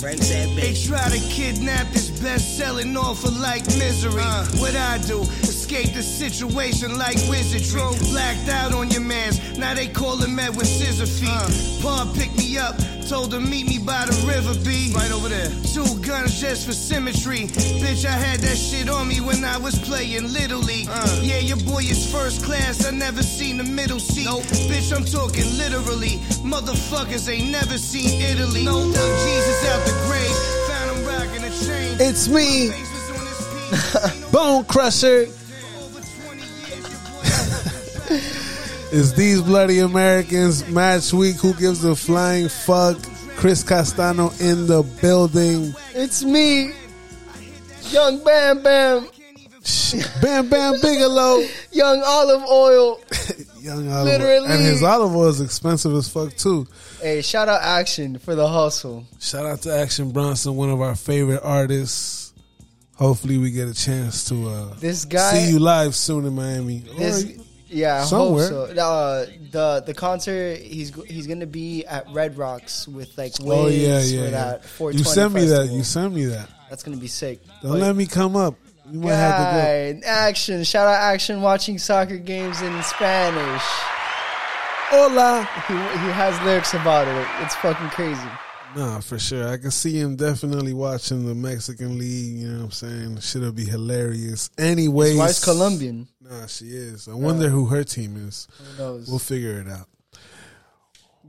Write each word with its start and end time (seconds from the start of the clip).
said 0.00 0.48
They 0.56 0.72
try 0.72 1.08
to 1.10 1.18
kidnap 1.28 1.86
this 1.92 2.08
best-selling 2.20 2.96
author 2.96 3.30
like 3.30 3.66
misery. 3.78 4.22
what 4.58 4.74
I 4.74 4.98
do, 5.06 5.20
escape 5.42 5.92
the 5.92 6.02
situation 6.02 6.96
like 6.96 7.16
wizardry. 7.28 7.82
Blacked 8.10 8.48
out 8.48 8.72
on 8.72 8.90
your 8.90 9.02
mans, 9.02 9.58
now 9.58 9.74
they 9.74 9.88
callin' 9.88 10.34
Matt 10.34 10.56
with 10.56 10.66
scissor 10.66 11.06
feet. 11.06 11.82
Pa 11.82 12.10
picked 12.16 12.36
me 12.38 12.56
up, 12.56 12.76
told 13.10 13.34
him 13.34 13.50
meet 13.50 13.66
me 13.66 13.76
by 13.76 14.06
the 14.06 14.14
river 14.24 14.54
B. 14.64 14.92
Right 14.94 15.10
over 15.10 15.28
there. 15.28 15.50
Two 15.74 15.98
guns 16.06 16.40
just 16.40 16.64
for 16.64 16.72
symmetry. 16.72 17.48
Bitch, 17.82 18.04
I 18.04 18.12
had 18.12 18.38
that 18.38 18.56
shit 18.56 18.88
on 18.88 19.08
me 19.08 19.20
when 19.20 19.42
I 19.44 19.58
was 19.58 19.76
playing 19.80 20.32
Little 20.32 20.60
League. 20.60 20.86
Uh. 20.88 21.18
Yeah, 21.20 21.38
your 21.38 21.56
boy 21.66 21.80
is 21.80 22.06
first 22.12 22.44
class, 22.44 22.86
I 22.86 22.92
never 22.92 23.24
seen 23.24 23.56
the 23.56 23.64
middle 23.64 23.98
seat. 23.98 24.28
Bitch, 24.70 24.94
I'm 24.96 25.04
talking 25.04 25.44
literally. 25.58 26.22
Motherfuckers 26.46 27.28
ain't 27.28 27.50
never 27.50 27.78
seen 27.78 28.22
Italy. 28.22 28.64
No, 28.64 28.86
Jesus 28.86 29.68
out 29.70 29.84
the 29.84 29.96
grave, 30.06 30.36
found 30.70 30.90
him 30.94 31.04
rocking 31.04 31.42
a 31.42 31.50
chain. 31.66 31.96
It's 31.98 32.28
me, 32.28 32.68
Face 32.68 32.92
was 32.94 33.10
on 33.10 33.26
his 33.26 34.12
piece. 34.22 34.30
Bone 34.30 34.64
Crusher. 34.66 35.26
Over 38.92 39.02
20 39.02 39.02
years, 39.02 39.10
your 39.10 39.10
boy 39.10 39.10
It's 39.10 39.12
these 39.12 39.42
bloody 39.42 39.78
Americans 39.80 40.68
match 40.68 41.12
week. 41.12 41.36
Who 41.36 41.54
gives 41.54 41.84
a 41.84 41.94
flying 41.94 42.48
fuck? 42.48 42.98
Chris 43.36 43.62
Castano 43.62 44.30
in 44.40 44.66
the 44.66 44.82
building. 45.00 45.74
It's 45.94 46.22
me, 46.22 46.72
Young 47.90 48.22
Bam 48.22 48.62
Bam, 48.62 49.08
Bam 50.20 50.48
Bam 50.50 50.74
Bigelow. 50.82 51.42
Young 51.72 52.02
Olive 52.04 52.42
Oil. 52.48 53.00
Young 53.60 53.90
olive 53.92 54.22
oil. 54.22 54.44
And 54.46 54.62
his 54.62 54.82
olive 54.82 55.14
oil 55.14 55.28
is 55.28 55.40
expensive 55.42 55.92
as 55.94 56.08
fuck 56.08 56.34
too. 56.34 56.66
Hey, 57.02 57.20
shout 57.20 57.46
out 57.48 57.60
Action 57.62 58.18
for 58.18 58.34
the 58.34 58.48
hustle. 58.48 59.04
Shout 59.18 59.44
out 59.44 59.60
to 59.62 59.74
Action 59.74 60.12
Bronson, 60.12 60.56
one 60.56 60.70
of 60.70 60.80
our 60.80 60.94
favorite 60.96 61.40
artists. 61.42 62.32
Hopefully 62.96 63.36
we 63.38 63.50
get 63.50 63.68
a 63.68 63.74
chance 63.74 64.24
to 64.30 64.48
uh, 64.48 64.74
This 64.78 65.04
guy- 65.04 65.34
see 65.34 65.50
you 65.52 65.58
live 65.58 65.94
soon 65.94 66.24
in 66.24 66.34
Miami. 66.34 66.78
This, 66.96 67.24
Or- 67.24 67.42
yeah, 67.70 68.02
I 68.02 68.04
Somewhere. 68.04 68.48
hope 68.50 68.74
so. 68.74 68.82
Uh, 68.82 69.26
the 69.50 69.82
the 69.86 69.94
concert 69.94 70.58
he's 70.60 70.92
he's 71.04 71.26
gonna 71.26 71.46
be 71.46 71.84
at 71.86 72.10
Red 72.10 72.36
Rocks 72.36 72.86
with 72.88 73.16
like 73.16 73.32
Wiz 73.40 73.48
oh 73.48 73.66
yeah, 73.68 74.00
yeah. 74.00 74.58
for 74.58 74.90
yeah. 74.90 74.98
that 74.98 74.98
You 74.98 75.04
sent 75.04 75.32
me 75.32 75.44
that. 75.46 75.68
You 75.70 75.82
sent 75.84 76.14
me 76.14 76.24
that. 76.26 76.48
That's 76.68 76.82
gonna 76.82 76.96
be 76.96 77.06
sick. 77.08 77.40
Don't 77.62 77.72
But- 77.72 77.80
let 77.80 77.96
me 77.96 78.06
come 78.06 78.36
up. 78.36 78.54
You 78.90 78.98
might 78.98 79.14
have 79.14 79.36
to 79.36 79.56
go. 79.56 80.00
Guy, 80.00 80.06
action! 80.08 80.64
Shout 80.64 80.88
out 80.88 81.00
action! 81.00 81.42
Watching 81.42 81.78
soccer 81.78 82.16
games 82.16 82.60
in 82.60 82.82
Spanish. 82.82 83.62
Hola. 84.90 85.48
He, 85.68 85.74
he 85.74 86.10
has 86.10 86.40
lyrics 86.44 86.74
about 86.74 87.06
it. 87.06 87.44
It's 87.44 87.54
fucking 87.56 87.90
crazy. 87.90 88.18
Nah, 88.76 89.00
for 89.00 89.18
sure. 89.18 89.48
I 89.48 89.56
can 89.56 89.70
see 89.72 89.98
him 89.98 90.16
definitely 90.16 90.72
watching 90.74 91.26
the 91.26 91.34
Mexican 91.34 91.98
League. 91.98 92.36
You 92.38 92.48
know 92.48 92.58
what 92.58 92.64
I'm 92.64 92.70
saying? 92.70 93.20
Shit'll 93.20 93.52
be 93.52 93.64
hilarious. 93.64 94.48
Anyways, 94.58 95.10
His 95.10 95.18
wife's 95.18 95.44
Colombian. 95.44 96.06
Nah, 96.20 96.46
she 96.46 96.66
is. 96.66 97.08
I 97.08 97.14
wonder 97.14 97.48
who 97.48 97.66
her 97.66 97.82
team 97.82 98.16
is. 98.28 98.46
Who 98.58 98.78
knows? 98.82 99.08
We'll 99.08 99.18
figure 99.18 99.60
it 99.60 99.68
out. 99.68 99.88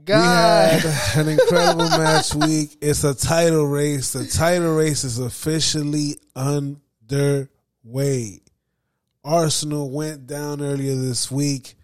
God. 0.04 0.82
We 0.84 0.90
had 0.90 1.16
an 1.26 1.28
incredible 1.28 1.88
match 1.88 2.34
week. 2.34 2.76
It's 2.80 3.04
a 3.04 3.14
title 3.14 3.66
race. 3.66 4.12
The 4.12 4.26
title 4.26 4.74
race 4.76 5.04
is 5.04 5.18
officially 5.18 6.18
underway. 6.36 7.18
Arsenal 9.24 9.90
went 9.90 10.26
down 10.26 10.60
earlier 10.60 10.96
this 10.96 11.30
week, 11.30 11.74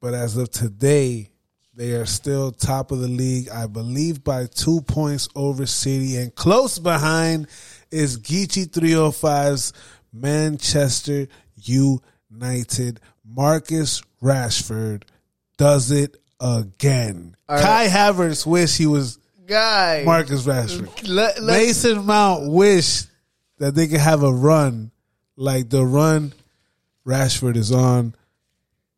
but 0.00 0.14
as 0.14 0.36
of 0.36 0.50
today, 0.50 1.31
they 1.74 1.92
are 1.92 2.06
still 2.06 2.52
top 2.52 2.90
of 2.90 3.00
the 3.00 3.08
league, 3.08 3.48
I 3.48 3.66
believe, 3.66 4.22
by 4.22 4.46
two 4.46 4.82
points 4.82 5.28
over 5.34 5.64
City. 5.66 6.16
And 6.16 6.34
close 6.34 6.78
behind 6.78 7.48
is 7.90 8.18
Geechee 8.18 8.68
305's 8.68 9.72
Manchester 10.12 11.28
United. 11.56 13.00
Marcus 13.24 14.02
Rashford 14.22 15.04
does 15.56 15.90
it 15.90 16.16
again. 16.40 17.36
Kai 17.48 17.88
Havertz 17.88 18.44
wish 18.46 18.76
he 18.76 18.86
was 18.86 19.18
guy. 19.46 20.02
Marcus 20.04 20.44
Rashford. 20.44 21.08
Let, 21.08 21.42
let, 21.42 21.56
Mason 21.56 22.04
Mount 22.04 22.50
wish 22.50 23.04
that 23.58 23.74
they 23.74 23.86
could 23.86 24.00
have 24.00 24.22
a 24.22 24.32
run 24.32 24.90
like 25.36 25.70
the 25.70 25.84
run 25.84 26.32
Rashford 27.06 27.56
is 27.56 27.72
on. 27.72 28.14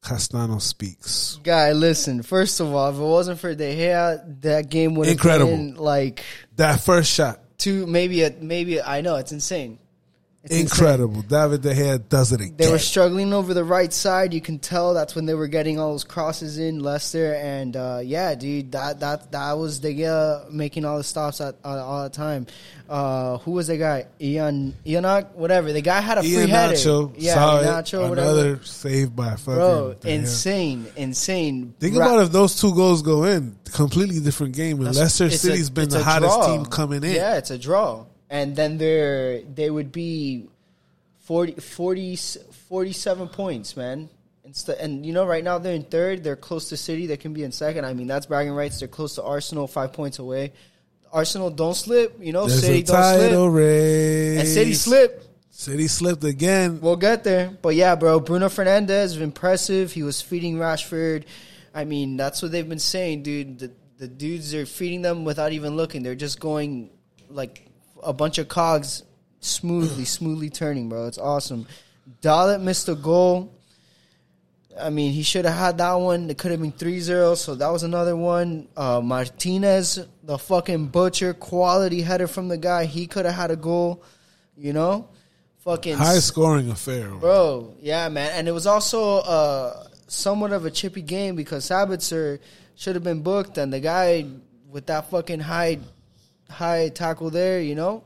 Castano 0.04 0.58
speaks. 0.58 1.38
guy, 1.42 1.72
listen. 1.72 2.22
First 2.22 2.60
of 2.60 2.72
all, 2.74 2.90
if 2.90 2.96
it 2.96 3.00
wasn't 3.00 3.40
for 3.40 3.54
De 3.54 3.76
Gea, 3.76 4.40
that 4.42 4.68
game 4.68 4.94
would 4.96 5.06
have 5.06 5.14
Incredible. 5.14 5.50
been 5.50 5.74
like 5.76 6.22
That 6.56 6.80
first 6.80 7.10
shot, 7.10 7.40
two, 7.58 7.86
maybe 7.86 8.22
a 8.22 8.30
maybe. 8.30 8.80
I 8.82 9.00
know 9.00 9.16
it's 9.16 9.32
insane. 9.32 9.78
It's 10.44 10.52
insane. 10.52 10.62
incredible. 10.86 11.22
David 11.22 11.62
De 11.62 11.74
Gea 11.74 12.08
does 12.08 12.30
it 12.32 12.40
again. 12.42 12.56
They 12.58 12.70
were 12.70 12.78
struggling 12.78 13.32
over 13.32 13.54
the 13.54 13.64
right 13.64 13.90
side. 13.92 14.34
You 14.34 14.42
can 14.42 14.58
tell 14.58 14.92
that's 14.92 15.14
when 15.14 15.24
they 15.24 15.32
were 15.34 15.48
getting 15.48 15.78
all 15.80 15.92
those 15.92 16.04
crosses 16.04 16.58
in 16.58 16.80
Leicester, 16.80 17.34
and 17.34 17.74
uh, 17.76 18.00
yeah, 18.04 18.34
dude, 18.34 18.72
that 18.72 19.00
that 19.00 19.32
that 19.32 19.52
was 19.54 19.78
De 19.80 19.94
Gea 19.94 20.50
making 20.50 20.84
all 20.84 20.98
the 20.98 21.04
stops 21.04 21.40
at 21.40 21.54
uh, 21.64 21.68
all 21.82 22.02
the 22.04 22.10
time. 22.10 22.46
Uh, 22.86 23.38
who 23.38 23.52
was 23.52 23.68
the 23.68 23.78
guy? 23.78 24.04
Ian 24.20 24.74
Ianak, 24.84 25.32
whatever. 25.32 25.72
The 25.72 25.80
guy 25.80 26.02
had 26.02 26.18
a 26.18 26.20
free 26.20 26.32
Ian 26.36 26.48
header. 26.50 26.74
Nacho 26.74 27.14
yeah. 27.16 27.34
Nacho, 27.36 28.12
Another 28.12 28.34
whatever. 28.50 28.64
save 28.64 29.16
by 29.16 29.36
fucking 29.36 29.54
Bro, 29.54 29.96
insane, 30.04 30.86
insane. 30.96 31.74
Think 31.80 31.96
Ra- 31.96 32.06
about 32.06 32.24
if 32.24 32.32
those 32.32 32.60
two 32.60 32.74
goals 32.74 33.00
go 33.00 33.24
in, 33.24 33.56
completely 33.72 34.20
different 34.20 34.54
game. 34.54 34.84
And 34.84 34.94
Leicester 34.94 35.24
it's 35.24 35.36
a- 35.36 35.38
City's 35.38 35.70
been 35.70 35.88
the 35.88 36.04
hottest 36.04 36.34
draw. 36.34 36.46
team 36.54 36.66
coming 36.66 37.02
in. 37.02 37.12
Yeah, 37.12 37.38
it's 37.38 37.50
a 37.50 37.56
draw. 37.56 38.04
And 38.34 38.56
then 38.56 38.78
they're 38.78 39.42
they 39.42 39.70
would 39.70 39.92
be 39.92 40.48
40, 41.20 41.52
40 41.60 42.16
47 42.16 43.28
points, 43.28 43.76
man. 43.76 44.08
Instead, 44.44 44.78
and 44.78 45.06
you 45.06 45.12
know, 45.12 45.24
right 45.24 45.44
now 45.44 45.58
they're 45.58 45.74
in 45.74 45.84
third. 45.84 46.24
They're 46.24 46.34
close 46.34 46.68
to 46.70 46.76
City. 46.76 47.06
They 47.06 47.16
can 47.16 47.32
be 47.32 47.44
in 47.44 47.52
second. 47.52 47.84
I 47.84 47.94
mean, 47.94 48.08
that's 48.08 48.26
bragging 48.26 48.52
rights. 48.52 48.80
They're 48.80 48.88
close 48.88 49.14
to 49.14 49.22
Arsenal, 49.22 49.68
five 49.68 49.92
points 49.92 50.18
away. 50.18 50.52
Arsenal 51.12 51.48
don't 51.48 51.76
slip. 51.76 52.16
You 52.20 52.32
know, 52.32 52.48
There's 52.48 52.60
City 52.60 52.82
don't 52.82 52.96
slip. 52.96 53.52
race. 53.52 54.40
And 54.40 54.48
City 54.48 54.74
slip. 54.74 55.22
City 55.50 55.86
slipped 55.86 56.24
again. 56.24 56.80
We'll 56.80 56.96
get 56.96 57.22
there. 57.22 57.56
But 57.62 57.76
yeah, 57.76 57.94
bro, 57.94 58.18
Bruno 58.18 58.48
Fernandes, 58.48 59.18
impressive. 59.20 59.92
He 59.92 60.02
was 60.02 60.20
feeding 60.20 60.56
Rashford. 60.56 61.22
I 61.72 61.84
mean, 61.84 62.16
that's 62.16 62.42
what 62.42 62.50
they've 62.50 62.68
been 62.68 62.80
saying, 62.80 63.22
dude. 63.22 63.60
The, 63.60 63.70
the 63.98 64.08
dudes 64.08 64.52
are 64.56 64.66
feeding 64.66 65.02
them 65.02 65.24
without 65.24 65.52
even 65.52 65.76
looking. 65.76 66.02
They're 66.02 66.16
just 66.16 66.40
going 66.40 66.90
like 67.30 67.70
a 68.04 68.12
bunch 68.12 68.38
of 68.38 68.48
cogs 68.48 69.02
smoothly, 69.40 70.04
smoothly 70.04 70.50
turning, 70.50 70.88
bro. 70.88 71.06
It's 71.06 71.18
awesome. 71.18 71.66
Dalot 72.22 72.60
missed 72.60 72.88
a 72.88 72.94
goal. 72.94 73.52
I 74.78 74.90
mean, 74.90 75.12
he 75.12 75.22
should 75.22 75.44
have 75.44 75.56
had 75.56 75.78
that 75.78 75.94
one. 75.94 76.28
It 76.30 76.36
could 76.36 76.50
have 76.50 76.60
been 76.60 76.72
3-0, 76.72 77.36
so 77.36 77.54
that 77.54 77.68
was 77.68 77.84
another 77.84 78.16
one. 78.16 78.68
Uh, 78.76 79.00
Martinez, 79.00 80.00
the 80.24 80.36
fucking 80.36 80.88
butcher, 80.88 81.32
quality 81.32 82.02
header 82.02 82.26
from 82.26 82.48
the 82.48 82.56
guy. 82.56 82.84
He 82.86 83.06
could 83.06 83.24
have 83.24 83.34
had 83.34 83.50
a 83.52 83.56
goal, 83.56 84.02
you 84.56 84.72
know? 84.72 85.08
Fucking 85.58 85.96
High 85.96 86.18
scoring 86.18 86.70
affair. 86.70 87.08
Bro, 87.08 87.76
yeah, 87.80 88.08
man. 88.08 88.32
And 88.34 88.48
it 88.48 88.52
was 88.52 88.66
also 88.66 89.18
uh, 89.18 89.86
somewhat 90.08 90.52
of 90.52 90.64
a 90.64 90.70
chippy 90.70 91.02
game 91.02 91.36
because 91.36 91.68
Sabitzer 91.68 92.40
should 92.74 92.96
have 92.96 93.04
been 93.04 93.22
booked, 93.22 93.56
and 93.58 93.72
the 93.72 93.80
guy 93.80 94.26
with 94.68 94.86
that 94.86 95.08
fucking 95.08 95.40
high 95.40 95.78
high 96.50 96.88
tackle 96.88 97.30
there, 97.30 97.60
you 97.60 97.74
know. 97.74 98.04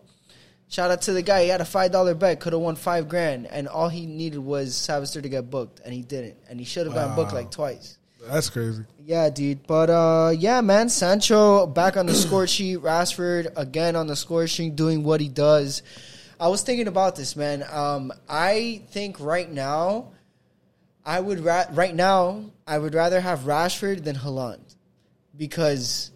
Shout 0.70 0.90
out 0.90 1.02
to 1.02 1.12
the 1.12 1.22
guy. 1.22 1.44
He 1.44 1.48
had 1.48 1.60
a 1.62 1.64
five 1.64 1.92
dollar 1.92 2.14
bet, 2.14 2.40
could 2.40 2.52
have 2.52 2.60
won 2.60 2.76
five 2.76 3.08
grand, 3.08 3.46
and 3.46 3.68
all 3.68 3.88
he 3.88 4.04
needed 4.06 4.38
was 4.38 4.74
Sabitzer 4.74 5.22
to 5.22 5.28
get 5.28 5.50
booked, 5.50 5.80
and 5.84 5.94
he 5.94 6.02
didn't. 6.02 6.36
And 6.50 6.58
he 6.58 6.66
should 6.66 6.86
have 6.86 6.94
gotten 6.94 7.14
booked 7.14 7.32
like 7.32 7.50
twice. 7.50 7.96
That's 8.26 8.50
crazy. 8.50 8.84
Yeah, 9.04 9.30
dude. 9.30 9.66
But 9.66 9.88
uh 9.88 10.34
yeah, 10.36 10.60
man, 10.60 10.88
Sancho 10.90 11.66
back 11.66 11.96
on 11.96 12.06
the 12.06 12.14
score 12.26 12.46
sheet. 12.46 12.80
Rashford 12.80 13.52
again 13.56 13.96
on 13.96 14.06
the 14.06 14.16
score 14.16 14.46
sheet 14.46 14.76
doing 14.76 15.04
what 15.04 15.20
he 15.20 15.28
does. 15.28 15.82
I 16.38 16.48
was 16.48 16.62
thinking 16.62 16.88
about 16.88 17.16
this, 17.16 17.36
man. 17.36 17.64
Um 17.70 18.12
I 18.28 18.82
think 18.90 19.20
right 19.20 19.50
now 19.50 20.08
I 21.06 21.20
would 21.20 21.40
ra- 21.40 21.66
right 21.72 21.94
now 21.94 22.44
I 22.66 22.76
would 22.76 22.92
rather 22.92 23.20
have 23.20 23.40
Rashford 23.40 24.04
than 24.04 24.16
Haaland 24.16 24.74
because 25.36 26.10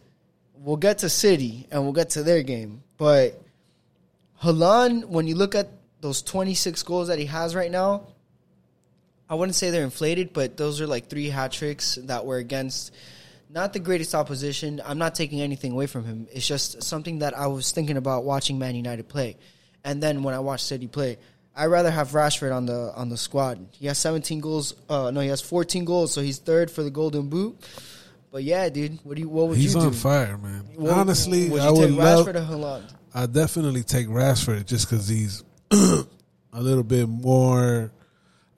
we'll 0.63 0.77
get 0.77 0.99
to 0.99 1.09
City 1.09 1.67
and 1.71 1.83
we'll 1.83 1.93
get 1.93 2.11
to 2.11 2.23
their 2.23 2.43
game, 2.43 2.83
but 2.97 3.41
Haaland, 4.43 5.07
when 5.07 5.27
you 5.27 5.35
look 5.35 5.55
at 5.55 5.69
those 6.01 6.23
26 6.23 6.83
goals 6.83 7.09
that 7.09 7.19
he 7.19 7.27
has 7.27 7.55
right 7.55 7.71
now, 7.71 8.09
I 9.29 9.35
wouldn't 9.35 9.55
say 9.55 9.71
they're 9.71 9.85
inflated, 9.85 10.33
but 10.33 10.57
those 10.57 10.81
are 10.81 10.87
like 10.87 11.09
three 11.09 11.29
hat 11.29 11.53
tricks 11.53 11.99
that 12.05 12.27
were 12.27 12.37
against 12.37 12.95
not 13.49 13.73
the 13.73 13.79
greatest 13.79 14.15
opposition. 14.15 14.81
I'm 14.85 14.99
not 14.99 15.15
taking 15.15 15.41
anything 15.41 15.73
away 15.73 15.87
from 15.87 16.05
him. 16.05 16.27
It's 16.33 16.47
just 16.47 16.83
something 16.83 17.19
that 17.19 17.37
I 17.37 17.49
was 17.49 17.71
thinking 17.71 17.97
about 17.97 18.25
watching 18.25 18.59
Man 18.59 18.75
United 18.75 19.09
play. 19.09 19.37
And 19.85 20.03
then 20.03 20.23
when 20.23 20.35
I 20.35 20.39
watched 20.39 20.67
City 20.67 20.87
play, 20.87 21.19
I'd 21.55 21.67
rather 21.67 21.91
have 21.91 22.11
Rashford 22.11 22.55
on 22.55 22.65
the 22.67 22.93
on 22.95 23.11
the 23.11 23.19
squad. 23.19 23.67
He 23.73 23.87
has 23.87 23.99
17 23.99 24.41
goals. 24.41 24.75
Uh, 24.89 25.11
no, 25.11 25.21
he 25.21 25.29
has 25.29 25.43
14 25.43 25.85
goals, 25.85 26.13
so 26.13 26.23
he's 26.23 26.39
third 26.39 26.71
for 26.71 26.83
the 26.83 26.91
Golden 26.91 27.29
Boot. 27.29 27.59
But 28.33 28.43
yeah, 28.43 28.69
dude, 28.69 28.99
what 29.05 29.15
do 29.17 29.23
you? 29.23 29.29
What 29.29 29.49
would 29.49 29.59
you 29.59 29.69
do? 29.69 29.75
He's 29.75 29.77
on 29.77 29.93
fire, 29.93 30.37
man. 30.39 30.65
What- 30.75 30.93
Honestly, 30.93 31.49
would 31.51 31.61
I 31.61 31.67
you 31.69 31.73
would 31.75 31.89
take 31.91 31.99
love. 31.99 32.27
Rashford 32.27 32.35
or 32.37 32.41
Haaland? 32.57 32.83
I 33.15 33.27
definitely 33.27 33.83
take 33.85 34.09
Rashford 34.09 34.67
just 34.67 34.89
because 34.91 35.07
he's 35.07 35.45
a 35.71 36.05
little 36.61 36.83
bit 36.83 37.09
more. 37.09 37.93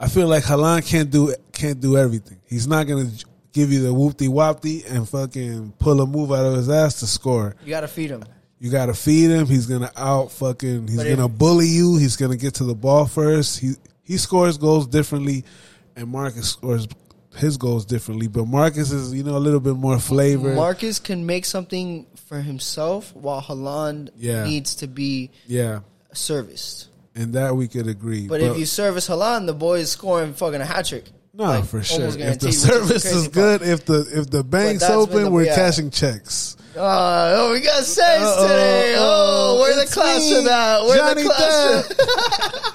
I 0.00 0.08
feel 0.08 0.28
like 0.28 0.44
Haaland 0.44 0.86
can't 0.86 1.10
do 1.10 1.34
can't 1.52 1.80
do 1.80 1.96
everything. 1.96 2.38
He's 2.46 2.66
not 2.66 2.86
gonna 2.86 3.10
give 3.52 3.72
you 3.72 3.82
the 3.82 3.88
whoopty 3.88 4.28
whoopty 4.28 4.88
and 4.90 5.08
fucking 5.08 5.72
pull 5.78 6.00
a 6.00 6.06
move 6.06 6.32
out 6.32 6.44
of 6.46 6.54
his 6.56 6.68
ass 6.68 7.00
to 7.00 7.06
score. 7.06 7.56
You 7.64 7.70
gotta 7.70 7.88
feed 7.88 8.10
him. 8.10 8.24
You 8.60 8.70
got 8.70 8.86
to 8.86 8.94
feed 8.94 9.28
him. 9.30 9.46
He's 9.46 9.66
gonna 9.66 9.90
out 9.96 10.30
fucking. 10.32 10.86
He's 10.88 10.96
But 10.96 11.06
if- 11.06 11.16
gonna 11.16 11.28
bully 11.28 11.66
you. 11.66 11.96
He's 11.98 12.16
gonna 12.16 12.36
get 12.36 12.54
to 12.54 12.64
the 12.64 12.74
ball 12.74 13.04
first. 13.06 13.58
He 13.58 13.74
he 14.04 14.16
scores 14.16 14.56
goals 14.56 14.86
differently, 14.86 15.44
and 15.96 16.08
Marcus 16.08 16.50
scores 16.50 16.86
his 17.36 17.56
goals 17.56 17.84
differently. 17.84 18.26
But 18.28 18.46
Marcus 18.46 18.90
is 18.92 19.12
you 19.14 19.22
know 19.22 19.36
a 19.36 19.38
little 19.38 19.60
bit 19.60 19.76
more 19.76 19.98
flavor. 19.98 20.54
Marcus 20.54 20.98
can 20.98 21.26
make 21.26 21.44
something 21.44 22.06
for 22.26 22.40
himself, 22.40 23.14
while 23.14 23.42
Haaland 23.42 24.10
Yeah. 24.16 24.44
needs 24.44 24.76
to 24.76 24.86
be 24.86 25.30
yeah, 25.46 25.80
serviced. 26.12 26.88
and 27.14 27.34
that 27.34 27.54
we 27.56 27.68
could 27.68 27.86
agree. 27.86 28.26
But, 28.26 28.40
if 28.40 28.58
you 28.58 28.66
service 28.66 29.08
Haaland, 29.08 29.46
the 29.46 29.52
boy 29.54 29.80
is 29.80 29.90
scoring 29.90 30.32
fucking 30.34 30.60
a 30.60 30.64
hat 30.64 30.86
trick. 30.86 31.04
no, 31.34 31.44
Like, 31.44 31.64
for 31.66 31.82
sure. 31.82 32.06
If 32.08 32.38
the 32.40 32.48
is 32.48 32.62
service 32.62 33.04
is 33.04 33.24
part. 33.28 33.32
good, 33.34 33.62
if 33.62 33.84
the 33.84 34.06
if 34.12 34.30
the 34.30 34.42
bank's 34.44 34.84
open, 34.84 35.24
the- 35.24 35.30
we're 35.30 35.44
yeah. 35.44 35.54
cashing 35.56 35.90
checks. 35.90 36.56
Uh, 36.76 37.34
oh, 37.38 37.52
we 37.52 37.60
got 37.60 37.84
saves 37.84 38.24
Uh-oh, 38.24 38.42
today. 38.48 38.94
Oh, 38.98 39.58
where 39.60 39.76
the 39.76 39.82
it's 39.82 39.94
class 39.94 40.20
me, 40.28 40.34
for 40.34 40.42
that? 40.42 40.82
Where 40.84 40.96
Johnny 40.98 41.22
the 41.22 41.28
class 41.28 42.70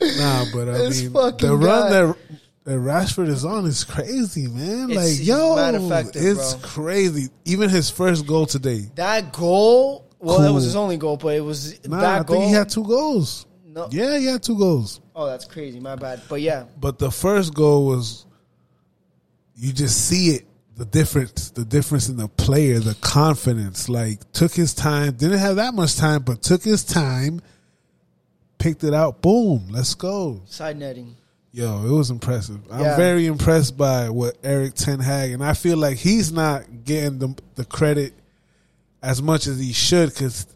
Nah, 0.18 0.44
but 0.52 0.68
I 0.68 0.72
This 0.78 1.02
mean, 1.04 1.12
the 1.12 1.56
run 1.56 1.82
guy. 1.84 1.90
that 1.90 2.16
that 2.64 2.78
Rashford 2.78 3.28
is 3.28 3.44
on 3.44 3.66
is 3.66 3.84
crazy, 3.84 4.46
man. 4.48 4.90
It's- 4.90 5.18
like, 5.18 5.26
yo, 5.26 5.56
effective, 5.56 6.22
it's 6.22 6.54
bro. 6.54 6.68
crazy. 6.68 7.28
Even 7.44 7.68
his 7.70 7.90
first 7.90 8.26
goal 8.26 8.46
today. 8.46 8.90
That 8.94 9.32
goal, 9.32 10.06
well, 10.18 10.40
that 10.40 10.52
was 10.52 10.64
his 10.64 10.76
only 10.76 10.96
goal, 10.96 11.16
but 11.18 11.34
it 11.36 11.40
was 11.44 11.78
Nah, 11.86 12.00
that 12.00 12.20
I 12.20 12.24
goal. 12.24 12.36
think 12.36 12.48
he 12.48 12.52
had 12.54 12.70
two 12.70 12.84
goals. 12.84 13.46
no, 13.66 13.88
Yeah, 13.90 14.16
he 14.18 14.26
had 14.26 14.42
two 14.42 14.56
goals. 14.56 15.00
oh, 15.14 15.26
that's 15.26 15.44
crazy. 15.44 15.78
My 15.80 15.96
bad. 15.96 16.22
But 16.28 16.40
yeah, 16.40 16.64
But 16.80 16.98
the 16.98 17.10
first 17.10 17.52
goal 17.54 17.86
was, 17.86 18.24
you 19.56 19.72
just 19.72 20.06
see 20.06 20.30
it, 20.30 20.46
the 20.76 20.84
difference, 20.86 21.50
the 21.50 21.64
difference 21.64 22.08
in 22.08 22.16
the 22.16 22.28
player, 22.28 22.80
the 22.80 22.94
confidence. 22.96 23.88
Like, 23.88 24.32
took 24.32 24.52
his 24.52 24.72
time, 24.74 25.12
didn't 25.16 25.38
have 25.38 25.56
that 25.56 25.74
much 25.74 25.96
time, 25.96 26.22
but 26.22 26.40
took 26.42 26.62
his 26.62 26.82
time, 26.82 27.42
picked 28.58 28.84
it 28.84 28.94
out, 28.94 29.20
boom, 29.20 29.66
let's 29.70 29.94
go. 29.94 30.40
side 30.46 30.78
netting. 30.78 31.14
Yo, 31.54 31.86
it 31.86 31.90
was 31.90 32.10
impressive. 32.10 32.58
I'm 32.68 32.96
very 32.96 33.26
impressed 33.26 33.76
by 33.78 34.10
what 34.10 34.36
Erik 34.42 34.74
Ten 34.74 34.98
Hag, 34.98 35.30
and 35.30 35.44
I 35.44 35.54
feel 35.54 35.76
like 35.76 35.98
he's 35.98 36.32
not 36.32 36.64
getting 36.82 37.20
the 37.20 37.36
the 37.54 37.64
credit 37.64 38.12
as 39.00 39.22
much 39.22 39.46
as 39.46 39.60
he 39.60 39.72
should 39.72 40.08
because 40.08 40.48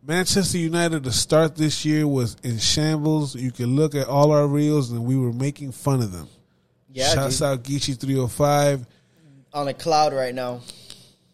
Manchester 0.00 0.58
United 0.58 1.02
to 1.02 1.10
start 1.10 1.56
this 1.56 1.84
year 1.84 2.06
was 2.06 2.36
in 2.44 2.58
shambles. 2.58 3.34
You 3.34 3.50
can 3.50 3.74
look 3.74 3.96
at 3.96 4.06
all 4.06 4.30
our 4.30 4.46
reels, 4.46 4.92
and 4.92 5.04
we 5.04 5.16
were 5.16 5.32
making 5.32 5.72
fun 5.72 6.00
of 6.00 6.12
them. 6.12 6.28
Yeah, 6.92 7.12
Shouts 7.12 7.38
dude. 7.40 7.48
out 7.48 7.64
Geechee 7.64 7.98
three 7.98 8.14
hundred 8.14 8.28
five. 8.28 8.86
on 9.52 9.66
a 9.66 9.74
cloud 9.74 10.12
right 10.12 10.32
now. 10.36 10.60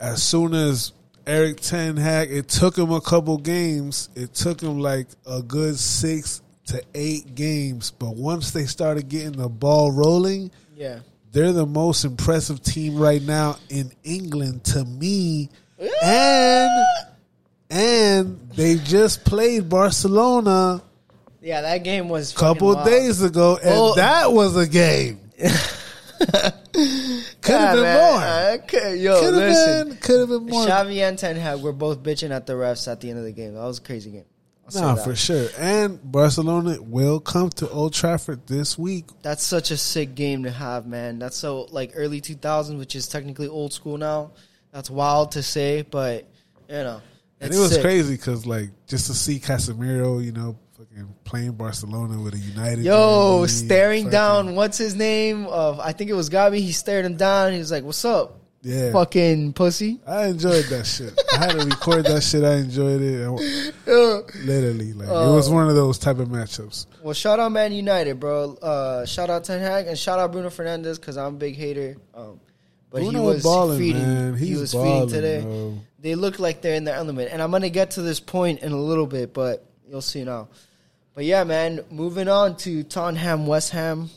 As 0.01 0.23
soon 0.23 0.55
as 0.55 0.93
Erik 1.27 1.61
Ten 1.61 1.99
Hag, 1.99 2.33
it 2.33 2.49
took 2.49 2.79
him 2.79 2.91
a 2.91 3.03
couple 3.03 3.37
games. 3.37 4.09
It 4.15 4.33
took 4.33 4.63
him 4.63 4.79
like 4.79 5.09
a 5.27 5.43
good 5.43 5.79
six 5.79 6.41
to 6.71 6.83
eight 6.95 7.35
games, 7.35 7.91
but 7.93 8.17
once 8.17 8.51
they 8.53 8.65
started 8.65 9.09
getting 9.09 9.33
the 9.33 9.49
ball 9.49 9.93
rolling. 9.93 10.51
Yeah. 10.77 11.01
they're 11.33 11.53
the 11.53 11.67
most 11.67 12.05
impressive 12.05 12.63
team 12.63 12.97
right 12.97 13.23
now 13.23 13.57
in 13.69 13.93
England 14.03 14.65
to 14.65 14.85
me. 14.85 15.49
And 16.03 16.87
and 17.71 18.51
they 18.57 18.77
just 18.77 19.25
played 19.25 19.69
Barcelona 19.69 20.83
Yeah, 21.41 21.61
that 21.63 21.85
game 21.85 22.09
was 22.09 22.33
a 22.33 22.37
couple 22.37 22.75
days 22.85 23.23
ago, 23.23 23.57
and 23.63 23.71
Well- 23.71 23.95
that 23.95 24.33
was 24.33 24.57
a 24.57 24.67
game. 24.67 25.21
Could 25.39 25.51
have 26.33 26.55
Yeah, 27.47 27.73
been 27.75 27.83
man. 27.83 28.57
more. 28.59 28.65
Okay, 28.65 28.97
yo, 28.97 29.21
Could 29.21 29.35
have 29.35 29.43
listen. 29.43 29.89
been. 29.89 29.97
Could 29.99 30.21
have 30.21 30.29
been 30.29 30.47
more. 30.47 30.67
Xavi 30.67 31.07
and 31.09 31.19
Ten 31.19 31.37
Hag 31.37 31.61
were 31.61 31.73
both 31.73 32.03
bitching 32.03 32.31
at 32.31 32.47
the 32.47 32.55
refs 32.55 32.91
at 32.91 33.01
the 33.01 33.09
end 33.11 33.19
of 33.19 33.25
the 33.25 33.33
game. 33.33 33.55
That 33.55 33.63
was 33.63 33.79
a 33.79 33.83
crazy 33.83 34.11
game. 34.11 34.25
I'll 34.77 34.83
No, 34.91 34.95
that. 34.97 35.05
for 35.05 35.15
sure. 35.17 35.49
And 35.59 36.01
Barcelona 36.03 36.81
will 36.81 37.21
come 37.21 37.51
to 37.51 37.69
Old 37.71 37.93
Trafford 37.95 38.47
this 38.47 38.79
week. 38.79 39.07
That's 39.23 39.43
such 39.45 39.71
a 39.71 39.77
sick 39.77 40.15
game 40.15 40.45
to 40.45 40.51
have, 40.51 40.87
man. 40.87 41.19
That's 41.19 41.37
so 41.37 41.63
like 41.71 41.93
early 41.95 42.21
2000s, 42.21 42.79
which 42.79 42.95
is 42.97 43.09
technically 43.09 43.49
old 43.49 43.73
school 43.73 43.99
now. 43.99 44.33
That's 44.73 44.91
wild 44.91 45.33
to 45.33 45.43
say, 45.43 45.83
but 45.83 46.29
you 46.69 46.75
know, 46.77 47.03
And 47.41 47.53
it 47.53 47.59
was 47.59 47.73
sick. 47.73 47.83
crazy 47.83 48.15
because, 48.15 48.47
like, 48.47 48.71
just 48.87 49.07
to 49.09 49.15
see 49.15 49.41
Casemiro, 49.41 50.25
you 50.25 50.31
know, 50.31 50.57
fucking 50.79 51.13
playing 51.25 51.53
Barcelona 51.53 52.21
with 52.23 52.35
a 52.35 52.39
United. 52.39 52.85
Yo, 52.85 53.47
staring 53.47 54.09
down. 54.11 54.55
What's 54.55 54.79
his 54.79 54.95
name? 54.95 55.47
Of 55.47 55.81
I 55.81 55.93
think 55.93 56.11
it 56.11 56.15
was 56.15 56.31
Gavi. 56.31 56.59
He 56.61 56.73
stared 56.73 57.05
him 57.05 57.17
down. 57.17 57.53
He 57.53 57.59
was 57.59 57.71
like, 57.73 57.83
"What's 57.85 58.05
up, 58.05 58.40
Yeah. 58.63 58.93
fucking 58.93 59.53
pussy?" 59.55 60.01
I 60.07 60.27
enjoyed 60.27 60.65
that 60.67 60.87
shit. 60.87 61.19
I 61.35 61.39
had 61.39 61.51
to 61.53 61.65
record 61.65 62.05
that 62.07 62.23
shit. 62.23 62.45
I 62.45 62.57
enjoyed 62.57 63.01
it. 63.01 63.27
I- 63.27 63.91
Uh, 63.91 64.23
literally, 64.45 64.93
like 64.93 65.09
it 65.09 65.13
Oh. 65.13 65.35
was 65.35 65.49
one 65.51 65.69
of 65.69 65.75
those 65.75 65.99
type 65.99 66.19
of 66.19 66.29
matchups. 66.29 66.87
Well, 67.03 67.15
shout 67.15 67.39
out 67.41 67.51
Man 67.53 67.73
United, 67.73 68.21
bro. 68.21 68.55
Uh, 68.57 69.07
shout 69.07 69.31
out 69.31 69.45
Ten 69.45 69.61
Hag 69.61 69.87
and 69.87 69.99
shout 69.99 70.19
out 70.19 70.33
Bruno 70.33 70.49
Fernandes 70.51 70.97
because 71.01 71.17
I'm 71.17 71.35
a 71.35 71.39
big 71.39 71.57
hater. 71.57 71.97
Um, 72.15 72.41
but 72.91 73.03
Bruno 73.03 73.21
he 73.21 73.27
was 73.35 73.43
balling, 73.43 73.79
feeding. 73.79 74.03
man. 74.03 74.37
he 74.37 74.57
was 74.57 74.73
balling, 74.73 75.09
feeding 75.09 75.23
today. 75.23 75.41
bro. 75.43 75.79
They 76.01 76.15
look 76.15 76.39
like 76.39 76.61
they're 76.63 76.75
in 76.75 76.85
their 76.85 76.97
element, 76.97 77.31
and 77.33 77.41
I'm 77.43 77.51
gonna 77.51 77.69
get 77.71 77.93
to 77.93 78.03
this 78.03 78.21
point 78.21 78.61
in 78.63 78.73
a 78.73 78.81
little 78.81 79.07
bit, 79.07 79.33
but 79.33 79.65
you'll 79.89 80.01
see 80.03 80.25
now. 80.25 80.49
But 81.15 81.25
yeah, 81.25 81.45
man. 81.45 81.81
Moving 81.91 82.29
on 82.29 82.57
to 82.59 82.83
Tottenham 82.85 83.47
West 83.47 83.71
Ham. 83.71 84.11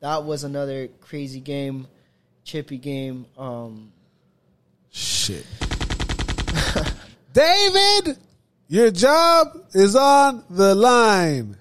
That 0.00 0.24
was 0.24 0.44
another 0.44 0.88
crazy 1.00 1.40
game, 1.40 1.86
chippy 2.50 2.78
game. 2.78 3.26
Um, 3.38 3.92
Shit, 4.92 5.46
David, 7.32 8.18
your 8.66 8.90
job 8.90 9.46
is 9.72 9.94
on 9.94 10.42
the 10.50 10.74
line. 10.74 11.56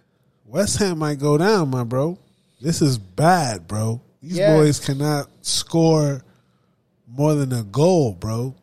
West 0.47 0.79
Ham 0.79 0.97
might 0.97 1.19
go 1.19 1.37
down, 1.37 1.69
my 1.69 1.83
bro. 1.83 2.17
This 2.59 2.81
is 2.81 2.97
bad, 2.97 3.67
bro. 3.67 4.01
These 4.23 4.37
Yeah. 4.39 4.55
boys 4.55 4.79
cannot 4.79 5.29
score 5.41 6.23
more 7.07 7.35
than 7.35 7.53
a 7.53 7.61
goal, 7.63 8.13
bro. 8.13 8.55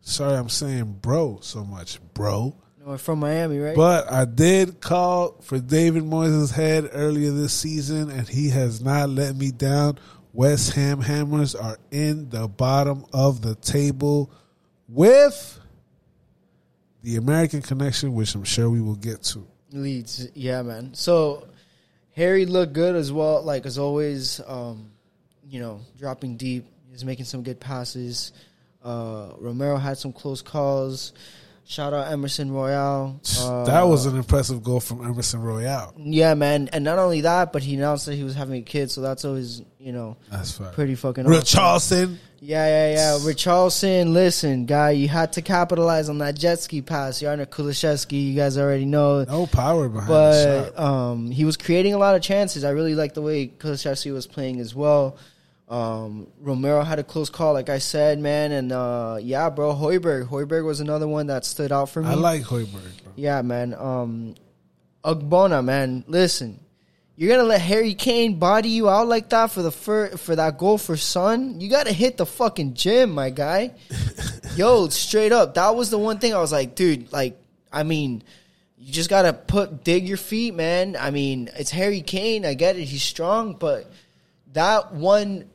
Sorry, 0.00 0.36
I'm 0.36 0.48
saying 0.48 0.98
bro 1.00 1.38
so 1.42 1.64
much, 1.64 2.00
bro. 2.12 2.56
we're 2.84 2.98
from 2.98 3.20
Miami, 3.20 3.58
right? 3.60 3.76
But 3.76 4.10
I 4.12 4.24
did 4.24 4.80
call 4.80 5.36
for 5.42 5.60
David 5.60 6.02
Moyes' 6.02 6.50
head 6.50 6.90
earlier 6.92 7.30
this 7.30 7.54
season, 7.54 8.10
and 8.10 8.28
he 8.28 8.50
has 8.50 8.82
not 8.82 9.08
let 9.10 9.36
me 9.36 9.52
down. 9.52 9.98
West 10.34 10.72
Ham 10.72 11.00
Hammers 11.00 11.54
are 11.54 11.78
in 11.92 12.28
the 12.28 12.48
bottom 12.48 13.06
of 13.12 13.40
the 13.40 13.54
table 13.54 14.32
with 14.88 15.60
the 17.04 17.16
American 17.16 17.62
connection, 17.62 18.14
which 18.14 18.34
I'm 18.34 18.42
sure 18.42 18.68
we 18.68 18.80
will 18.80 18.96
get 18.96 19.22
to. 19.22 19.46
Leeds, 19.70 20.28
yeah, 20.34 20.60
man. 20.62 20.92
So 20.92 21.46
Harry 22.16 22.46
looked 22.46 22.72
good 22.72 22.96
as 22.96 23.12
well, 23.12 23.42
like 23.42 23.64
as 23.64 23.78
always. 23.78 24.40
Um, 24.46 24.90
you 25.48 25.60
know, 25.60 25.80
dropping 25.98 26.36
deep. 26.36 26.66
He's 26.90 27.04
making 27.04 27.26
some 27.26 27.44
good 27.44 27.60
passes. 27.60 28.32
Uh, 28.82 29.34
Romero 29.38 29.76
had 29.76 29.98
some 29.98 30.12
close 30.12 30.42
calls. 30.42 31.12
Shout 31.66 31.94
out 31.94 32.12
Emerson 32.12 32.52
Royal. 32.52 33.18
Uh, 33.40 33.64
that 33.64 33.82
was 33.84 34.04
an 34.04 34.16
impressive 34.16 34.62
goal 34.62 34.80
from 34.80 35.02
Emerson 35.02 35.40
Royal. 35.40 35.94
yeah, 35.96 36.34
man. 36.34 36.68
And 36.72 36.84
not 36.84 36.98
only 36.98 37.22
that, 37.22 37.52
but 37.54 37.62
he 37.62 37.74
announced 37.76 38.04
that 38.06 38.14
he 38.14 38.22
was 38.22 38.34
having 38.34 38.56
a 38.56 38.62
kid, 38.62 38.90
so 38.90 39.00
that's 39.00 39.24
always 39.24 39.62
you 39.78 39.92
know 39.92 40.16
That's 40.30 40.52
fine. 40.58 40.72
pretty 40.72 40.94
fucking. 40.94 41.26
awesome. 41.26 41.40
Richarlison. 41.42 42.16
Yeah, 42.40 42.66
yeah, 42.66 42.92
yeah. 42.92 43.18
Richarlison, 43.24 44.12
listen, 44.12 44.66
guy, 44.66 44.90
you 44.90 45.08
had 45.08 45.32
to 45.34 45.42
capitalize 45.42 46.10
on 46.10 46.18
that 46.18 46.36
jet 46.36 46.58
ski 46.60 46.82
pass. 46.82 47.22
Yarna 47.22 47.46
Kulusevski, 47.46 48.22
you 48.28 48.34
guys 48.34 48.58
already 48.58 48.84
know. 48.84 49.24
No 49.24 49.46
power 49.46 49.88
behind 49.88 50.08
but 50.08 50.78
um, 50.78 51.30
he 51.30 51.46
was 51.46 51.56
creating 51.56 51.94
a 51.94 51.98
lot 51.98 52.14
of 52.14 52.20
chances. 52.20 52.62
I 52.62 52.70
really 52.70 52.94
like 52.94 53.14
the 53.14 53.22
way 53.22 53.46
Kulusevski 53.48 54.12
was 54.12 54.26
playing 54.26 54.60
as 54.60 54.74
well. 54.74 55.16
Um, 55.68 56.26
Romero 56.40 56.82
had 56.82 56.98
a 56.98 57.02
close 57.04 57.30
call, 57.30 57.54
like 57.54 57.70
I 57.70 57.78
said, 57.78 58.18
man, 58.18 58.52
and 58.52 58.70
uh, 58.70 59.16
yeah, 59.20 59.48
bro, 59.48 59.72
Højbjerg. 59.74 60.28
Højbjerg 60.28 60.64
was 60.64 60.80
another 60.80 61.08
one 61.08 61.28
that 61.28 61.44
stood 61.46 61.72
out 61.72 61.88
for 61.88 62.02
me. 62.02 62.08
I 62.08 62.14
like 62.14 62.42
Højbjerg, 62.42 63.02
bro. 63.02 63.12
yeah, 63.16 63.40
man. 63.42 63.74
Um, 63.74 64.34
Ogbonna, 65.04 65.64
man, 65.64 66.04
listen, 66.06 66.60
you're 67.16 67.34
gonna 67.34 67.48
let 67.48 67.60
Harry 67.62 67.94
Kane 67.94 68.38
body 68.38 68.68
you 68.70 68.90
out 68.90 69.08
like 69.08 69.30
that 69.30 69.50
for 69.52 69.62
the 69.62 69.70
fir- 69.70 70.16
for 70.16 70.36
that 70.36 70.58
goal 70.58 70.76
for 70.78 70.96
Son? 70.96 71.60
You 71.60 71.70
gotta 71.70 71.92
hit 71.92 72.18
the 72.18 72.26
fucking 72.26 72.74
gym, 72.74 73.10
my 73.10 73.30
guy. 73.30 73.72
Yo, 74.56 74.88
straight 74.88 75.32
up, 75.32 75.54
that 75.54 75.74
was 75.74 75.90
the 75.90 75.98
one 75.98 76.18
thing 76.18 76.34
I 76.34 76.40
was 76.40 76.52
like, 76.52 76.74
dude, 76.74 77.10
like, 77.12 77.40
I 77.72 77.84
mean, 77.84 78.22
you 78.76 78.92
just 78.92 79.08
gotta 79.08 79.32
put 79.32 79.82
dig 79.82 80.06
your 80.06 80.16
feet, 80.18 80.54
man. 80.54 80.94
I 80.98 81.10
mean, 81.10 81.48
it's 81.56 81.70
Harry 81.70 82.02
Kane. 82.02 82.44
I 82.44 82.52
get 82.54 82.76
it, 82.76 82.84
he's 82.84 83.02
strong, 83.02 83.54
but 83.54 83.90
that 84.52 84.92
one 84.92 85.46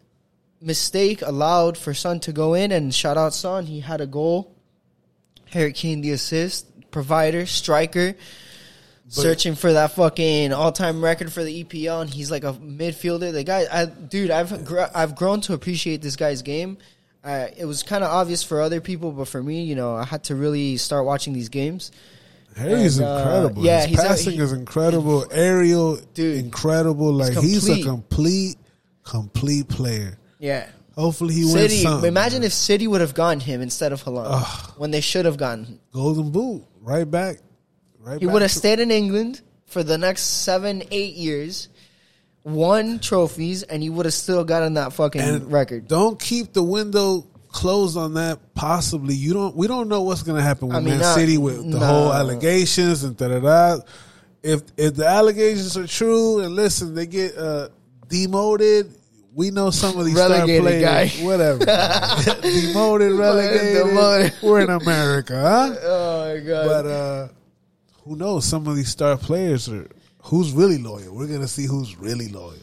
mistake 0.62 1.22
allowed 1.22 1.78
for 1.78 1.94
Son 1.94 2.20
to 2.22 2.32
go 2.32 2.54
in, 2.54 2.72
and 2.72 2.94
shout 2.94 3.18
out 3.18 3.34
Son. 3.34 3.66
He 3.66 3.80
had 3.80 4.02
a 4.02 4.08
goal. 4.08 4.56
Harry 5.52 5.74
Kane 5.74 6.02
the 6.02 6.12
assist 6.12 6.68
provider, 6.92 7.46
striker, 7.48 8.14
searching 9.08 9.56
for 9.56 9.74
that 9.74 9.92
fucking 9.92 10.54
all 10.54 10.72
time 10.72 11.04
record 11.04 11.32
for 11.34 11.44
the 11.44 11.64
EPL, 11.64 12.02
and 12.02 12.10
he's 12.10 12.30
like 12.30 12.44
a 12.44 12.54
midfielder. 12.54 13.32
The 13.32 13.44
guy, 13.44 13.66
I, 13.72 13.86
dude, 13.86 14.30
I've 14.32 14.64
gr- 14.66 14.82
I've 14.94 15.16
grown 15.16 15.42
to 15.42 15.54
appreciate 15.54 16.02
this 16.04 16.16
guy's 16.16 16.42
game. 16.44 16.78
Uh, 17.24 17.48
it 17.58 17.66
was 17.66 17.82
kind 17.84 18.04
of 18.04 18.12
obvious 18.12 18.44
for 18.44 18.62
other 18.62 18.80
people, 18.80 19.12
but 19.12 19.28
for 19.28 19.42
me, 19.42 19.64
you 19.64 19.76
know, 19.76 19.96
I 19.96 20.06
had 20.06 20.24
to 20.26 20.36
really 20.36 20.78
start 20.78 21.06
watching 21.06 21.34
these 21.34 21.50
games. 21.50 21.92
Harry's 22.56 22.98
And, 23.00 23.08
uh, 23.08 23.18
incredible. 23.18 23.66
yeah, 23.66 23.82
His 23.82 23.90
he's 23.90 24.00
a- 24.00 24.08
passing 24.08 24.34
he- 24.34 24.40
is 24.40 24.52
incredible. 24.52 25.26
Aerial, 25.32 25.98
Dude, 26.14 26.38
incredible. 26.38 27.12
Like 27.12 27.34
he's 27.34 27.68
a 27.68 27.82
complete. 27.82 27.86
complete, 27.86 28.56
complete 29.04 29.68
player. 29.68 30.19
Yeah. 30.40 30.68
Hopefully 30.96 31.34
he 31.34 31.42
wins 31.44 31.54
City. 31.54 31.82
something. 31.84 32.08
Imagine 32.08 32.44
if 32.44 32.52
City 32.54 32.88
would 32.88 33.02
have 33.02 33.14
gotten 33.14 33.40
him 33.40 33.62
instead 33.62 33.94
of 33.94 34.04
Haaland 34.04 34.78
when 34.78 34.92
they 34.92 35.02
should 35.02 35.26
have 35.26 35.38
gotten 35.38 35.66
him. 35.66 35.80
Golden 35.94 36.32
Boot 36.32 36.64
right 36.82 37.10
back. 37.10 37.38
Right 38.00 38.20
He 38.20 38.26
back 38.26 38.34
would 38.34 38.42
have 38.42 38.52
to- 38.52 38.58
stayed 38.58 38.80
in 38.80 38.92
England 38.92 39.42
for 39.66 39.84
the 39.84 39.98
next 39.98 40.24
seven, 40.24 40.84
eight 40.92 41.14
years, 41.16 41.70
won 42.44 43.00
trophies, 43.00 43.64
and 43.64 43.82
he 43.84 43.90
would 43.90 44.06
have 44.06 44.14
still 44.14 44.44
gotten 44.44 44.74
that 44.76 44.94
fucking 44.94 45.22
and 45.22 45.52
record. 45.52 45.88
Don't 45.88 46.20
keep 46.20 46.54
the 46.54 46.64
window 46.64 47.26
closed 47.50 47.96
on 47.98 48.16
that. 48.16 48.40
Possibly, 48.56 49.14
you 49.16 49.34
don't. 49.34 49.56
We 49.56 49.68
don't 49.68 49.88
know 49.90 50.02
what's 50.02 50.24
going 50.24 50.38
to 50.38 50.44
happen 50.44 50.68
with 50.70 50.78
I 50.78 50.80
mean, 50.80 50.90
Man 50.96 51.00
not- 51.02 51.16
City 51.16 51.38
with 51.38 51.58
the 51.58 51.80
no. 51.80 51.86
whole 51.86 52.14
allegations 52.14 53.04
and 53.04 53.16
da 53.16 53.28
da 53.28 53.40
da. 53.40 53.82
If 54.44 54.64
if 54.78 54.96
the 54.96 55.06
allegations 55.08 55.78
are 55.78 55.88
true, 55.88 56.40
and 56.40 56.56
listen, 56.56 56.96
they 56.96 57.06
get 57.06 57.38
uh, 57.38 57.70
demoted. 58.08 58.96
We 59.34 59.52
know 59.52 59.70
some 59.70 59.98
of 59.98 60.06
these 60.06 60.16
Relegated 60.16 60.64
star 60.64 60.72
players, 60.72 61.18
guy. 61.20 61.24
whatever, 61.26 61.60
demoted, 62.42 63.12
relegated. 63.14 63.86
Demoted. 63.86 64.34
We're 64.42 64.62
in 64.62 64.70
America, 64.70 65.40
huh? 65.40 65.76
Oh 65.84 66.34
my 66.34 66.40
god! 66.42 66.66
But 66.68 66.86
uh, 66.88 67.28
who 68.04 68.16
knows? 68.16 68.46
Some 68.46 68.68
of 68.68 68.76
these 68.76 68.90
star 68.90 69.18
players 69.18 69.70
are 69.70 69.88
who's 70.24 70.52
really 70.52 70.78
loyal. 70.80 71.16
We're 71.16 71.28
gonna 71.28 71.48
see 71.48 71.66
who's 71.66 71.96
really 71.98 72.28
loyal. 72.30 72.56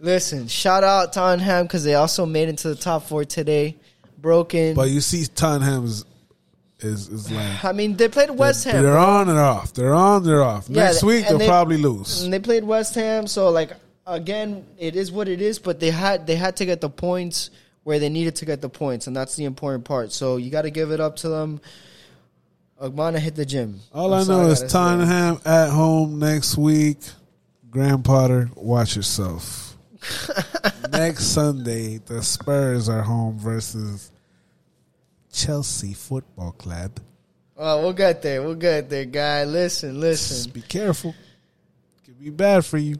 Listen, 0.00 0.48
shout 0.48 0.82
out 0.84 1.12
Tottenham 1.12 1.66
because 1.66 1.84
they 1.84 1.94
also 1.94 2.26
made 2.26 2.48
it 2.48 2.58
to 2.58 2.68
the 2.68 2.74
top 2.76 3.04
four 3.04 3.24
today. 3.24 3.76
Broken. 4.18 4.74
But 4.74 4.88
you 4.90 5.00
see, 5.02 5.26
Tottenham 5.26 5.84
is 5.84 6.04
is, 6.80 7.08
is 7.08 7.30
like 7.30 7.64
I 7.64 7.72
mean, 7.72 7.96
they 7.96 8.08
played 8.08 8.30
West 8.30 8.64
they're, 8.64 8.72
Ham. 8.74 8.82
they're 8.82 8.98
on 8.98 9.28
and 9.28 9.38
off. 9.38 9.72
They're 9.74 9.94
on. 9.94 10.24
They're 10.24 10.42
off. 10.42 10.68
Yeah, 10.68 10.84
Next 10.84 11.02
week 11.04 11.28
they'll 11.28 11.38
they- 11.38 11.46
probably 11.46 11.76
lose. 11.76 12.22
and 12.22 12.32
they 12.32 12.38
played 12.40 12.64
West 12.64 12.94
Ham. 12.94 13.26
So 13.26 13.50
like 13.50 13.72
again, 14.06 14.66
it 14.78 14.96
is 14.96 15.10
what 15.12 15.28
it 15.28 15.40
is. 15.40 15.58
But 15.58 15.80
they 15.80 15.90
had 15.90 16.26
they 16.26 16.36
had 16.36 16.56
to 16.56 16.64
get 16.64 16.80
the 16.80 16.90
points 16.90 17.50
where 17.84 17.98
they 17.98 18.08
needed 18.08 18.36
to 18.36 18.44
get 18.44 18.60
the 18.60 18.68
points, 18.68 19.06
and 19.06 19.16
that's 19.16 19.36
the 19.36 19.44
important 19.44 19.84
part. 19.84 20.12
So 20.12 20.36
you 20.36 20.50
got 20.50 20.62
to 20.62 20.70
give 20.70 20.90
it 20.90 21.00
up 21.00 21.16
to 21.16 21.28
them. 21.28 21.60
Ogbonna 22.80 23.18
hit 23.18 23.36
the 23.36 23.46
gym. 23.46 23.80
All 23.92 24.10
That's 24.10 24.28
I 24.28 24.32
know 24.32 24.46
is 24.48 24.58
say. 24.58 24.68
Tottenham 24.68 25.40
at 25.44 25.70
home 25.70 26.18
next 26.18 26.56
week. 26.56 26.98
Graham 27.70 28.02
Potter, 28.02 28.50
watch 28.54 28.96
yourself. 28.96 29.76
next 30.92 31.24
Sunday, 31.26 31.98
the 31.98 32.22
Spurs 32.22 32.88
are 32.88 33.02
home 33.02 33.38
versus 33.38 34.10
Chelsea 35.32 35.92
Football 35.92 36.52
Club. 36.52 37.00
Oh, 37.56 37.82
we'll 37.82 37.92
get 37.92 38.22
there. 38.22 38.42
We'll 38.42 38.54
get 38.54 38.90
there, 38.90 39.04
guy. 39.04 39.44
Listen, 39.44 40.00
listen. 40.00 40.36
Just 40.36 40.52
be 40.52 40.62
careful. 40.62 41.10
It 41.10 42.04
could 42.04 42.18
be 42.18 42.30
bad 42.30 42.64
for 42.64 42.78
you. 42.78 42.96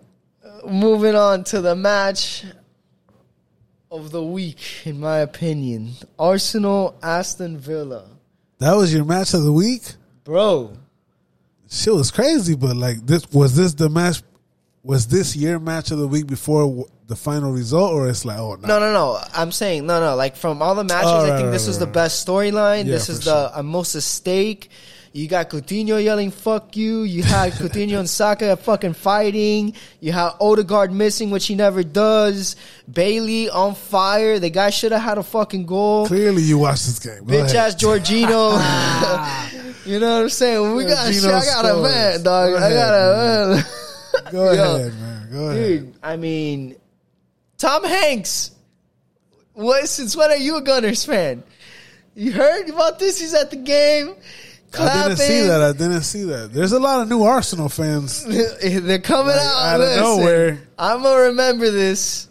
Moving 0.67 1.15
on 1.15 1.45
to 1.45 1.61
the 1.61 1.75
match 1.77 2.45
of 3.91 4.11
the 4.11 4.23
week, 4.23 4.59
in 4.85 4.99
my 5.01 5.19
opinion. 5.19 5.93
Arsenal, 6.19 6.97
Aston 7.03 7.59
Villa. 7.59 8.07
That 8.59 8.75
was 8.77 8.93
your 8.95 9.05
match 9.05 9.35
of 9.35 9.43
the 9.43 9.53
week. 9.53 9.83
Bro, 10.25 10.77
Shit 11.71 11.93
was 11.95 12.11
crazy, 12.11 12.55
but 12.55 12.77
like 12.77 13.05
this 13.05 13.31
was 13.33 13.57
this 13.57 13.75
the 13.75 13.89
match? 13.89 14.23
Was 14.83 15.07
this 15.09 15.35
your 15.35 15.59
match 15.59 15.91
of 15.91 15.99
the 15.99 16.07
week 16.07 16.27
before 16.27 16.63
w- 16.63 16.85
the 17.07 17.17
final 17.17 17.53
result, 17.53 17.93
or 17.93 18.09
it's 18.09 18.25
like 18.25 18.39
oh 18.39 18.55
no, 18.57 18.69
no, 18.69 18.79
no, 18.79 18.93
no. 18.93 19.21
I'm 19.35 19.51
saying, 19.51 19.87
no, 19.87 19.99
no. 19.99 20.15
Like, 20.15 20.37
from 20.37 20.63
all 20.63 20.75
the 20.75 20.85
matches, 20.85 21.11
Oh, 21.11 21.25
I 21.25 21.37
think 21.37 21.45
right, 21.47 21.51
this 21.51 21.67
was 21.67 21.79
right, 21.79 21.87
the 21.87 21.91
best 21.93 22.27
storyline. 22.27 22.85
Yeah, 22.85 22.93
this 22.93 23.09
is 23.09 23.25
sure. 23.25 23.33
the 23.33 23.59
uh, 23.59 23.63
most 23.63 23.95
at 23.97 24.03
stake. 24.03 24.71
You 25.15 25.29
got 25.29 25.49
Coutinho 25.49 26.03
yelling 26.03 26.33
"fuck 26.33 26.77
you." 26.77 27.03
You 27.05 27.23
had 27.23 27.53
Coutinho 27.61 28.01
and 28.01 28.11
Saka 28.11 28.57
fucking 28.57 28.95
fighting. 28.95 29.75
You 30.01 30.11
had 30.11 30.33
Odegaard 30.41 30.93
missing, 30.93 31.31
which 31.31 31.47
he 31.47 31.55
never 31.55 31.85
does. 31.85 32.57
Bailey 32.93 33.49
on 33.49 33.77
fire. 33.77 34.41
The 34.41 34.51
guy 34.51 34.71
should 34.71 34.91
have 34.91 35.03
had 35.03 35.19
a 35.19 35.23
fucking 35.23 35.67
goal. 35.67 36.09
Clearly, 36.09 36.43
you 36.43 36.59
watched 36.59 36.87
this 36.87 36.99
game. 36.99 37.25
Go 37.25 37.33
Bitch 37.33 37.55
ahead. 37.55 37.57
ass 37.57 37.75
Jorginho. 37.77 38.59
you 39.87 40.01
know 40.01 40.15
what 40.17 40.23
I'm 40.23 40.29
saying? 40.31 40.75
We 40.75 40.85
got 40.85 41.15
shit. 41.15 41.25
I 41.25 41.45
got 41.45 41.65
a 41.65 41.81
man, 41.81 42.23
dog. 42.25 42.51
Go 42.51 42.57
I 42.57 42.71
got 42.71 42.95
a 42.95 43.55
man. 43.55 43.65
Go 44.33 44.53
Yo. 44.53 44.77
ahead, 44.77 44.95
man. 44.95 45.29
Go 45.31 45.49
ahead. 45.51 45.69
Dude, 45.69 45.95
I 46.03 46.17
mean, 46.17 46.75
Tom 47.57 47.85
Hanks. 47.85 48.51
What? 49.53 49.89
Since 49.89 50.17
when 50.17 50.33
are 50.33 50.37
you 50.37 50.57
a 50.57 50.61
Gunners 50.61 51.05
fan? 51.05 51.45
You 52.17 52.33
heard 52.33 52.69
about 52.69 52.99
this? 52.99 53.21
He's 53.21 53.33
at 53.35 53.51
the 53.51 53.57
game. 53.57 54.17
I 54.79 55.03
didn't 55.09 55.19
see 55.19 55.41
that. 55.47 55.61
I 55.63 55.73
didn't 55.73 56.03
see 56.03 56.25
that. 56.25 56.53
There's 56.53 56.73
a 56.73 56.79
lot 56.81 57.01
of 57.01 57.09
new 57.09 57.23
Arsenal 57.23 57.69
fans. 57.69 58.25
They're 58.63 58.99
coming 58.99 59.37
Like, 59.37 59.47
out 59.47 59.75
out 59.75 59.81
of 59.81 59.97
nowhere. 59.97 60.61
I'm 60.79 61.03
gonna 61.03 61.23
remember 61.29 61.71
this. 61.71 62.29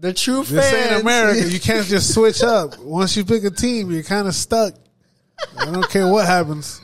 The 0.00 0.12
true 0.12 0.44
This 0.44 0.70
fans. 0.70 0.92
ain't 0.92 1.00
America. 1.02 1.48
You 1.48 1.58
can't 1.60 1.86
just 1.86 2.14
switch 2.14 2.42
up. 2.42 2.78
Once 2.78 3.16
you 3.16 3.24
pick 3.24 3.44
a 3.44 3.50
team, 3.50 3.90
you're 3.90 4.02
kind 4.04 4.28
of 4.28 4.34
stuck. 4.34 4.74
I 5.58 5.64
don't 5.66 5.88
care 5.90 6.06
what 6.06 6.26
happens. 6.26 6.80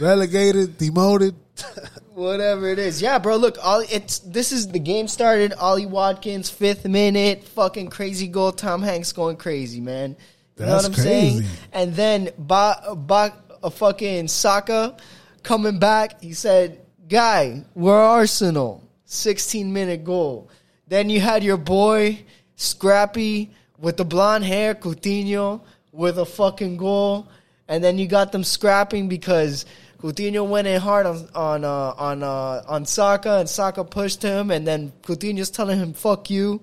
Relegated, 0.00 0.78
demoted. 0.78 1.34
Whatever 2.14 2.68
it 2.68 2.78
is, 2.78 3.02
yeah, 3.02 3.18
bro. 3.18 3.36
Look, 3.36 3.56
all 3.62 3.84
it's 3.90 4.20
this 4.20 4.50
is 4.50 4.68
the 4.68 4.78
game 4.78 5.06
started. 5.06 5.52
Ollie 5.52 5.84
Watkins, 5.86 6.48
fifth 6.48 6.86
minute, 6.86 7.44
fucking 7.44 7.90
crazy 7.90 8.26
goal. 8.26 8.52
Tom 8.52 8.82
Hanks 8.82 9.12
going 9.12 9.36
crazy, 9.36 9.80
man. 9.80 10.16
You 10.58 10.64
know 10.64 10.72
That's 10.72 10.88
what 10.88 10.98
I'm 10.98 11.04
saying? 11.04 11.38
crazy. 11.40 11.52
And 11.74 11.94
then 11.94 12.30
ba, 12.38 12.94
ba, 12.96 13.34
a 13.62 13.70
fucking 13.70 14.28
Saka 14.28 14.96
coming 15.42 15.78
back. 15.78 16.20
He 16.22 16.32
said, 16.32 16.80
"Guy, 17.08 17.64
we're 17.74 18.02
Arsenal." 18.02 18.82
16 19.06 19.72
minute 19.72 20.04
goal. 20.04 20.50
Then 20.88 21.08
you 21.10 21.20
had 21.20 21.44
your 21.44 21.56
boy 21.56 22.24
Scrappy 22.56 23.50
with 23.78 23.96
the 23.98 24.04
blonde 24.04 24.44
hair, 24.44 24.74
Coutinho 24.74 25.60
with 25.92 26.18
a 26.18 26.24
fucking 26.24 26.76
goal, 26.78 27.28
and 27.68 27.84
then 27.84 27.98
you 27.98 28.06
got 28.06 28.32
them 28.32 28.42
scrapping 28.42 29.08
because 29.08 29.66
Coutinho 29.98 30.48
went 30.48 30.66
in 30.66 30.80
hard 30.80 31.06
on 31.06 31.28
on 31.34 31.64
uh, 31.64 31.94
on 31.98 32.22
uh, 32.22 32.62
on 32.66 32.86
Saka, 32.86 33.38
and 33.38 33.48
Saka 33.48 33.84
pushed 33.84 34.22
him, 34.22 34.50
and 34.50 34.66
then 34.66 34.92
Coutinho's 35.02 35.50
telling 35.50 35.78
him 35.78 35.92
"fuck 35.92 36.30
you." 36.30 36.62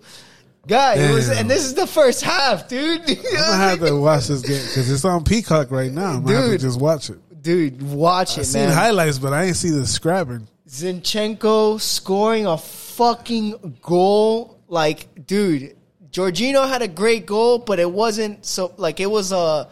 Guy, 0.65 0.96
it 0.96 1.13
was, 1.13 1.29
and 1.29 1.50
this 1.50 1.65
is 1.65 1.74
the 1.74 1.86
first 1.88 2.22
half, 2.22 2.70
dude. 2.70 3.01
I'm 3.10 3.15
gonna 3.15 3.55
have 3.58 3.79
to 3.82 3.96
watch 4.00 4.27
this 4.27 4.41
game 4.41 4.65
because 4.65 4.89
it's 4.89 5.03
on 5.03 5.25
Peacock 5.25 5.72
right 5.72 5.91
now. 5.91 6.12
I'm 6.12 6.24
gonna 6.24 6.36
have 6.38 6.46
to 6.46 6.51
Dude. 6.51 6.62
just 6.62 6.79
watch 6.79 7.10
it. 7.10 7.20
Dude, 7.41 7.82
watch 7.82 8.38
it, 8.38 8.46
seen 8.46 8.63
man. 8.63 8.74
highlights, 8.74 9.20
but 9.20 9.34
I 9.34 9.43
ain't 9.46 9.58
see 9.58 9.72
the 9.72 9.86
scrapping. 9.86 10.48
Zinchenko 10.70 11.82
scoring 11.82 12.46
a 12.46 12.58
fucking 12.58 13.77
goal. 13.82 14.58
Like, 14.70 15.25
dude, 15.27 15.75
Jorginho 16.12 16.67
had 16.67 16.82
a 16.82 16.88
great 16.88 17.25
goal, 17.25 17.60
but 17.60 17.79
it 17.79 17.91
wasn't 17.91 18.46
so 18.46 18.74
like 18.77 19.01
it 19.01 19.12
was 19.12 19.34
a 19.34 19.67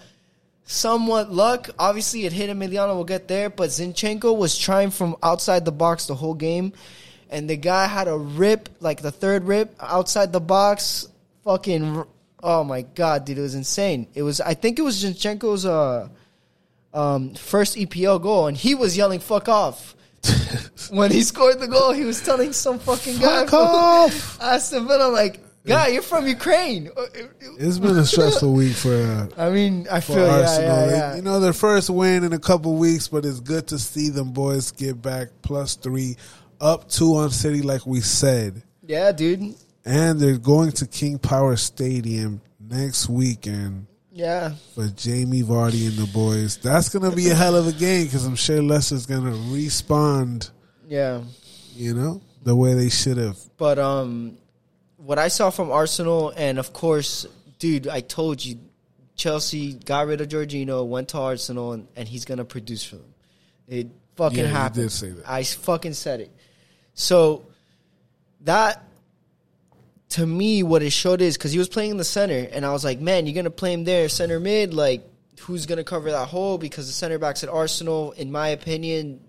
somewhat 0.66 1.32
luck. 1.32 1.70
Obviously, 1.80 2.26
it 2.26 2.34
hit 2.34 2.50
Emiliano. 2.50 2.96
We'll 2.96 3.06
get 3.06 3.30
there, 3.30 3.50
but 3.50 3.70
Zinchenko 3.70 4.36
was 4.36 4.58
trying 4.58 4.92
from 4.92 5.16
outside 5.24 5.64
the 5.64 5.72
box 5.72 6.08
the 6.08 6.16
whole 6.16 6.34
game, 6.34 6.74
and 7.32 7.50
the 7.50 7.58
guy 7.58 7.88
had 7.88 8.08
a 8.08 8.18
rip, 8.18 8.70
like 8.82 9.02
the 9.02 9.12
third 9.12 9.46
rip 9.46 9.74
outside 9.80 10.32
the 10.34 10.42
box. 10.42 11.08
Fucking, 11.44 12.04
oh 12.44 12.64
my 12.64 12.84
god, 12.84 13.26
dude, 13.26 13.40
it 13.40 13.42
was 13.42 13.56
insane. 13.56 14.06
It 14.14 14.22
was. 14.22 14.40
I 14.42 14.54
think 14.54 14.78
it 14.78 14.84
was 14.84 15.04
Zinchenko's 15.04 15.66
uh, 15.66 16.10
um, 16.94 17.34
first 17.34 17.78
EPL 17.78 18.22
goal, 18.22 18.48
and 18.48 18.56
he 18.56 18.76
was 18.76 18.96
yelling 18.96 19.20
"fuck 19.22 19.50
off." 19.50 19.96
when 20.92 21.10
he 21.10 21.24
scored 21.24 21.60
the 21.60 21.68
goal, 21.68 21.94
he 21.94 22.04
was 22.04 22.22
telling 22.22 22.54
some 22.54 22.78
fucking 22.78 23.18
guy 23.18 23.46
Fuck 23.46 23.54
off. 23.54 24.42
Aston 24.44 24.88
Villa, 24.88 25.08
like, 25.10 25.40
guy, 25.66 25.88
you're 25.88 26.04
from 26.04 26.28
Ukraine. 26.28 26.90
Uh, 26.96 27.06
It's 27.58 27.80
been 27.80 27.98
a 27.98 28.06
stressful 28.06 28.54
week 28.54 28.76
for 28.76 28.94
uh, 28.94 29.28
I 29.38 29.50
mean, 29.50 29.88
I 29.92 30.00
feel 30.00 30.18
yeah, 30.18 30.42
Arsenal. 30.42 30.70
yeah, 30.70 30.90
yeah. 30.90 31.16
You 31.16 31.24
know, 31.24 31.40
their 31.40 31.54
first 31.54 31.90
win 31.90 32.24
in 32.24 32.34
a 32.34 32.40
couple 32.40 32.76
weeks, 32.76 33.08
but 33.08 33.26
it's 33.26 33.40
good 33.40 33.66
to 33.68 33.80
see 33.80 34.10
them 34.10 34.32
boys 34.32 34.70
get 34.72 35.02
back 35.02 35.30
plus 35.42 35.76
three, 35.76 36.18
up 36.62 36.88
two 36.90 37.16
on 37.16 37.32
City, 37.32 37.62
like 37.62 37.86
we 37.86 38.00
said. 38.02 38.62
yeah, 38.86 39.12
dude. 39.12 39.56
And 39.84 40.20
they're 40.20 40.38
going 40.38 40.72
to 40.74 40.86
King 40.86 41.18
Power 41.18 41.56
Stadium 41.56 42.40
next 42.60 43.10
weekend 43.10 43.88
Yeah, 44.12 44.54
for 44.76 44.88
Jamie 44.90 45.42
Vardy 45.42 45.88
and 45.88 45.98
the 45.98 46.10
boys. 46.14 46.58
That's 46.58 46.90
going 46.90 47.10
to 47.10 47.16
be 47.16 47.30
a 47.30 47.34
hell 47.36 47.56
of 47.56 47.66
a 47.68 47.72
game 47.72 48.06
because 48.06 48.26
I'm 48.26 48.36
sure 48.36 48.62
Leicester's 48.62 49.08
going 49.08 49.24
to 49.26 49.54
respond, 49.54 50.52
yeah. 50.88 51.24
you 51.74 51.96
know, 51.96 52.22
the 52.44 52.56
way 52.56 52.76
they 52.76 52.90
should 52.90 53.18
have. 53.18 53.38
But 53.58 53.80
um, 53.80 54.38
what 54.98 55.18
I 55.18 55.30
saw 55.30 55.50
from 55.50 55.72
Arsenal, 55.72 56.32
and 56.38 56.60
of 56.60 56.74
course, 56.74 57.26
dude, 57.58 57.88
I 57.88 58.02
told 58.02 58.46
you, 58.46 58.60
Chelsea 59.16 59.74
got 59.74 60.06
rid 60.08 60.22
of 60.22 60.28
Jorginho, 60.30 60.88
went 60.88 61.10
to 61.10 61.18
Arsenal, 61.18 61.74
and, 61.74 61.88
and 61.96 62.08
he's 62.08 62.26
gonna 62.26 62.46
produce 62.46 62.84
for 62.84 62.96
them. 62.98 63.14
It 63.68 63.88
fucking 64.16 64.40
Yeah, 64.40 64.46
happened. 64.48 64.84
did 64.84 64.92
say 64.92 65.10
that. 65.10 65.28
I 65.30 65.44
fucking 65.44 65.94
said 65.94 66.22
it. 66.22 66.32
So 66.94 67.46
that 68.42 68.84
to 70.10 70.26
me, 70.26 70.62
what 70.62 70.84
it 70.84 70.92
showed 70.92 71.22
is 71.22 71.38
because 71.38 71.54
he 71.54 71.58
was 71.58 71.70
playing 71.70 71.92
in 71.92 71.98
the 71.98 72.04
center, 72.04 72.48
and 72.52 72.66
I 72.66 72.74
was 72.74 72.84
like, 72.84 73.00
man, 73.00 73.26
you're 73.26 73.36
gonna 73.36 73.50
play 73.50 73.74
him 73.74 73.86
there, 73.86 74.10
center 74.10 74.40
mid, 74.40 74.74
like 74.74 75.08
who's 75.40 75.66
gonna 75.66 75.84
cover 75.84 76.12
that 76.12 76.28
hole? 76.28 76.58
Because 76.58 76.88
the 76.88 76.94
center 76.94 77.18
backs 77.18 77.44
at 77.44 77.50
Arsenal, 77.50 78.12
in 78.12 78.32
my 78.32 78.50
opinion, 78.50 79.22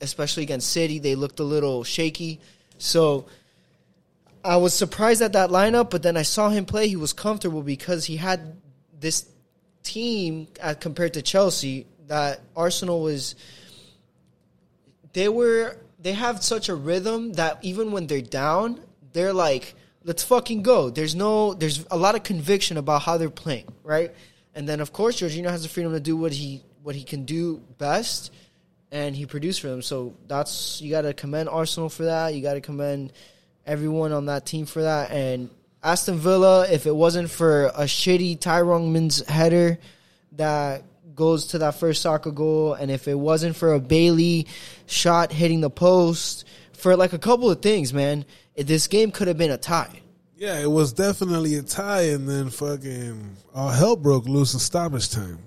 especially 0.00 0.44
against 0.44 0.70
City, 0.70 0.98
they 0.98 1.14
looked 1.14 1.40
a 1.40 1.44
little 1.44 1.84
shaky. 1.84 2.40
So 2.78 3.26
I 4.44 4.56
was 4.56 4.74
surprised 4.74 5.22
at 5.22 5.34
that 5.34 5.50
lineup, 5.50 5.90
but 5.90 6.02
then 6.02 6.16
I 6.16 6.22
saw 6.22 6.48
him 6.50 6.66
play. 6.66 6.88
He 6.88 6.96
was 6.96 7.12
comfortable 7.12 7.62
because 7.62 8.04
he 8.04 8.16
had 8.16 8.56
this 8.98 9.26
team 9.82 10.48
as 10.60 10.76
compared 10.76 11.14
to 11.14 11.22
Chelsea 11.22 11.86
that 12.06 12.40
Arsenal 12.56 13.02
was. 13.02 13.34
They 15.12 15.28
were 15.28 15.76
they 16.02 16.12
have 16.12 16.42
such 16.42 16.68
a 16.68 16.74
rhythm 16.74 17.32
that 17.34 17.58
even 17.62 17.92
when 17.92 18.06
they're 18.06 18.20
down, 18.20 18.80
they're 19.12 19.32
like, 19.32 19.74
"Let's 20.04 20.24
fucking 20.24 20.62
go." 20.62 20.90
There's 20.90 21.14
no 21.14 21.54
there's 21.54 21.84
a 21.90 21.96
lot 21.96 22.14
of 22.14 22.22
conviction 22.22 22.76
about 22.76 23.02
how 23.02 23.16
they're 23.16 23.30
playing, 23.30 23.68
right? 23.84 24.12
And 24.54 24.68
then 24.68 24.80
of 24.80 24.92
course 24.92 25.20
Jorginho 25.20 25.48
has 25.48 25.62
the 25.62 25.68
freedom 25.68 25.92
to 25.92 26.00
do 26.00 26.16
what 26.16 26.32
he 26.32 26.62
what 26.82 26.94
he 26.94 27.04
can 27.04 27.24
do 27.24 27.62
best, 27.78 28.32
and 28.90 29.14
he 29.14 29.26
produced 29.26 29.60
for 29.60 29.68
them. 29.68 29.82
So 29.82 30.14
that's 30.26 30.80
you 30.82 30.90
got 30.90 31.02
to 31.02 31.14
commend 31.14 31.48
Arsenal 31.48 31.88
for 31.88 32.04
that. 32.04 32.34
You 32.34 32.42
got 32.42 32.54
to 32.54 32.60
commend 32.60 33.12
everyone 33.64 34.12
on 34.12 34.26
that 34.26 34.44
team 34.44 34.66
for 34.66 34.82
that. 34.82 35.10
And 35.10 35.50
Aston 35.82 36.18
Villa, 36.18 36.68
if 36.68 36.86
it 36.86 36.94
wasn't 36.94 37.30
for 37.30 37.66
a 37.66 37.84
shitty 37.84 38.40
Tyrone 38.40 38.92
Mings 38.92 39.26
header 39.26 39.78
that 40.32 40.84
goes 41.14 41.46
to 41.48 41.58
that 41.58 41.74
first 41.76 42.02
soccer 42.02 42.30
goal, 42.30 42.74
and 42.74 42.90
if 42.90 43.08
it 43.08 43.18
wasn't 43.18 43.56
for 43.56 43.74
a 43.74 43.80
Bailey 43.80 44.46
shot 44.86 45.32
hitting 45.32 45.60
the 45.60 45.70
post, 45.70 46.44
for 46.72 46.96
like 46.96 47.12
a 47.12 47.18
couple 47.18 47.50
of 47.50 47.62
things, 47.62 47.92
man, 47.92 48.24
this 48.56 48.86
game 48.86 49.10
could 49.10 49.28
have 49.28 49.38
been 49.38 49.50
a 49.50 49.58
tie. 49.58 50.00
Yeah, 50.36 50.58
it 50.58 50.70
was 50.70 50.92
definitely 50.92 51.54
a 51.56 51.62
tie, 51.62 52.08
and 52.10 52.28
then 52.28 52.50
fucking 52.50 53.36
all 53.54 53.68
hell 53.68 53.96
broke 53.96 54.26
loose 54.26 54.54
in 54.54 54.60
stoppage 54.60 55.10
time. 55.10 55.38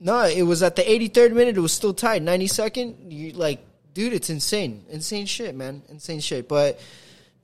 No, 0.00 0.22
it 0.22 0.42
was 0.42 0.62
at 0.62 0.76
the 0.76 0.82
83rd 0.82 1.32
minute. 1.32 1.56
It 1.56 1.60
was 1.60 1.72
still 1.72 1.92
tied. 1.92 2.22
92nd, 2.22 3.10
you 3.10 3.32
like, 3.32 3.64
dude, 3.94 4.12
it's 4.12 4.30
insane, 4.30 4.84
insane 4.90 5.26
shit, 5.26 5.56
man, 5.56 5.82
insane 5.88 6.20
shit. 6.20 6.48
But 6.48 6.78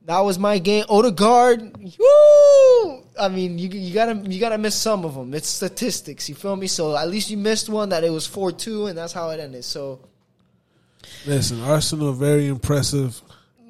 that 0.05 0.21
was 0.21 0.39
my 0.39 0.59
game. 0.59 0.85
Odegaard, 0.89 1.77
woo! 1.99 3.04
I 3.19 3.29
mean, 3.29 3.59
you 3.59 3.69
you 3.69 3.95
gotta 3.95 4.15
you 4.29 4.41
gotta 4.41 4.59
miss 4.59 4.75
some 4.75 5.05
of 5.05 5.15
them. 5.15 5.35
It's 5.35 5.49
statistics, 5.49 6.29
you 6.29 6.35
feel 6.35 6.57
me? 6.57 6.67
So 6.67 6.97
at 6.97 7.09
least 7.09 7.31
you 7.31 7.37
missed 7.37 7.69
one 7.69 7.91
that 7.91 8.03
it 8.05 8.11
was 8.11 8.27
four 8.27 8.51
two, 8.53 8.87
and 8.87 8.99
that's 8.99 9.13
how 9.13 9.31
it 9.31 9.41
ended. 9.41 9.65
So 9.65 10.01
Listen, 11.27 11.61
Arsenal 11.63 12.13
very 12.13 12.47
impressive. 12.47 13.21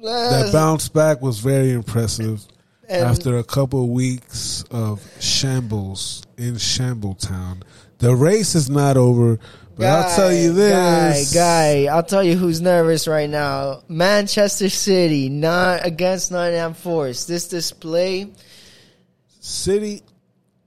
uh, 0.03 0.29
That 0.43 0.53
bounce 0.53 0.89
back 0.89 1.21
was 1.21 1.39
very 1.39 1.71
impressive. 1.71 2.41
After 2.89 3.37
a 3.37 3.43
couple 3.43 3.83
of 3.83 3.89
weeks 3.89 4.63
of 4.69 5.01
shambles 5.19 6.21
in 6.37 6.53
Shambletown, 6.53 7.63
the 7.97 8.15
race 8.15 8.53
is 8.53 8.69
not 8.69 8.95
over. 8.95 9.39
But 9.75 9.87
I'll 9.87 10.15
tell 10.15 10.31
you 10.31 10.53
this, 10.53 11.33
guy, 11.33 11.85
guy. 11.85 11.93
I'll 11.93 12.03
tell 12.03 12.23
you 12.23 12.37
who's 12.37 12.61
nervous 12.61 13.07
right 13.09 13.29
now. 13.29 13.81
Manchester 13.89 14.69
City, 14.69 15.27
not 15.27 15.85
against 15.85 16.31
Nottingham 16.31 16.75
Forest. 16.75 17.27
This 17.27 17.47
display, 17.49 18.31
City, 19.45 20.01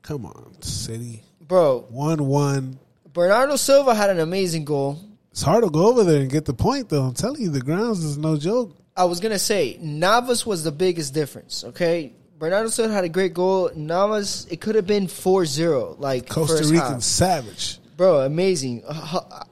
come 0.03 0.25
on, 0.25 0.63
City, 0.63 1.25
bro. 1.41 1.85
one 1.89 2.25
one. 2.27 2.79
Bernardo 3.13 3.57
Silva 3.57 3.93
had 3.93 4.09
an 4.09 4.21
amazing 4.21 4.65
goal. 4.65 5.01
It's 5.33 5.43
hard 5.43 5.65
to 5.65 5.71
go 5.71 5.89
over 5.89 6.05
there 6.05 6.21
and 6.21 6.31
get 6.31 6.45
the 6.45 6.55
point, 6.55 6.89
though. 6.89 7.03
I'm 7.03 7.15
telling 7.15 7.43
you, 7.43 7.51
the 7.51 7.61
grounds 7.61 8.05
is 8.05 8.17
no 8.17 8.37
joke. 8.37 8.77
I 8.97 9.07
was 9.07 9.19
gonna 9.19 9.41
say 9.41 9.77
Navas 9.81 10.47
was 10.47 10.63
the 10.63 10.71
biggest 10.71 11.13
difference. 11.13 11.65
Okay, 11.65 12.13
Bernardo 12.39 12.69
Silva 12.69 12.95
had 12.95 13.03
a 13.03 13.09
great 13.09 13.35
goal. 13.35 13.69
Navas, 13.75 14.47
it 14.49 14.61
could 14.61 14.77
have 14.77 14.87
been 14.87 15.09
4-0, 15.09 15.99
like 15.99 16.29
Costa 16.29 16.59
first 16.59 16.71
Rican 16.71 17.01
savage. 17.01 17.81
bro, 17.97 18.21
amazing. 18.21 18.85
Uh, 18.87 19.19
uh, 19.29 19.45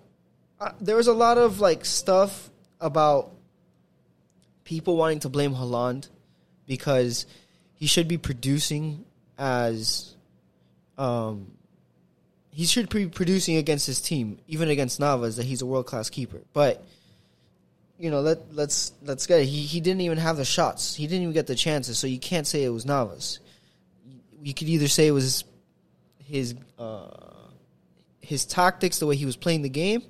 uh, 0.60 0.70
there 0.80 0.94
was 0.94 1.08
a 1.08 1.12
lot 1.12 1.36
of 1.36 1.58
like 1.58 1.84
stuff 1.84 2.48
about 2.80 3.32
people 4.62 4.96
wanting 4.96 5.18
to 5.20 5.28
blame 5.28 5.52
Haaland 5.52 6.08
because 6.64 7.26
he 7.74 7.86
should 7.86 8.06
be 8.06 8.18
producing 8.18 9.04
as 9.38 10.14
um 10.99 11.51
he 12.51 12.64
should 12.64 12.88
be 12.88 13.07
producing 13.07 13.57
against 13.57 13.87
his 13.87 14.01
team, 14.01 14.38
even 14.49 14.70
against 14.70 14.99
Navas, 14.99 15.37
that 15.37 15.44
he's 15.44 15.61
a 15.61 15.66
world 15.66 15.85
class 15.85 16.09
keeper. 16.09 16.40
But 16.55 16.83
you 17.99 18.11
know, 18.11 18.20
let 18.20 18.55
let's 18.55 18.92
let's 19.03 19.27
get 19.27 19.40
it. 19.40 19.46
He 19.46 19.62
he 19.62 19.81
didn't 19.81 20.01
even 20.01 20.18
have 20.18 20.37
the 20.37 20.44
shots. 20.44 20.94
He 20.94 21.07
didn't 21.07 21.22
even 21.22 21.35
get 21.35 21.46
the 21.46 21.55
chances. 21.55 21.99
So 21.99 22.07
you 22.07 22.18
can't 22.18 22.46
say 22.46 22.64
it 22.64 22.70
was 22.70 22.87
Navas. 22.87 23.40
You 24.42 24.55
could 24.55 24.68
either 24.68 24.88
say 24.88 25.07
it 25.07 25.12
was 25.12 25.44
his 26.25 26.55
uh, 26.79 27.09
his 28.20 28.44
tactics, 28.46 28.99
the 28.99 29.07
way 29.07 29.16
he 29.16 29.27
was 29.27 29.37
playing 29.37 29.62
the 29.62 29.68
game. 29.68 30.03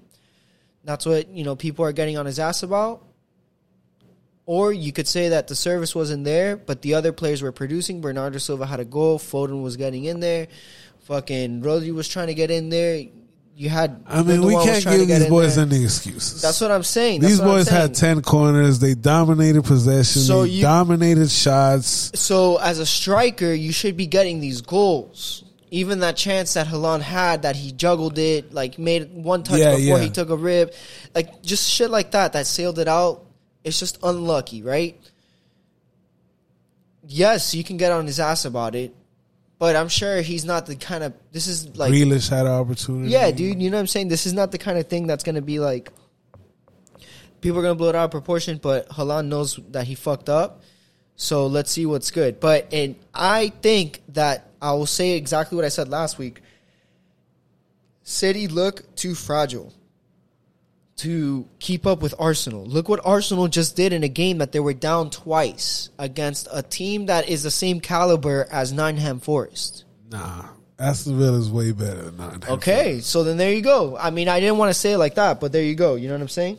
That's 0.84 1.04
what 1.04 1.28
you 1.28 1.42
know 1.44 1.56
people 1.56 1.84
are 1.84 1.92
getting 1.92 2.16
on 2.16 2.26
his 2.26 2.38
ass 2.38 2.62
about. 2.62 3.05
Or 4.46 4.72
you 4.72 4.92
could 4.92 5.08
say 5.08 5.30
that 5.30 5.48
the 5.48 5.56
service 5.56 5.92
wasn't 5.94 6.22
there, 6.24 6.56
but 6.56 6.80
the 6.80 6.94
other 6.94 7.12
players 7.12 7.42
were 7.42 7.50
producing. 7.52 8.00
Bernardo 8.00 8.38
Silva 8.38 8.64
had 8.64 8.78
a 8.78 8.84
goal. 8.84 9.18
Foden 9.18 9.62
was 9.62 9.76
getting 9.76 10.04
in 10.04 10.20
there. 10.20 10.46
Fucking 11.04 11.62
Rodri 11.62 11.92
was 11.92 12.08
trying 12.08 12.28
to 12.28 12.34
get 12.34 12.50
in 12.50 12.68
there. 12.68 13.02
You 13.56 13.68
had. 13.70 14.04
I 14.06 14.22
mean, 14.22 14.42
we 14.42 14.52
can't 14.54 14.84
give 14.84 15.08
these 15.08 15.26
boys 15.28 15.56
there. 15.56 15.64
any 15.66 15.82
excuses. 15.82 16.42
That's 16.42 16.60
what 16.60 16.70
I'm 16.70 16.82
saying. 16.82 17.22
That's 17.22 17.32
These 17.32 17.40
what 17.40 17.48
I'm 17.48 17.54
boys 17.56 17.68
had 17.68 17.94
10 17.94 18.22
corners. 18.22 18.78
They 18.80 18.94
dominated 18.94 19.64
possession. 19.64 20.22
So 20.22 20.42
they 20.42 20.50
you- 20.50 20.62
dominated 20.62 21.30
shots. 21.30 22.12
So 22.20 22.58
as 22.58 22.78
a 22.78 22.86
striker, 22.86 23.52
you 23.52 23.72
should 23.72 23.96
be 23.96 24.06
getting 24.06 24.40
these 24.40 24.60
goals. 24.60 25.42
Even 25.70 26.00
that 26.00 26.16
chance 26.16 26.54
that 26.54 26.66
Haaland 26.68 27.00
had, 27.00 27.42
that 27.42 27.56
he 27.56 27.72
juggled 27.72 28.18
it, 28.18 28.52
like 28.52 28.78
made 28.78 29.12
one 29.12 29.42
touch 29.42 29.58
Yeah, 29.58 29.74
before 29.76 29.98
yeah. 29.98 30.04
he 30.04 30.10
took 30.10 30.30
a 30.30 30.36
rib, 30.36 30.72
like 31.14 31.42
just 31.42 31.68
shit 31.68 31.90
like 31.90 32.12
that 32.12 32.34
that 32.34 32.46
sailed 32.46 32.78
it 32.78 32.86
out. 32.88 33.24
It's 33.66 33.80
just 33.80 33.98
unlucky, 34.00 34.62
right? 34.62 34.96
Yes, 37.02 37.52
you 37.52 37.64
can 37.64 37.76
get 37.76 37.90
on 37.90 38.06
his 38.06 38.20
ass 38.20 38.44
about 38.44 38.76
it, 38.76 38.94
but 39.58 39.74
I'm 39.74 39.88
sure 39.88 40.22
he's 40.22 40.44
not 40.44 40.66
the 40.66 40.76
kind 40.76 41.02
of. 41.02 41.14
This 41.32 41.48
is 41.48 41.76
like 41.76 41.92
Grealish 41.92 42.30
had 42.30 42.46
an 42.46 42.52
opportunity. 42.52 43.10
yeah, 43.10 43.28
dude. 43.32 43.60
You 43.60 43.70
know 43.70 43.76
what 43.76 43.80
I'm 43.80 43.86
saying? 43.88 44.06
This 44.06 44.24
is 44.24 44.32
not 44.32 44.52
the 44.52 44.58
kind 44.58 44.78
of 44.78 44.86
thing 44.86 45.08
that's 45.08 45.24
gonna 45.24 45.42
be 45.42 45.58
like. 45.58 45.90
People 47.40 47.58
are 47.58 47.62
gonna 47.62 47.74
blow 47.74 47.88
it 47.88 47.96
out 47.96 48.04
of 48.04 48.10
proportion, 48.12 48.58
but 48.62 48.88
Haaland 48.90 49.26
knows 49.26 49.58
that 49.72 49.84
he 49.84 49.96
fucked 49.96 50.28
up. 50.28 50.62
So 51.16 51.48
let's 51.48 51.72
see 51.72 51.86
what's 51.86 52.12
good. 52.12 52.38
But 52.38 52.72
and 52.72 52.94
I 53.12 53.48
think 53.48 54.00
that 54.10 54.48
I 54.62 54.74
will 54.74 54.86
say 54.86 55.16
exactly 55.16 55.56
what 55.56 55.64
I 55.64 55.70
said 55.70 55.88
last 55.88 56.18
week. 56.18 56.40
City 58.04 58.46
look 58.46 58.94
too 58.94 59.16
fragile 59.16 59.72
to 60.96 61.46
keep 61.58 61.86
up 61.86 62.00
with 62.00 62.14
Arsenal. 62.18 62.64
Look 62.64 62.88
what 62.88 63.00
Arsenal 63.04 63.48
just 63.48 63.76
did 63.76 63.92
in 63.92 64.02
a 64.02 64.08
game 64.08 64.38
that 64.38 64.52
they 64.52 64.60
were 64.60 64.72
down 64.72 65.10
twice 65.10 65.90
against 65.98 66.48
a 66.50 66.62
team 66.62 67.06
that 67.06 67.28
is 67.28 67.42
the 67.42 67.50
same 67.50 67.80
caliber 67.80 68.46
as 68.50 68.72
Nottingham 68.72 69.20
Forest. 69.20 69.84
Nah. 70.10 70.46
Aston 70.78 71.18
Villa 71.18 71.38
is 71.38 71.50
way 71.50 71.72
better 71.72 72.02
than 72.02 72.16
Nottingham. 72.18 72.54
Okay, 72.54 73.00
so 73.00 73.24
then 73.24 73.36
there 73.36 73.52
you 73.52 73.62
go. 73.62 73.96
I 73.96 74.10
mean, 74.10 74.28
I 74.28 74.40
didn't 74.40 74.58
want 74.58 74.70
to 74.70 74.78
say 74.78 74.92
it 74.92 74.98
like 74.98 75.14
that, 75.14 75.40
but 75.40 75.52
there 75.52 75.62
you 75.62 75.74
go. 75.74 75.94
You 75.94 76.08
know 76.08 76.14
what 76.14 76.20
I'm 76.20 76.28
saying? 76.28 76.58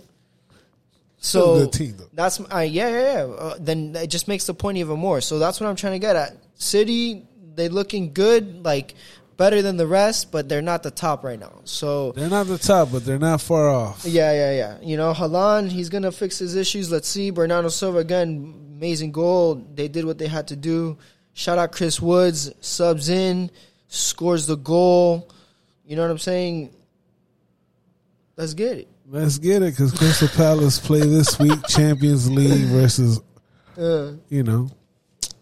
So 1.19 1.67
team, 1.67 1.97
that's 2.13 2.39
uh, 2.39 2.59
yeah, 2.59 2.89
yeah, 2.89 3.13
yeah. 3.13 3.23
Uh, 3.23 3.57
then 3.59 3.95
it 3.95 4.07
just 4.07 4.27
makes 4.27 4.45
the 4.45 4.53
point 4.53 4.77
even 4.77 4.99
more. 4.99 5.21
So 5.21 5.39
that's 5.39 5.59
what 5.59 5.67
I'm 5.67 5.75
trying 5.75 5.93
to 5.93 5.99
get 5.99 6.15
at. 6.15 6.35
City, 6.55 7.25
they 7.55 7.69
looking 7.69 8.13
good, 8.13 8.63
like 8.63 8.95
better 9.37 9.61
than 9.61 9.77
the 9.77 9.87
rest, 9.87 10.31
but 10.31 10.49
they're 10.49 10.61
not 10.61 10.83
the 10.83 10.91
top 10.91 11.23
right 11.23 11.39
now. 11.39 11.61
So 11.63 12.11
They're 12.13 12.29
not 12.29 12.47
the 12.47 12.57
top, 12.57 12.91
but 12.91 13.05
they're 13.05 13.19
not 13.19 13.39
far 13.41 13.69
off. 13.69 14.03
yeah, 14.05 14.31
yeah, 14.33 14.51
yeah. 14.53 14.77
You 14.81 14.97
know, 14.97 15.13
Haaland, 15.13 15.69
he's 15.69 15.89
gonna 15.89 16.11
fix 16.11 16.39
his 16.39 16.55
issues. 16.55 16.91
Let's 16.91 17.07
see. 17.07 17.29
Bernardo 17.29 17.69
Silva 17.69 17.99
again, 17.99 18.53
amazing 18.77 19.11
goal. 19.11 19.55
They 19.75 19.87
did 19.87 20.05
what 20.05 20.17
they 20.17 20.27
had 20.27 20.47
to 20.49 20.55
do. 20.55 20.97
Shout 21.33 21.57
out 21.59 21.71
Chris 21.71 22.01
Woods, 22.01 22.51
subs 22.61 23.09
in, 23.09 23.51
scores 23.87 24.47
the 24.47 24.57
goal. 24.57 25.29
You 25.85 25.95
know 25.95 26.01
what 26.01 26.11
I'm 26.11 26.17
saying? 26.17 26.73
Let's 28.35 28.53
get 28.53 28.77
it. 28.79 28.87
Let's 29.09 29.37
get 29.37 29.61
it 29.61 29.71
because 29.71 29.93
Crystal 29.93 30.27
Palace 30.27 30.79
play 30.79 30.99
this 30.99 31.39
week 31.39 31.59
Champions 31.67 32.29
League 32.29 32.65
versus, 32.67 33.21
Uh, 33.77 34.13
you 34.29 34.43
know, 34.43 34.69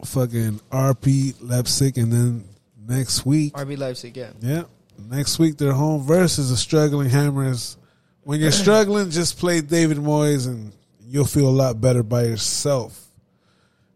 fucking 0.05 0.59
RB 0.71 1.33
Leipzig, 1.41 1.97
and 1.97 2.11
then 2.11 2.43
next 2.87 3.25
week, 3.25 3.53
RB 3.53 3.77
Leipzig, 3.77 4.17
yeah. 4.17 4.31
yeah, 4.41 4.63
next 5.09 5.39
week 5.39 5.57
they're 5.57 5.73
home 5.73 6.03
versus 6.03 6.49
the 6.49 6.57
struggling 6.57 7.09
Hammers. 7.09 7.77
When 8.23 8.39
you're 8.39 8.51
struggling, 8.51 9.11
just 9.11 9.37
play 9.37 9.61
David 9.61 9.97
Moyes, 9.97 10.47
and 10.47 10.73
you'll 11.07 11.25
feel 11.25 11.47
a 11.47 11.51
lot 11.51 11.79
better 11.79 12.01
by 12.01 12.23
yourself. 12.23 13.05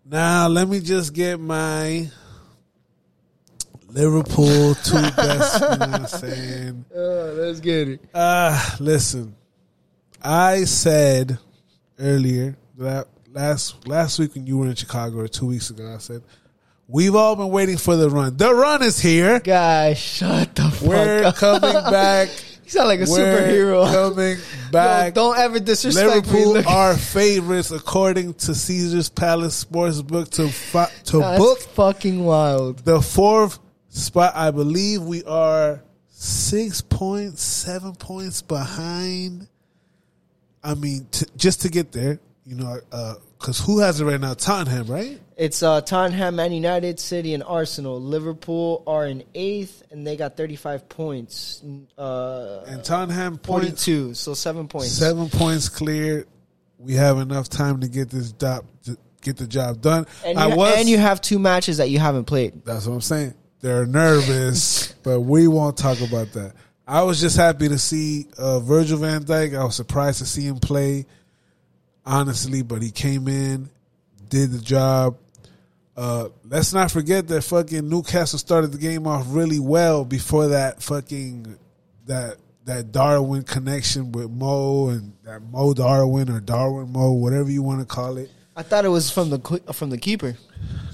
Now 0.06 0.48
let 0.48 0.68
me 0.68 0.80
just 0.80 1.14
get 1.14 1.40
my 1.40 2.10
Liverpool 3.88 4.76
two 4.76 4.94
best. 5.16 5.62
You 5.62 5.68
know 5.68 5.78
what 5.78 5.82
I'm 5.82 6.08
saying? 6.08 6.86
Uh, 6.96 7.00
let's 7.34 7.60
get 7.60 7.88
it. 7.88 8.02
Uh 8.14 8.76
listen. 8.80 9.36
I 10.22 10.66
said 10.66 11.38
earlier 11.98 12.58
that 12.78 13.08
last 13.32 13.88
last 13.88 14.20
week 14.20 14.36
when 14.36 14.46
you 14.48 14.58
were 14.58 14.68
in 14.68 14.76
Chicago 14.76 15.20
or 15.20 15.28
two 15.28 15.48
weeks 15.48 15.70
ago, 15.70 15.94
I 15.94 15.98
said 16.00 16.24
we've 16.90 17.16
all 17.16 17.36
been 17.36 17.50
waiting 17.50 17.78
for 17.78 17.96
the 17.96 18.10
run. 18.10 18.36
The 18.36 18.54
run 18.54 18.82
is 18.84 19.00
here. 19.00 19.40
Guys, 19.40 19.98
shut 19.98 20.56
the 20.56 20.64
fuck 20.64 20.82
We're 20.90 21.24
up. 21.24 21.36
coming 21.36 21.62
back. 21.92 22.30
You 22.66 22.70
sound 22.72 22.88
like 22.90 23.00
a 23.00 23.06
We're 23.10 23.18
superhero. 23.40 23.92
coming 23.92 24.38
back. 24.72 25.14
don't 25.14 25.38
ever 25.38 25.60
disrespect 25.60 26.08
me. 26.08 26.16
Liverpool 26.40 26.54
Look- 26.54 26.68
are 26.68 26.96
favorites 26.98 27.72
according 27.72 28.34
to 28.36 28.54
Caesar's 28.56 29.10
Palace 29.10 29.64
Sportsbook 29.64 30.30
to 30.32 30.50
fi- 30.50 30.92
to 31.06 31.20
That's 31.20 31.40
book 31.40 31.60
fucking 31.62 32.24
wild. 32.24 32.80
the 32.80 33.02
fourth 33.02 33.60
spot. 33.90 34.34
I 34.36 34.52
believe 34.52 35.02
we 35.02 35.24
are 35.24 35.82
six 36.10 36.82
points, 36.82 37.42
seven 37.42 37.94
points 37.96 38.42
behind. 38.42 39.48
I 40.64 40.74
mean, 40.76 41.08
t- 41.10 41.26
just 41.38 41.62
to 41.62 41.70
get 41.70 41.92
there, 41.94 42.20
you 42.46 42.56
know, 42.56 42.80
uh, 42.92 43.16
because 43.40 43.60
who 43.60 43.80
has 43.80 44.02
it 44.02 44.06
right 44.06 44.20
now? 44.20 44.34
Tottenham, 44.34 44.88
right? 44.88 45.20
It's 45.40 45.64
uh, 45.64 45.80
Tottenham, 45.80 46.36
Man 46.36 46.52
United, 46.52 47.00
City, 47.00 47.34
and 47.34 47.44
Arsenal. 47.44 48.02
Liverpool 48.02 48.84
are 48.86 49.08
in 49.08 49.24
eighth, 49.34 49.84
and 49.90 50.06
they 50.06 50.18
got 50.18 50.36
35 50.36 50.90
points. 50.90 51.64
Uh, 51.98 52.66
And 52.68 52.84
Tottenham 52.84 53.38
points 53.38 53.86
42, 53.86 54.16
so 54.16 54.34
seven 54.34 54.68
points. 54.68 54.92
seven 54.92 55.30
points 55.30 55.70
cleared. 55.70 56.28
We 56.78 56.96
have 56.96 57.20
enough 57.20 57.48
time 57.48 57.80
to 57.80 57.88
get 57.88 58.10
this 58.10 58.34
job 58.34 58.66
get 59.22 59.38
the 59.38 59.48
job 59.48 59.82
done. 59.82 60.08
And 60.26 60.38
I 60.38 60.50
you, 60.50 60.56
was 60.58 60.76
and 60.78 60.90
you 60.90 60.98
have 60.98 61.22
two 61.22 61.40
matches 61.40 61.78
that 61.78 61.90
you 61.90 62.00
haven't 62.00 62.26
played. 62.26 62.66
That's 62.66 62.86
what 62.86 62.96
I'm 62.96 63.02
saying. 63.02 63.34
They're 63.62 63.86
nervous, 63.86 64.94
but 65.04 65.22
we 65.22 65.48
won't 65.48 65.78
talk 65.78 66.02
about 66.02 66.34
that. 66.34 66.54
I 66.86 67.04
was 67.04 67.22
just 67.22 67.38
happy 67.38 67.70
to 67.70 67.78
see 67.78 68.28
uh, 68.38 68.60
Virgil 68.60 68.98
van 68.98 69.24
Dijk. 69.24 69.58
I 69.58 69.64
was 69.64 69.76
surprised 69.76 70.20
to 70.20 70.26
see 70.26 70.42
him 70.42 70.58
play, 70.58 71.06
honestly, 72.06 72.62
but 72.62 72.82
he 72.82 72.92
came 72.92 73.30
in, 73.30 73.70
did 74.28 74.52
the 74.52 74.60
job. 74.60 75.18
Uh, 75.98 76.30
let's 76.46 76.72
not 76.74 76.92
forget 76.92 77.28
that 77.28 77.42
fucking 77.42 77.88
Newcastle 77.90 78.40
started 78.40 78.72
the 78.72 78.78
game 78.78 79.06
off 79.06 79.26
really 79.30 79.60
well 79.60 80.06
before 80.06 80.48
that 80.50 80.82
fucking 80.82 81.58
that 82.06 82.38
that 82.66 82.92
Darwin 82.92 83.44
connection 83.44 84.12
with 84.12 84.30
Mo 84.30 84.90
and 84.90 85.14
that 85.24 85.42
Mo 85.42 85.74
Darwin 85.74 86.30
or 86.30 86.40
Darwin 86.40 86.92
Mo, 86.92 87.12
whatever 87.14 87.50
you 87.50 87.64
want 87.64 87.80
to 87.82 87.86
call 87.86 88.18
it. 88.18 88.30
I 88.56 88.62
thought 88.64 88.86
it 88.86 88.90
was 88.90 89.10
from 89.10 89.30
the 89.30 89.40
from 89.74 89.90
the 89.90 89.98
keeper. 89.98 90.38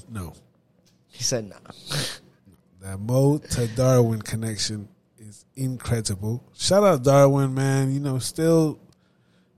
No, 0.09 0.33
He 1.09 1.23
said, 1.23 1.49
"Nah." 1.49 1.55
That 2.81 2.99
Mo 2.99 3.39
to 3.39 3.67
Darwin 3.69 4.21
connection 4.21 4.87
is 5.17 5.43
incredible. 5.55 6.43
Shout 6.55 6.83
out 6.83 7.03
Darwin, 7.03 7.53
man. 7.55 7.91
You 7.91 7.99
know, 7.99 8.19
still 8.19 8.79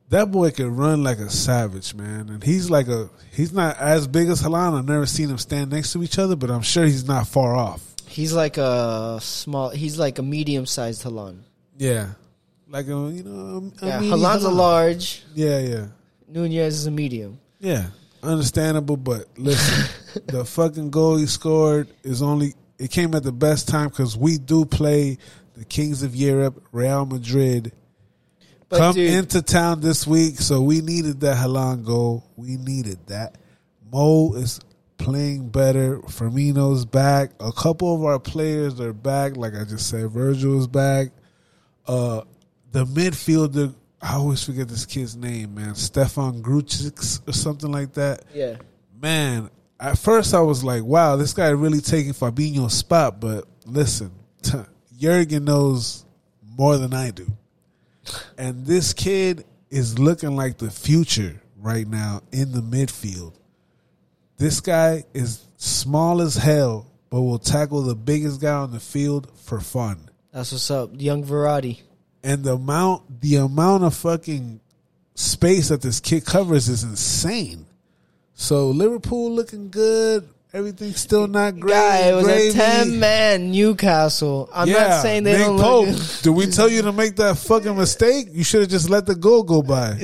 that 0.09 0.31
boy 0.31 0.51
can 0.51 0.75
run 0.75 1.03
like 1.03 1.19
a 1.19 1.29
savage, 1.29 1.93
man. 1.93 2.29
And 2.29 2.43
he's 2.43 2.69
like 2.69 2.87
a 2.87 3.09
he's 3.31 3.51
not 3.51 3.77
as 3.77 4.07
big 4.07 4.29
as 4.29 4.41
Haaland. 4.41 4.77
I've 4.77 4.87
never 4.87 5.05
seen 5.05 5.29
him 5.29 5.37
stand 5.37 5.71
next 5.71 5.93
to 5.93 6.03
each 6.03 6.17
other, 6.19 6.35
but 6.35 6.49
I'm 6.49 6.61
sure 6.61 6.85
he's 6.85 7.07
not 7.07 7.27
far 7.27 7.55
off. 7.55 7.83
He's 8.07 8.33
like 8.33 8.57
a 8.57 9.19
small. 9.21 9.69
He's 9.69 9.99
like 9.99 10.17
a 10.19 10.23
medium 10.23 10.65
sized 10.65 11.03
Haaland. 11.03 11.41
Yeah. 11.77 12.09
Like 12.69 12.87
a 12.87 12.89
you 12.89 13.23
know, 13.23 13.57
um, 13.57 13.73
a, 13.81 13.85
a 13.85 13.87
Yeah, 13.87 13.99
mini 13.99 14.11
Haaland's 14.11 14.43
a 14.43 14.49
large. 14.49 15.23
Yeah, 15.33 15.59
yeah. 15.59 15.87
Nunez 16.27 16.75
is 16.75 16.85
a 16.87 16.91
medium. 16.91 17.39
Yeah, 17.59 17.87
understandable, 18.21 18.97
but 18.97 19.25
listen, 19.37 19.89
the 20.27 20.43
fucking 20.43 20.89
goal 20.91 21.17
he 21.17 21.25
scored 21.25 21.87
is 22.03 22.21
only 22.21 22.53
it 22.77 22.91
came 22.91 23.15
at 23.15 23.23
the 23.23 23.31
best 23.31 23.67
time 23.67 23.89
because 23.89 24.17
we 24.17 24.37
do 24.37 24.65
play 24.65 25.17
the 25.55 25.65
Kings 25.65 26.03
of 26.03 26.15
Europe, 26.15 26.61
Real 26.71 27.05
Madrid, 27.05 27.71
But 28.69 28.79
come 28.79 28.95
dude, 28.95 29.13
into 29.13 29.41
town 29.41 29.79
this 29.79 30.05
week, 30.05 30.39
so 30.39 30.61
we 30.61 30.81
needed 30.81 31.21
that 31.21 31.37
Haaland 31.37 31.85
goal. 31.85 32.29
We 32.35 32.57
needed 32.57 32.99
that. 33.07 33.35
Mo 33.91 34.33
is 34.33 34.59
playing 34.97 35.49
better. 35.49 35.99
Firmino's 35.99 36.85
back. 36.85 37.31
A 37.39 37.51
couple 37.53 37.95
of 37.95 38.03
our 38.03 38.19
players 38.19 38.79
are 38.81 38.91
back. 38.93 39.37
Like 39.37 39.53
I 39.55 39.63
just 39.63 39.89
said, 39.89 40.09
Virgil 40.11 40.59
is 40.59 40.67
back. 40.67 41.07
Uh, 41.87 42.21
the 42.73 42.83
midfielder, 42.85 43.73
I 44.01 44.15
always 44.15 44.43
forget 44.43 44.67
this 44.67 44.85
kid's 44.85 45.15
name, 45.15 45.55
man. 45.55 45.75
Stefan 45.75 46.41
Grucic 46.41 47.27
or 47.27 47.31
something 47.31 47.71
like 47.71 47.93
that. 47.93 48.23
yeah, 48.33 48.57
Man, 48.99 49.49
at 49.79 49.97
first 49.97 50.33
I 50.33 50.41
was 50.41 50.63
like, 50.63 50.83
wow, 50.83 51.15
this 51.15 51.33
guy 51.33 51.49
really 51.49 51.79
taking 51.81 52.11
Fabinho's 52.13 52.73
spot. 52.73 53.21
But 53.21 53.45
listen, 53.65 54.11
Jurgen 54.99 55.45
knows 55.45 56.03
more 56.43 56.77
than 56.77 56.93
I 56.93 57.11
do. 57.11 57.27
And 58.37 58.65
this 58.65 58.93
kid 58.93 59.45
is 59.69 59.99
looking 59.99 60.35
like 60.35 60.57
the 60.57 60.71
future 60.71 61.41
right 61.57 61.87
now 61.87 62.21
in 62.31 62.51
the 62.51 62.61
midfield. 62.61 63.33
This 64.37 64.59
guy 64.61 65.03
is 65.13 65.45
small 65.57 66.21
as 66.21 66.35
hell, 66.35 66.91
but 67.09 67.21
will 67.21 67.39
tackle 67.39 67.81
the 67.81 67.95
biggest 67.95 68.39
guy 68.39 68.53
on 68.53 68.71
the 68.71 68.79
field 68.79 69.31
for 69.39 69.59
fun. 69.59 70.09
that's 70.31 70.51
what's 70.51 70.69
up. 70.69 70.91
Young 70.93 71.23
Verratti. 71.23 71.81
And 72.23 72.43
the 72.43 72.53
amount 72.53 73.21
the 73.21 73.37
amount 73.37 73.83
of 73.83 73.95
fucking 73.95 74.59
space 75.15 75.69
that 75.69 75.81
this 75.81 75.99
kid 75.99 76.25
covers 76.25 76.67
is 76.67 76.83
insane. 76.83 77.65
So 78.33 78.69
Liverpool 78.69 79.31
looking 79.31 79.69
good. 79.69 80.29
Everything's 80.53 80.99
still 80.99 81.27
not 81.27 81.59
great. 81.59 81.73
Guy, 81.73 81.97
it 82.09 82.15
was 82.15 82.25
Gravy. 82.25 82.49
a 82.49 82.53
ten 82.53 82.99
man 82.99 83.51
Newcastle. 83.51 84.49
I'm 84.53 84.69
not 84.69 85.01
saying 85.01 85.23
they 85.23 85.33
Nick 85.37 85.41
don't 85.47 85.59
Pope, 85.59 85.87
look. 85.87 86.21
Did 86.23 86.29
we 86.31 86.47
tell 86.47 86.69
you 86.69 86.81
to 86.83 86.91
make 86.91 87.17
that 87.17 87.37
fucking 87.37 87.75
mistake? 87.77 88.29
You 88.31 88.43
should 88.43 88.61
have 88.61 88.69
just 88.69 88.89
let 88.89 89.05
the 89.05 89.15
goal 89.15 89.43
go 89.43 89.61
by. 89.61 89.97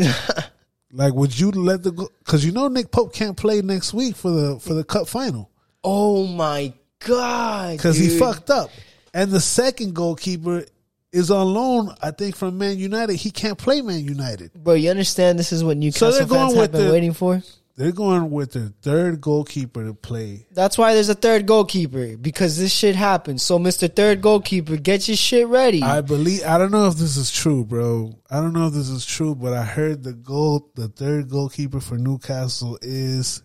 like, 0.91 1.13
would 1.13 1.37
you 1.39 1.51
let 1.51 1.83
the 1.83 1.91
go? 1.91 2.09
Because 2.19 2.45
you 2.45 2.51
know 2.51 2.67
Nick 2.67 2.91
Pope 2.91 3.13
can't 3.13 3.37
play 3.37 3.61
next 3.61 3.93
week 3.93 4.15
for 4.15 4.31
the 4.31 4.59
for 4.59 4.73
the 4.73 4.83
cup 4.83 5.07
final 5.07 5.49
Oh 5.83 6.27
my 6.27 6.73
god! 6.99 7.77
because 7.77 7.97
he 7.97 8.09
fucked 8.19 8.49
up. 8.49 8.69
And 9.13 9.31
the 9.31 9.39
second 9.39 9.93
goalkeeper 9.95 10.65
is 11.11 11.29
on 11.29 11.53
loan, 11.53 11.93
I 12.01 12.11
think, 12.11 12.35
from 12.35 12.57
Man 12.57 12.77
United. 12.79 13.15
He 13.15 13.29
can't 13.31 13.57
play 13.57 13.81
Man 13.81 14.03
United. 14.03 14.51
Bro, 14.55 14.73
you 14.73 14.89
understand 14.89 15.37
this 15.37 15.51
is 15.53 15.63
what 15.63 15.77
Newcastle 15.77 16.25
going 16.25 16.49
fans 16.49 16.55
have 16.55 16.71
been 16.71 16.87
the- 16.87 16.91
waiting 16.91 17.13
for? 17.13 17.41
They're 17.75 17.91
going 17.91 18.29
with 18.29 18.51
their 18.51 18.71
third 18.83 19.19
goalkeeper 19.19 19.83
to 19.83 19.95
play. 19.95 20.45
That's 20.51 20.77
why 20.77 20.93
there's 20.93 21.09
a 21.09 21.15
third 21.15 21.47
goalkeeper 21.47 22.17
because 22.17 22.55
this 22.55 22.71
shit 22.71 22.95
happens. 22.95 23.41
So, 23.41 23.57
Mister 23.57 23.87
Third 23.87 24.21
Goalkeeper, 24.21 24.77
get 24.77 25.07
your 25.07 25.17
shit 25.17 25.47
ready. 25.47 25.81
I 25.81 26.01
believe. 26.01 26.43
I 26.45 26.59
don't 26.59 26.69
know 26.69 26.85
if 26.87 26.97
this 26.97 27.17
is 27.17 27.31
true, 27.31 27.65
bro. 27.65 28.13
I 28.29 28.35
don't 28.35 28.53
know 28.53 28.67
if 28.67 28.73
this 28.73 28.89
is 28.89 29.07
true, 29.07 29.33
but 29.33 29.53
I 29.53 29.63
heard 29.63 30.03
the 30.03 30.13
goal, 30.13 30.69
the 30.75 30.87
third 30.87 31.29
goalkeeper 31.29 31.79
for 31.79 31.97
Newcastle 31.97 32.77
is 32.83 33.41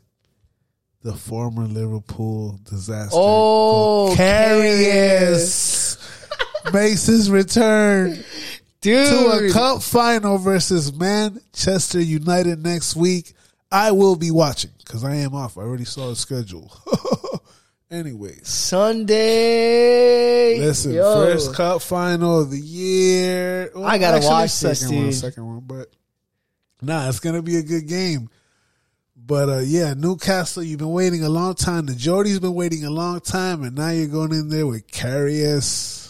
the 1.02 1.14
former 1.14 1.64
Liverpool 1.64 2.58
disaster. 2.64 3.16
Oh, 3.18 4.14
Karius 4.14 5.96
makes 6.70 7.06
his 7.06 7.30
return 7.30 8.22
Dude, 8.82 9.08
to 9.08 9.46
a 9.46 9.50
cup 9.52 9.82
final 9.82 10.36
versus 10.36 10.92
Manchester 10.92 12.00
United 12.00 12.62
next 12.62 12.94
week. 12.94 13.32
I 13.70 13.92
will 13.92 14.16
be 14.16 14.30
watching 14.30 14.70
because 14.78 15.04
I 15.04 15.16
am 15.16 15.34
off. 15.34 15.58
I 15.58 15.62
already 15.62 15.84
saw 15.84 16.08
the 16.08 16.16
schedule. 16.16 16.72
Anyways. 17.90 18.48
Sunday. 18.48 20.58
Listen, 20.58 20.92
Yo. 20.92 21.24
first 21.24 21.54
cup 21.54 21.82
final 21.82 22.40
of 22.40 22.50
the 22.50 22.58
year. 22.58 23.70
Well, 23.74 23.84
I 23.84 23.98
gotta 23.98 24.18
actually, 24.18 24.30
watch 24.30 24.60
this, 24.60 24.80
second 24.80 24.96
one, 24.96 25.04
dude. 25.06 25.14
second 25.14 25.46
one, 25.46 25.60
but 25.60 25.88
nah, 26.82 27.08
it's 27.08 27.20
gonna 27.20 27.42
be 27.42 27.56
a 27.56 27.62
good 27.62 27.88
game. 27.88 28.28
But 29.16 29.48
uh, 29.48 29.58
yeah, 29.58 29.94
Newcastle, 29.94 30.62
you've 30.62 30.78
been 30.78 30.92
waiting 30.92 31.24
a 31.24 31.28
long 31.28 31.54
time. 31.54 31.86
The 31.86 31.94
Geordie's 31.94 32.40
been 32.40 32.54
waiting 32.54 32.84
a 32.84 32.90
long 32.90 33.20
time, 33.20 33.62
and 33.62 33.76
now 33.76 33.90
you're 33.90 34.06
going 34.06 34.32
in 34.32 34.48
there 34.48 34.66
with 34.66 34.86
Karius. 34.90 36.07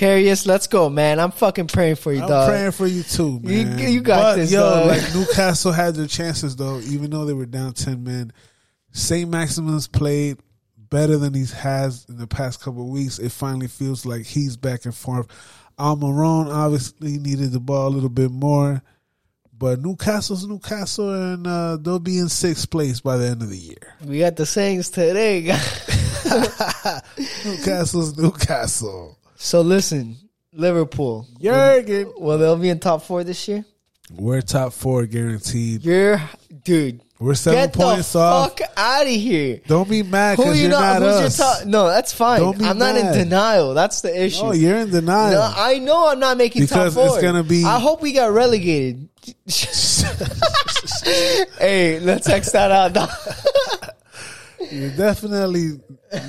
Karius, 0.00 0.46
let's 0.46 0.66
go, 0.66 0.88
man. 0.88 1.20
I'm 1.20 1.30
fucking 1.30 1.66
praying 1.66 1.96
for 1.96 2.10
you, 2.10 2.20
dog. 2.20 2.30
I'm 2.30 2.36
dog. 2.38 2.48
praying 2.48 2.72
for 2.72 2.86
you 2.86 3.02
too, 3.02 3.38
You- 3.44 3.66
man. 3.66 3.92
you 3.92 4.00
got 4.00 4.22
but, 4.22 4.36
this, 4.36 4.50
yo. 4.50 4.60
dog. 4.60 4.86
Like 4.86 5.14
Newcastle 5.14 5.72
had 5.72 5.94
their 5.94 6.06
chances 6.06 6.56
though, 6.56 6.80
even 6.80 7.10
though 7.10 7.26
they 7.26 7.34
were 7.34 7.44
down 7.44 7.74
ten 7.74 8.02
men. 8.02 8.32
Saint 8.92 9.28
Maximin's 9.30 9.86
played 9.88 10.38
better 10.76 11.18
than 11.18 11.34
he 11.34 11.44
has 11.44 12.06
in 12.08 12.16
the 12.16 12.26
past 12.26 12.60
couple 12.62 12.88
weeks. 12.90 13.18
It 13.18 13.30
finally 13.30 13.68
feels 13.68 14.06
like 14.06 14.24
he's 14.24 14.56
back 14.56 14.86
and 14.86 14.94
forth. 14.94 15.26
Almiron 15.78 16.52
obviously 16.52 17.18
needed 17.18 17.52
the 17.52 17.60
ball 17.60 17.88
a 17.88 17.90
little 17.94 18.08
bit 18.08 18.30
more, 18.30 18.82
but 19.56 19.80
Newcastle's 19.80 20.46
Newcastle, 20.46 21.12
and 21.34 21.46
uh, 21.46 21.76
they'll 21.76 21.98
be 21.98 22.18
in 22.18 22.28
sixth 22.30 22.70
place 22.70 23.00
by 23.00 23.18
the 23.18 23.26
end 23.26 23.42
of 23.42 23.50
the 23.50 23.56
year. 23.58 23.94
We 24.04 24.18
got 24.20 24.36
the 24.36 24.46
Saints 24.46 24.88
today. 24.90 25.42
Newcastle's 27.44 28.16
Newcastle. 28.16 29.18
So 29.42 29.62
listen, 29.62 30.16
Liverpool. 30.52 31.26
Jurgen, 31.40 32.12
Well, 32.18 32.36
they'll 32.38 32.56
be 32.56 32.68
in 32.68 32.78
top 32.78 33.02
four 33.02 33.24
this 33.24 33.48
year. 33.48 33.64
we're 34.14 34.42
top 34.42 34.72
four 34.74 35.06
guaranteed. 35.06 35.82
You're, 35.84 36.20
dude. 36.62 37.00
We're 37.18 37.34
seven 37.34 37.60
Get 37.64 37.72
the 37.72 37.78
points 37.78 38.14
off. 38.16 38.58
fuck 38.58 38.60
out 38.76 39.02
of 39.02 39.08
here. 39.08 39.60
Don't 39.66 39.88
be 39.88 40.02
mad 40.02 40.36
because 40.38 40.56
you 40.56 40.62
you're 40.68 40.70
not? 40.70 41.00
not, 41.00 41.08
us. 41.08 41.38
your 41.38 41.46
top? 41.46 41.66
No, 41.66 41.86
that's 41.88 42.12
fine. 42.14 42.42
I'm 42.62 42.78
not 42.78 42.96
in 42.96 43.12
denial. 43.12 43.74
That's 43.74 44.00
the 44.00 44.24
issue. 44.24 44.42
No, 44.44 44.52
you're 44.52 44.76
in 44.78 44.90
denial. 44.90 45.32
No, 45.32 45.52
I 45.54 45.78
know 45.78 46.08
I'm 46.08 46.18
not 46.18 46.38
making 46.38 46.62
Because 46.62 46.94
top 46.94 47.04
it's 47.12 47.20
gonna 47.22 47.42
be- 47.42 47.64
I 47.64 47.78
hope 47.78 48.00
we 48.00 48.12
got 48.12 48.32
relegated. 48.32 49.08
hey, 51.58 52.00
let's 52.00 52.26
X 52.28 52.52
that 52.52 52.70
out. 52.70 52.96
You're 54.70 54.90
definitely, 54.96 55.80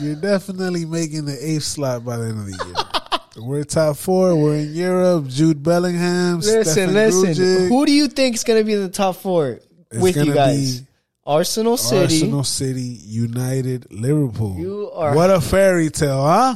you're 0.01 0.15
definitely 0.15 0.85
making 0.85 1.25
the 1.25 1.37
eighth 1.39 1.63
slot 1.63 2.03
by 2.03 2.17
the 2.17 2.25
end 2.25 2.39
of 2.39 2.45
the 2.47 2.51
year. 2.65 3.00
We're 3.37 3.63
top 3.63 3.95
four. 3.97 4.35
We're 4.35 4.55
in 4.57 4.73
Europe. 4.73 5.27
Jude 5.27 5.63
Bellingham. 5.63 6.37
listen, 6.39 6.63
Stefan 6.65 6.93
listen. 6.93 7.25
Grujic. 7.33 7.67
Who 7.69 7.85
do 7.85 7.91
you 7.91 8.07
think 8.07 8.35
is 8.35 8.43
going 8.43 8.59
to 8.59 8.65
be 8.65 8.73
in 8.73 8.81
the 8.81 8.89
top 8.89 9.15
four 9.17 9.59
It's 9.91 10.01
with 10.01 10.17
you 10.17 10.33
guys? 10.33 10.83
Arsenal 11.25 11.77
City. 11.77 12.01
Arsenal 12.15 12.43
City, 12.43 12.81
United, 12.81 13.91
Liverpool. 13.91 14.57
You 14.59 14.91
are- 14.93 15.15
what 15.15 15.29
a 15.29 15.39
fairy 15.39 15.89
tale, 15.89 16.21
huh? 16.23 16.55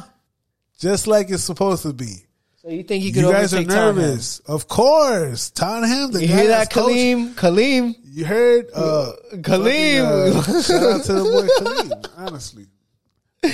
Just 0.79 1.07
like 1.07 1.29
it's 1.29 1.43
supposed 1.43 1.83
to 1.83 1.93
be. 1.93 2.23
So 2.61 2.69
you 2.71 2.83
think 2.83 3.03
you 3.03 3.13
could 3.13 3.21
You 3.21 3.31
guys 3.31 3.53
are 3.53 3.57
overtake 3.57 3.67
Tottenham? 3.75 3.95
nervous, 3.97 4.39
of 4.39 4.67
course. 4.67 5.51
Tottenham, 5.51 6.11
the 6.11 6.21
You 6.23 6.27
hear 6.27 6.47
that, 6.47 6.71
coach- 6.71 6.91
Kaleem? 6.91 7.33
Kaleem. 7.35 7.95
You 8.03 8.25
heard, 8.25 8.69
uh, 8.73 9.11
Kaleem. 9.35 10.33
fucking, 10.33 10.55
uh, 10.55 10.61
shout 10.63 10.83
out 10.83 11.03
to 11.05 11.13
the 11.13 11.23
boy 11.23 11.47
Kaleem, 11.63 12.09
honestly. 12.17 12.65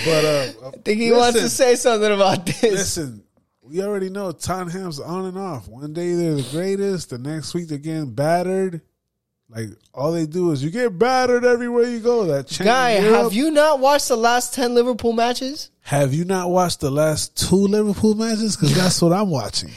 But 0.05 0.25
uh, 0.25 0.51
I 0.67 0.71
think 0.83 0.99
he 1.01 1.11
wants 1.11 1.39
to 1.39 1.49
say 1.49 1.75
something 1.75 2.11
about 2.11 2.45
this. 2.45 2.63
Listen, 2.63 3.23
we 3.61 3.81
already 3.81 4.09
know 4.09 4.31
Tottenham's 4.31 4.99
on 4.99 5.25
and 5.25 5.37
off. 5.37 5.67
One 5.67 5.93
day 5.93 6.13
they're 6.15 6.35
the 6.35 6.47
greatest, 6.51 7.09
the 7.11 7.17
next 7.17 7.53
week 7.53 7.67
they're 7.67 7.77
getting 7.77 8.13
battered. 8.13 8.81
Like 9.49 9.67
all 9.93 10.13
they 10.13 10.25
do 10.25 10.51
is 10.51 10.63
you 10.63 10.69
get 10.69 10.97
battered 10.97 11.43
everywhere 11.43 11.83
you 11.83 11.99
go. 11.99 12.25
That 12.25 12.57
Guy, 12.63 12.99
Europe. 12.99 13.23
have 13.23 13.33
you 13.33 13.51
not 13.51 13.79
watched 13.79 14.07
the 14.07 14.15
last 14.15 14.53
10 14.53 14.73
Liverpool 14.75 15.11
matches? 15.13 15.69
have 15.83 16.13
you 16.13 16.23
not 16.23 16.49
watched 16.49 16.79
the 16.79 16.91
last 16.91 17.35
two 17.35 17.55
Liverpool 17.67 18.13
matches? 18.15 18.55
Because 18.55 18.75
that's 18.75 19.01
what 19.01 19.11
I'm 19.11 19.29
watching. 19.29 19.71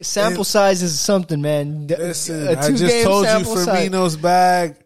Sample 0.00 0.38
And- 0.40 0.46
size 0.46 0.82
is 0.82 0.98
something, 1.00 1.40
man. 1.40 1.88
Listen, 1.88 2.46
A 2.48 2.52
I 2.52 2.70
just 2.70 3.04
told 3.04 3.24
you 3.24 3.30
sample 3.30 3.56
size. 3.56 3.88
Firmino's 3.88 4.16
back. 4.16 4.76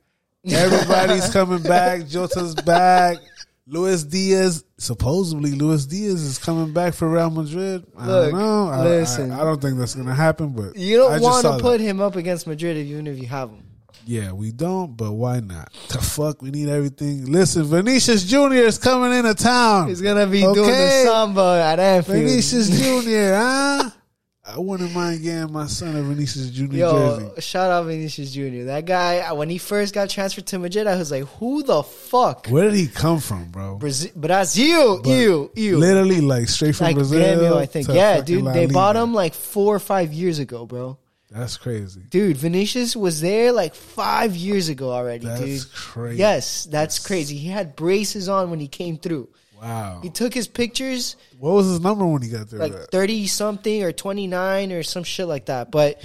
Everybody's 0.46 1.30
coming 1.30 1.62
back. 1.62 2.00
Jota's 2.08 2.54
back. 2.54 3.18
Luis 3.66 4.04
Diaz, 4.04 4.62
supposedly 4.78 5.52
Luis 5.52 5.86
Diaz 5.86 6.20
is 6.22 6.38
coming 6.38 6.72
back 6.72 6.92
for 6.94 7.08
Real 7.08 7.30
Madrid. 7.30 7.84
I 7.96 8.06
Look, 8.06 8.30
don't 8.32 8.38
know. 8.40 8.68
I- 8.68 8.82
listen. 8.82 9.30
I, 9.32 9.40
I 9.40 9.44
don't 9.44 9.60
think 9.60 9.78
that's 9.78 9.94
going 9.94 10.06
to 10.06 10.14
happen. 10.14 10.50
But 10.50 10.76
You 10.76 10.98
don't 10.98 11.20
want 11.22 11.44
to 11.46 11.52
that. 11.52 11.60
put 11.62 11.80
him 11.80 12.00
up 12.00 12.16
against 12.16 12.46
Madrid 12.46 12.76
even 12.76 13.06
if 13.06 13.18
you 13.18 13.26
have 13.28 13.48
him. 13.50 13.62
Yeah, 14.06 14.32
we 14.32 14.52
don't, 14.52 14.94
but 14.98 15.12
why 15.12 15.40
not? 15.40 15.72
The 15.88 15.98
fuck, 15.98 16.42
we 16.42 16.50
need 16.50 16.68
everything. 16.68 17.24
Listen, 17.24 17.64
Vinicius 17.64 18.24
Junior 18.24 18.64
is 18.64 18.76
coming 18.76 19.16
into 19.16 19.32
town. 19.34 19.88
He's 19.88 20.02
gonna 20.02 20.26
be 20.26 20.40
doing 20.42 20.54
the 20.56 20.62
Okay. 20.62 21.04
samba 21.06 21.62
at 21.64 21.80
Anfield. 21.80 22.18
Vinicius 22.18 22.68
Junior, 22.68 23.34
huh? 23.34 23.90
I 24.46 24.58
wouldn't 24.58 24.92
mind 24.92 25.22
getting 25.22 25.50
my 25.52 25.66
son 25.66 25.96
a 25.96 26.02
Vinicius 26.02 26.50
Junior 26.50 26.78
Yo, 26.80 27.18
jersey. 27.18 27.40
shout 27.40 27.70
out 27.70 27.86
Vinicius 27.86 28.30
Junior. 28.30 28.64
That 28.66 28.84
guy, 28.84 29.20
uh, 29.20 29.34
when 29.34 29.48
he 29.48 29.56
first 29.56 29.94
got 29.94 30.10
transferred 30.10 30.44
to 30.48 30.58
Madrid, 30.58 30.86
I 30.86 30.96
was 30.96 31.10
like, 31.10 31.24
"Who 31.38 31.62
the 31.62 31.82
fuck?" 31.82 32.48
Where 32.48 32.64
did 32.70 32.74
he 32.78 32.86
come 32.88 33.20
from, 33.20 33.46
bro? 33.50 33.76
Brazil, 33.76 34.10
Brazil, 34.14 35.00
But 35.02 35.08
ew, 35.10 35.50
ew. 35.54 35.78
Literally, 35.78 36.20
like 36.20 36.48
straight 36.50 36.76
from 36.76 36.88
like 36.88 36.96
Brazil. 36.96 37.56
I 37.56 37.64
think. 37.64 37.88
Yeah, 37.88 38.20
dude, 38.20 38.44
they 38.52 38.66
bought 38.66 38.96
him 38.96 39.14
like 39.14 39.32
four 39.32 39.74
or 39.74 39.78
five 39.80 40.12
years 40.12 40.38
ago, 40.38 40.66
bro. 40.66 40.98
That's 41.30 41.56
crazy. 41.56 42.02
Dude, 42.10 42.36
Vinicius 42.36 42.94
was 42.94 43.20
there 43.22 43.50
like 43.50 43.74
five 43.74 44.36
years 44.36 44.68
ago 44.68 44.92
already, 44.92 45.26
That's 45.26 45.40
dude. 45.64 45.72
crazy. 45.72 46.18
Yes, 46.18 46.64
that's 46.66 47.04
crazy. 47.04 47.36
He 47.38 47.48
had 47.48 47.74
braces 47.74 48.28
on 48.28 48.50
when 48.50 48.60
he 48.60 48.68
came 48.68 48.98
through. 48.98 49.30
Wow. 49.64 50.00
He 50.02 50.10
took 50.10 50.34
his 50.34 50.46
pictures 50.46 51.16
What 51.38 51.52
was 51.52 51.66
his 51.66 51.80
number 51.80 52.04
when 52.06 52.20
he 52.20 52.28
got 52.28 52.50
there? 52.50 52.60
like 52.60 52.74
thirty 52.90 53.26
something 53.26 53.82
or 53.82 53.92
twenty 53.92 54.26
nine 54.26 54.72
or 54.72 54.82
some 54.82 55.04
shit 55.04 55.26
like 55.26 55.46
that. 55.46 55.70
But 55.70 56.02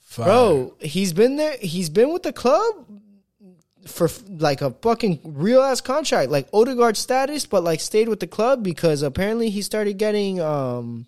Fire. 0.00 0.26
bro, 0.26 0.74
he's 0.80 1.12
been 1.12 1.36
there. 1.36 1.56
He's 1.60 1.88
been 1.88 2.12
with 2.12 2.24
the 2.24 2.32
club 2.32 2.86
for 3.86 4.08
like 4.28 4.60
a 4.60 4.70
fucking 4.70 5.20
real 5.24 5.62
ass 5.62 5.80
contract, 5.80 6.30
like 6.30 6.48
Odegaard 6.52 6.96
status, 6.96 7.46
but 7.46 7.62
like 7.62 7.80
stayed 7.80 8.08
with 8.08 8.18
the 8.18 8.26
club 8.26 8.64
because 8.64 9.02
apparently 9.02 9.50
he 9.50 9.62
started 9.62 9.96
getting 9.98 10.40
um. 10.40 11.06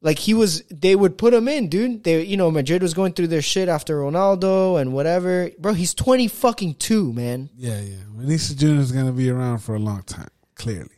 Like 0.00 0.18
he 0.18 0.32
was, 0.32 0.62
they 0.70 0.94
would 0.94 1.18
put 1.18 1.34
him 1.34 1.48
in, 1.48 1.68
dude. 1.68 2.04
They, 2.04 2.22
you 2.22 2.36
know, 2.36 2.50
Madrid 2.52 2.82
was 2.82 2.94
going 2.94 3.14
through 3.14 3.26
their 3.28 3.42
shit 3.42 3.68
after 3.68 3.98
Ronaldo 3.98 4.80
and 4.80 4.92
whatever. 4.92 5.50
Bro, 5.58 5.74
he's 5.74 5.92
twenty 5.92 6.28
fucking 6.28 6.74
two, 6.76 7.12
man. 7.12 7.50
Yeah, 7.56 7.80
yeah. 7.80 7.96
Vinicius 8.14 8.54
Junior 8.54 8.80
is 8.80 8.92
gonna 8.92 9.12
be 9.12 9.28
around 9.28 9.58
for 9.58 9.74
a 9.74 9.80
long 9.80 10.02
time. 10.02 10.28
Clearly. 10.54 10.90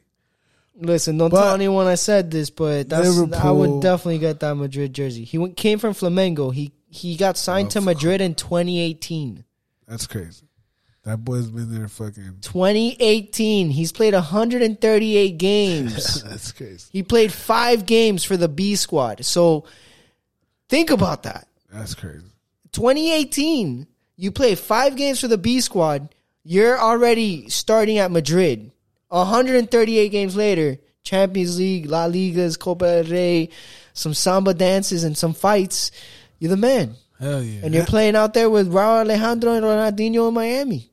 Listen, 0.79 1.19
don't 1.19 1.31
But- 1.31 1.43
tell 1.45 1.55
anyone 1.55 1.87
I 1.87 1.95
said 1.95 2.31
this, 2.31 2.51
but 2.51 2.89
that's, 2.89 3.09
I 3.35 3.51
would 3.51 3.83
definitely 3.83 4.19
get 4.19 4.41
that 4.41 4.55
Madrid 4.55 4.95
jersey. 4.95 5.25
He 5.25 5.37
went, 5.39 5.57
came 5.57 5.79
from 5.79 5.93
Flamengo. 5.95 6.53
He 6.53 6.73
he 6.89 7.17
got 7.17 7.37
signed 7.37 7.71
to 7.73 7.79
Of 7.79 7.85
Madrid 7.85 8.21
in 8.21 8.35
2018. 8.35 9.45
That's 9.87 10.07
crazy. 10.07 10.47
That 11.05 11.25
boy's 11.25 11.47
been 11.49 11.73
there 11.75 11.89
fucking. 11.89 12.39
2018. 12.43 13.71
He's 13.71 13.91
played 13.93 14.13
138 14.13 15.39
games. 15.39 16.23
That's 16.25 16.53
crazy. 16.53 16.89
he 16.93 17.03
played 17.03 17.33
five 17.33 17.87
games 17.87 18.23
for 18.23 18.37
the 18.37 18.49
B 18.49 18.77
squad. 18.77 19.25
So 19.25 19.65
think 20.69 20.91
about 20.91 21.23
that. 21.23 21.49
That's 21.73 21.95
crazy. 21.95 22.27
2018. 22.73 23.87
You 24.17 24.31
play 24.31 24.55
five 24.55 24.97
games 24.97 25.21
for 25.21 25.29
the 25.29 25.39
B 25.39 25.61
squad. 25.63 26.15
You're 26.45 26.79
already 26.79 27.49
starting 27.49 27.99
at 27.99 28.11
Madrid. 28.11 28.71
138 29.09 30.09
games 30.11 30.37
later, 30.37 30.79
Champions 31.03 31.59
League, 31.59 31.87
La 31.87 32.07
Ligas, 32.07 32.59
Copa 32.59 33.03
del 33.03 33.05
Rey, 33.11 33.49
some 33.95 34.15
samba 34.15 34.53
dances 34.55 35.05
and 35.05 35.17
some 35.17 35.33
fights. 35.33 35.91
You're 36.39 36.51
the 36.51 36.57
man. 36.57 36.95
Hell 37.19 37.43
yeah. 37.43 37.61
And 37.65 37.75
you're 37.75 37.87
playing 37.87 38.17
out 38.17 38.35
there 38.35 38.49
with 38.49 38.73
Rauw 38.73 39.01
Alejandro 39.01 39.55
and 39.55 39.65
Ronaldinho 39.65 40.29
in 40.29 40.35
Miami. 40.35 40.90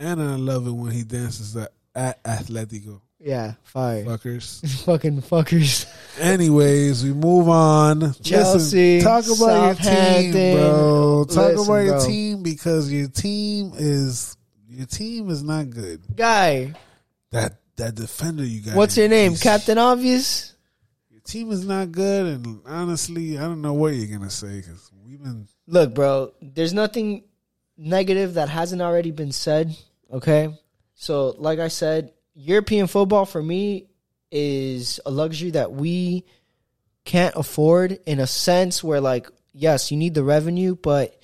And 0.00 0.20
I 0.22 0.34
love 0.36 0.66
it 0.66 0.70
when 0.72 0.92
he 0.92 1.04
dances 1.04 1.54
at, 1.56 1.72
at 1.94 2.22
Atletico. 2.24 3.02
Yeah, 3.22 3.52
fire. 3.64 4.02
Fuckers. 4.06 4.64
Fucking 4.86 5.20
fuckers. 5.20 5.84
Anyways, 6.18 7.04
we 7.04 7.12
move 7.12 7.50
on. 7.50 8.14
Chelsea, 8.22 9.00
Listen, 9.02 9.04
talk 9.04 9.24
about 9.38 9.84
your 9.84 9.92
team, 10.22 10.32
bro. 10.56 11.26
Talk 11.28 11.36
Listen, 11.36 11.64
about 11.66 11.80
your 11.80 11.98
bro. 11.98 12.06
team 12.06 12.42
because 12.42 12.90
your 12.90 13.08
team 13.08 13.72
is 13.76 14.38
your 14.70 14.86
team 14.86 15.28
is 15.28 15.42
not 15.42 15.68
good. 15.68 16.00
Guy, 16.16 16.72
That 17.30 17.58
that 17.76 17.94
defender 17.94 18.42
you 18.42 18.62
got. 18.62 18.74
what's 18.76 18.96
your 18.96 19.08
name? 19.08 19.32
is- 19.34 19.42
Captain 19.42 19.76
Obvious? 19.76 20.54
Your 21.10 21.20
team 21.20 21.52
is 21.52 21.66
not 21.66 21.92
good, 21.92 22.24
and 22.26 22.60
honestly, 22.64 23.36
I 23.36 23.42
don't 23.42 23.60
know 23.60 23.74
what 23.74 23.92
you're 23.92 24.16
gonna 24.18 24.30
say 24.30 24.56
because 24.62 24.90
we've 25.06 25.22
been. 25.22 25.46
Look, 25.66 25.94
bro, 25.94 26.32
there's 26.40 26.72
nothing 26.72 27.24
negative 27.76 28.34
that 28.34 28.48
hasn't 28.48 28.80
already 28.80 29.10
been 29.10 29.32
said. 29.32 29.76
Okay. 30.12 30.58
So, 30.94 31.34
like 31.38 31.58
I 31.58 31.68
said, 31.68 32.12
European 32.34 32.86
football 32.86 33.24
for 33.24 33.42
me 33.42 33.86
is 34.30 35.00
a 35.06 35.10
luxury 35.10 35.50
that 35.52 35.72
we 35.72 36.24
can't 37.04 37.34
afford 37.36 37.98
in 38.06 38.20
a 38.20 38.26
sense 38.26 38.84
where, 38.84 39.00
like, 39.00 39.28
yes, 39.52 39.90
you 39.90 39.96
need 39.96 40.14
the 40.14 40.22
revenue, 40.22 40.76
but 40.76 41.20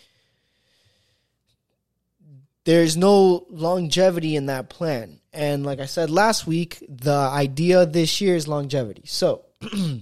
there's 2.65 2.97
no 2.97 3.47
longevity 3.51 4.35
in 4.37 4.47
that 4.47 4.69
plan. 4.69 5.21
And 5.33 5.65
like 5.65 5.81
I 5.81 5.87
said 5.87 6.11
last 6.11 6.47
week, 6.47 6.83
the 6.89 7.13
idea 7.13 7.87
this 7.87 8.21
year 8.21 8.35
is 8.35 8.49
longevity. 8.49 9.05
So, 9.07 9.45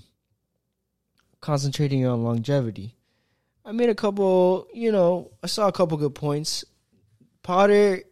concentrating 1.41 2.07
on 2.07 2.23
longevity. 2.23 2.95
I 3.65 3.73
made 3.73 3.89
a 3.89 3.95
couple, 3.95 4.69
you 4.73 4.93
know, 4.93 5.33
I 5.43 5.47
saw 5.47 5.69
a 5.69 5.73
couple 5.73 5.97
good 5.99 6.15
points. 6.15 6.65
Potter 7.43 8.03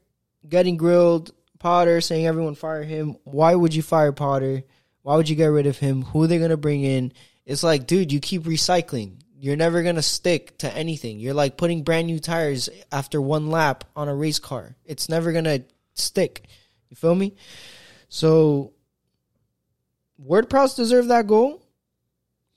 getting 0.49 0.77
grilled, 0.77 1.33
Potter 1.59 2.01
saying 2.01 2.27
everyone 2.27 2.55
fire 2.55 2.83
him. 2.83 3.17
Why 3.25 3.55
would 3.55 3.75
you 3.75 3.83
fire 3.83 4.13
Potter? 4.13 4.63
Why 5.03 5.17
would 5.17 5.29
you 5.29 5.37
get 5.37 5.47
rid 5.47 5.67
of 5.67 5.79
him? 5.79 6.03
Who 6.03 6.25
are 6.25 6.27
they 6.27 6.39
going 6.39 6.51
to 6.51 6.57
bring 6.57 6.83
in? 6.83 7.13
It's 7.45 7.63
like, 7.63 7.87
dude, 7.87 8.13
you 8.13 8.21
keep 8.21 8.43
recycling. 8.43 9.19
You're 9.39 9.57
never 9.57 9.83
going 9.83 9.97
to 9.97 10.03
stick 10.03 10.59
to 10.59 10.73
anything. 10.77 11.19
You're 11.19 11.35
like 11.35 11.57
putting 11.57 11.83
brand 11.83 12.07
new 12.07 12.21
tires 12.21 12.69
after 12.93 13.21
one 13.21 13.51
lap 13.51 13.85
on 13.97 14.09
a 14.09 14.15
race 14.15 14.39
car. 14.39 14.77
It's 14.85 15.09
never 15.09 15.33
going 15.33 15.45
to 15.45 15.65
stick. 15.95 16.47
You 16.89 16.97
feel 16.97 17.15
me? 17.15 17.35
So, 18.09 18.73
Ward-Prowse 20.19 20.75
deserved 20.77 21.09
that 21.09 21.27
goal. 21.27 21.63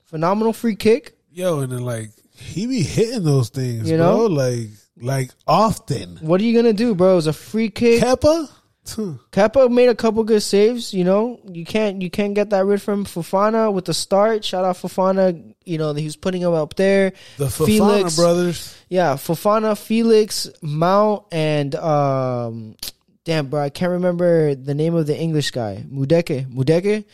Phenomenal 0.04 0.52
free 0.52 0.76
kick. 0.76 1.16
Yo, 1.32 1.60
and 1.60 1.72
then 1.72 1.82
like 1.84 2.10
he 2.32 2.66
be 2.66 2.82
hitting 2.82 3.24
those 3.24 3.48
things, 3.48 3.90
You 3.90 3.96
bro. 3.96 4.16
know? 4.16 4.26
Like 4.26 4.68
like 5.00 5.30
often. 5.46 6.18
What 6.20 6.40
are 6.40 6.44
you 6.44 6.54
gonna 6.54 6.72
do, 6.72 6.94
bro? 6.94 7.18
It's 7.18 7.26
a 7.26 7.32
free 7.32 7.70
kick. 7.70 8.02
Kepa, 8.02 8.50
Kepa 8.86 9.70
made 9.70 9.88
a 9.88 9.94
couple 9.94 10.22
good 10.24 10.42
saves. 10.42 10.94
You 10.94 11.04
know, 11.04 11.40
you 11.44 11.64
can't 11.64 12.02
you 12.02 12.10
can't 12.10 12.34
get 12.34 12.50
that 12.50 12.64
rid 12.64 12.80
from 12.80 13.04
Fofana 13.04 13.72
with 13.72 13.86
the 13.86 13.94
start. 13.94 14.44
Shout 14.44 14.64
out 14.64 14.76
Fofana. 14.76 15.54
You 15.64 15.78
know 15.78 15.92
he 15.94 16.04
was 16.04 16.16
putting 16.16 16.42
him 16.42 16.54
up 16.54 16.74
there. 16.76 17.12
The 17.36 17.46
Fofana 17.46 18.14
brothers. 18.16 18.76
Yeah, 18.88 19.14
Fofana, 19.14 19.76
Felix, 19.76 20.48
Mount, 20.62 21.24
and 21.32 21.74
um, 21.74 22.76
damn, 23.24 23.48
bro, 23.48 23.60
I 23.60 23.70
can't 23.70 23.92
remember 23.92 24.54
the 24.54 24.74
name 24.74 24.94
of 24.94 25.06
the 25.06 25.18
English 25.18 25.50
guy. 25.50 25.84
Madueke, 25.90 26.46
Madueke. 26.46 27.04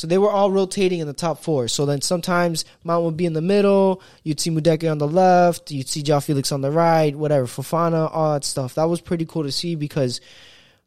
So 0.00 0.06
they 0.06 0.16
were 0.16 0.30
all 0.30 0.50
rotating 0.50 1.00
in 1.00 1.06
the 1.06 1.12
top 1.12 1.42
four. 1.42 1.68
So 1.68 1.84
then 1.84 2.00
sometimes 2.00 2.64
Mount 2.84 3.04
would 3.04 3.18
be 3.18 3.26
in 3.26 3.34
the 3.34 3.42
middle. 3.42 4.00
You'd 4.22 4.40
see 4.40 4.50
Madueke 4.50 4.90
on 4.90 4.96
the 4.96 5.06
left. 5.06 5.70
You'd 5.70 5.90
see 5.90 6.02
Joao 6.02 6.20
Felix 6.20 6.50
on 6.52 6.62
the 6.62 6.70
right. 6.70 7.14
Whatever, 7.14 7.46
Fofana, 7.46 8.08
all 8.10 8.32
that 8.32 8.44
stuff. 8.44 8.76
That 8.76 8.88
was 8.88 9.02
pretty 9.02 9.26
cool 9.26 9.42
to 9.42 9.52
see 9.52 9.74
because 9.74 10.22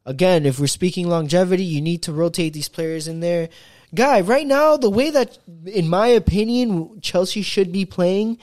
again, 0.04 0.48
if 0.48 0.60
we're 0.60 0.66
speaking 0.66 1.08
longevity, 1.08 1.64
you 1.64 1.80
need 1.80 2.02
to 2.04 2.12
rotate 2.12 2.54
these 2.54 2.70
players 2.70 3.08
in 3.08 3.20
there. 3.20 3.50
Guy, 3.94 4.22
right 4.22 4.48
now, 4.48 4.78
the 4.78 4.90
way 4.90 5.12
that, 5.12 5.38
in 5.68 5.88
my 5.88 6.08
opinion, 6.08 7.00
Chelsea 7.02 7.44
should 7.44 7.72
be 7.72 7.86
playing, 7.86 8.40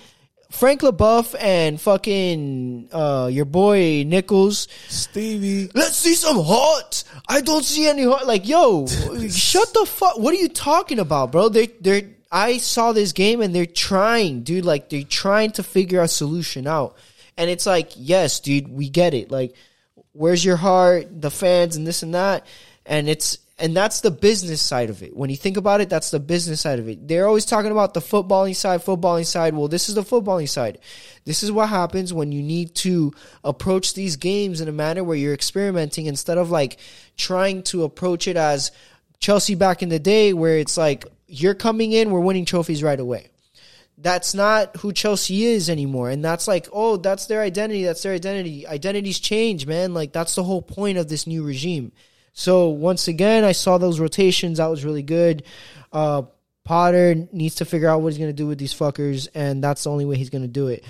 Frank 0.50 0.80
Leboeuf 0.80 1.34
and 1.38 1.80
fucking 1.80 2.88
uh, 2.92 3.28
your 3.32 3.44
boy 3.44 4.04
Nichols, 4.06 4.68
Stevie. 4.88 5.70
Let's 5.74 5.96
see 5.96 6.14
some 6.14 6.42
heart. 6.42 7.04
I 7.28 7.40
don't 7.40 7.64
see 7.64 7.86
any 7.88 8.04
heart. 8.04 8.26
Like, 8.26 8.46
yo, 8.46 8.86
shut 9.30 9.72
the 9.72 9.86
fuck. 9.86 10.18
What 10.18 10.34
are 10.34 10.38
you 10.38 10.48
talking 10.48 10.98
about, 10.98 11.32
bro? 11.32 11.48
They, 11.48 11.68
they're. 11.68 12.02
I 12.32 12.58
saw 12.58 12.92
this 12.92 13.12
game 13.12 13.40
and 13.40 13.54
they're 13.54 13.66
trying, 13.66 14.42
dude. 14.42 14.64
Like, 14.64 14.88
they're 14.88 15.02
trying 15.02 15.50
to 15.52 15.62
figure 15.62 16.00
a 16.00 16.08
solution 16.08 16.66
out. 16.66 16.96
And 17.36 17.50
it's 17.50 17.66
like, 17.66 17.92
yes, 17.96 18.38
dude, 18.40 18.68
we 18.68 18.88
get 18.88 19.14
it. 19.14 19.30
Like, 19.30 19.54
where's 20.12 20.44
your 20.44 20.56
heart, 20.56 21.20
the 21.22 21.30
fans, 21.30 21.76
and 21.76 21.86
this 21.86 22.02
and 22.02 22.14
that. 22.14 22.46
And 22.86 23.08
it's 23.08 23.38
and 23.60 23.76
that's 23.76 24.00
the 24.00 24.10
business 24.10 24.62
side 24.62 24.90
of 24.90 25.02
it. 25.02 25.14
When 25.14 25.30
you 25.30 25.36
think 25.36 25.56
about 25.56 25.80
it, 25.80 25.90
that's 25.90 26.10
the 26.10 26.18
business 26.18 26.62
side 26.62 26.78
of 26.78 26.88
it. 26.88 27.06
They're 27.06 27.26
always 27.26 27.44
talking 27.44 27.70
about 27.70 27.94
the 27.94 28.00
footballing 28.00 28.56
side, 28.56 28.80
footballing 28.80 29.26
side. 29.26 29.54
Well, 29.54 29.68
this 29.68 29.88
is 29.88 29.94
the 29.94 30.02
footballing 30.02 30.48
side. 30.48 30.78
This 31.24 31.42
is 31.42 31.52
what 31.52 31.68
happens 31.68 32.12
when 32.12 32.32
you 32.32 32.42
need 32.42 32.74
to 32.76 33.12
approach 33.44 33.94
these 33.94 34.16
games 34.16 34.60
in 34.60 34.68
a 34.68 34.72
manner 34.72 35.04
where 35.04 35.16
you're 35.16 35.34
experimenting 35.34 36.06
instead 36.06 36.38
of 36.38 36.50
like 36.50 36.78
trying 37.16 37.62
to 37.64 37.84
approach 37.84 38.26
it 38.26 38.36
as 38.36 38.72
Chelsea 39.18 39.54
back 39.54 39.82
in 39.82 39.90
the 39.90 39.98
day, 39.98 40.32
where 40.32 40.58
it's 40.58 40.76
like 40.76 41.04
you're 41.26 41.54
coming 41.54 41.92
in, 41.92 42.10
we're 42.10 42.20
winning 42.20 42.46
trophies 42.46 42.82
right 42.82 42.98
away 42.98 43.30
that's 44.02 44.34
not 44.34 44.74
who 44.78 44.92
Chelsea 44.92 45.44
is 45.44 45.68
anymore. 45.68 46.08
And 46.08 46.24
that's 46.24 46.48
like, 46.48 46.68
oh, 46.72 46.96
that's 46.96 47.26
their 47.26 47.42
identity. 47.42 47.84
That's 47.84 48.02
their 48.02 48.14
identity. 48.14 48.66
Identities 48.66 49.20
change, 49.20 49.66
man. 49.66 49.92
Like, 49.92 50.12
that's 50.12 50.34
the 50.34 50.42
whole 50.42 50.62
point 50.62 50.96
of 50.96 51.08
this 51.08 51.26
new 51.26 51.44
regime. 51.44 51.92
So, 52.32 52.68
once 52.68 53.08
again, 53.08 53.44
I 53.44 53.52
saw 53.52 53.78
those 53.78 54.00
rotations. 54.00 54.58
That 54.58 54.68
was 54.68 54.84
really 54.84 55.02
good. 55.02 55.44
Uh, 55.92 56.22
Potter 56.64 57.14
needs 57.32 57.56
to 57.56 57.64
figure 57.64 57.88
out 57.88 58.02
what 58.02 58.12
he's 58.12 58.18
going 58.18 58.30
to 58.30 58.36
do 58.36 58.46
with 58.46 58.58
these 58.58 58.74
fuckers, 58.74 59.28
and 59.34 59.62
that's 59.62 59.84
the 59.84 59.90
only 59.90 60.04
way 60.04 60.16
he's 60.16 60.30
going 60.30 60.42
to 60.42 60.48
do 60.48 60.68
it. 60.68 60.84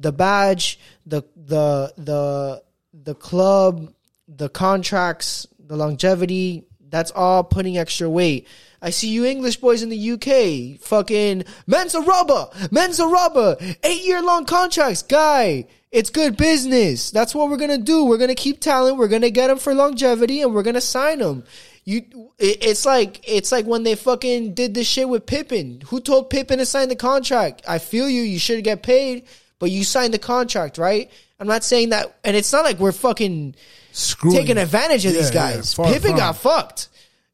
The 0.00 0.12
badge, 0.12 0.78
the, 1.06 1.22
the, 1.36 1.92
the, 1.96 2.62
the 2.92 3.14
club, 3.14 3.92
the 4.28 4.48
contracts, 4.48 5.46
the 5.58 5.76
longevity, 5.76 6.64
that's 6.88 7.10
all 7.12 7.44
putting 7.44 7.78
extra 7.78 8.10
weight. 8.10 8.46
I 8.82 8.90
see 8.90 9.08
you 9.08 9.24
English 9.24 9.56
boys 9.56 9.82
in 9.82 9.88
the 9.88 10.12
UK. 10.12 10.80
Fucking 10.80 11.44
Mensa 11.66 12.00
rubber, 12.00 13.56
eight 13.82 14.04
year 14.04 14.22
long 14.22 14.44
contracts. 14.44 15.02
Guy, 15.02 15.66
it's 15.92 16.08
good 16.08 16.38
business. 16.38 17.10
That's 17.10 17.34
what 17.34 17.50
we're 17.50 17.58
gonna 17.58 17.78
do. 17.78 18.06
We're 18.06 18.16
gonna 18.16 18.34
keep 18.34 18.60
talent. 18.60 18.96
We're 18.96 19.08
gonna 19.08 19.30
get 19.30 19.48
them 19.48 19.58
for 19.58 19.74
longevity, 19.74 20.40
and 20.40 20.54
we're 20.54 20.62
gonna 20.62 20.80
sign 20.80 21.18
them. 21.18 21.44
You, 21.84 22.30
it's 22.38 22.86
like 22.86 23.20
it's 23.28 23.52
like 23.52 23.66
when 23.66 23.82
they 23.82 23.94
fucking 23.94 24.54
did 24.54 24.72
this 24.72 24.86
shit 24.86 25.08
with 25.08 25.26
Pippen. 25.26 25.82
Who 25.86 26.00
told 26.00 26.30
Pippen 26.30 26.58
to 26.58 26.66
sign 26.66 26.88
the 26.88 26.96
contract? 26.96 27.62
I 27.68 27.78
feel 27.78 28.08
you. 28.08 28.22
You 28.22 28.38
should 28.38 28.64
get 28.64 28.82
paid, 28.82 29.26
but 29.58 29.70
you 29.70 29.84
signed 29.84 30.14
the 30.14 30.18
contract, 30.18 30.78
right? 30.78 31.10
I'm 31.38 31.46
not 31.46 31.62
saying 31.62 31.90
that, 31.90 32.16
and 32.24 32.36
it's 32.36 32.52
not 32.52 32.64
like 32.64 32.78
we're 32.78 32.92
fucking 32.92 33.54
Screwing. 33.90 34.36
taking 34.36 34.58
advantage 34.58 35.04
of 35.04 35.12
yeah, 35.12 35.18
these 35.18 35.30
guys. 35.30 35.76
Yeah, 35.78 35.92
Pippen 35.92 36.16
got 36.16 36.36
fucked. 36.36 36.88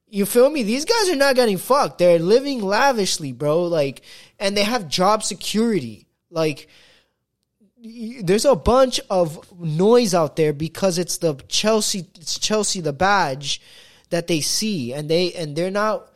You 0.09 0.27
feel 0.27 0.49
me? 0.51 0.63
These 0.63 0.87
guys 0.87 1.11
are 1.11 1.17
not 1.17 1.37
getting 1.37 1.59
fucked. 1.59 1.99
They're 1.99 2.19
living 2.19 2.63
lavishly, 2.63 3.33
bro. 3.33 3.65
Like, 3.65 4.01
and 4.39 4.57
they 4.57 4.65
have 4.65 4.89
job 4.89 5.23
security. 5.23 6.07
Like, 6.31 6.69
there's 8.23 8.45
a 8.45 8.57
bunch 8.57 9.01
of 9.11 9.59
noise 9.59 10.15
out 10.15 10.37
there 10.37 10.53
because 10.53 10.99
it's 10.99 11.19
the 11.19 11.35
Chelsea, 11.49 12.07
it's 12.17 12.39
Chelsea 12.39 12.81
the 12.81 12.93
badge 12.93 13.61
that 14.11 14.27
they 14.27 14.41
see, 14.41 14.93
and 14.93 15.09
they 15.09 15.33
and 15.33 15.55
they're 15.55 15.71
not. 15.71 16.13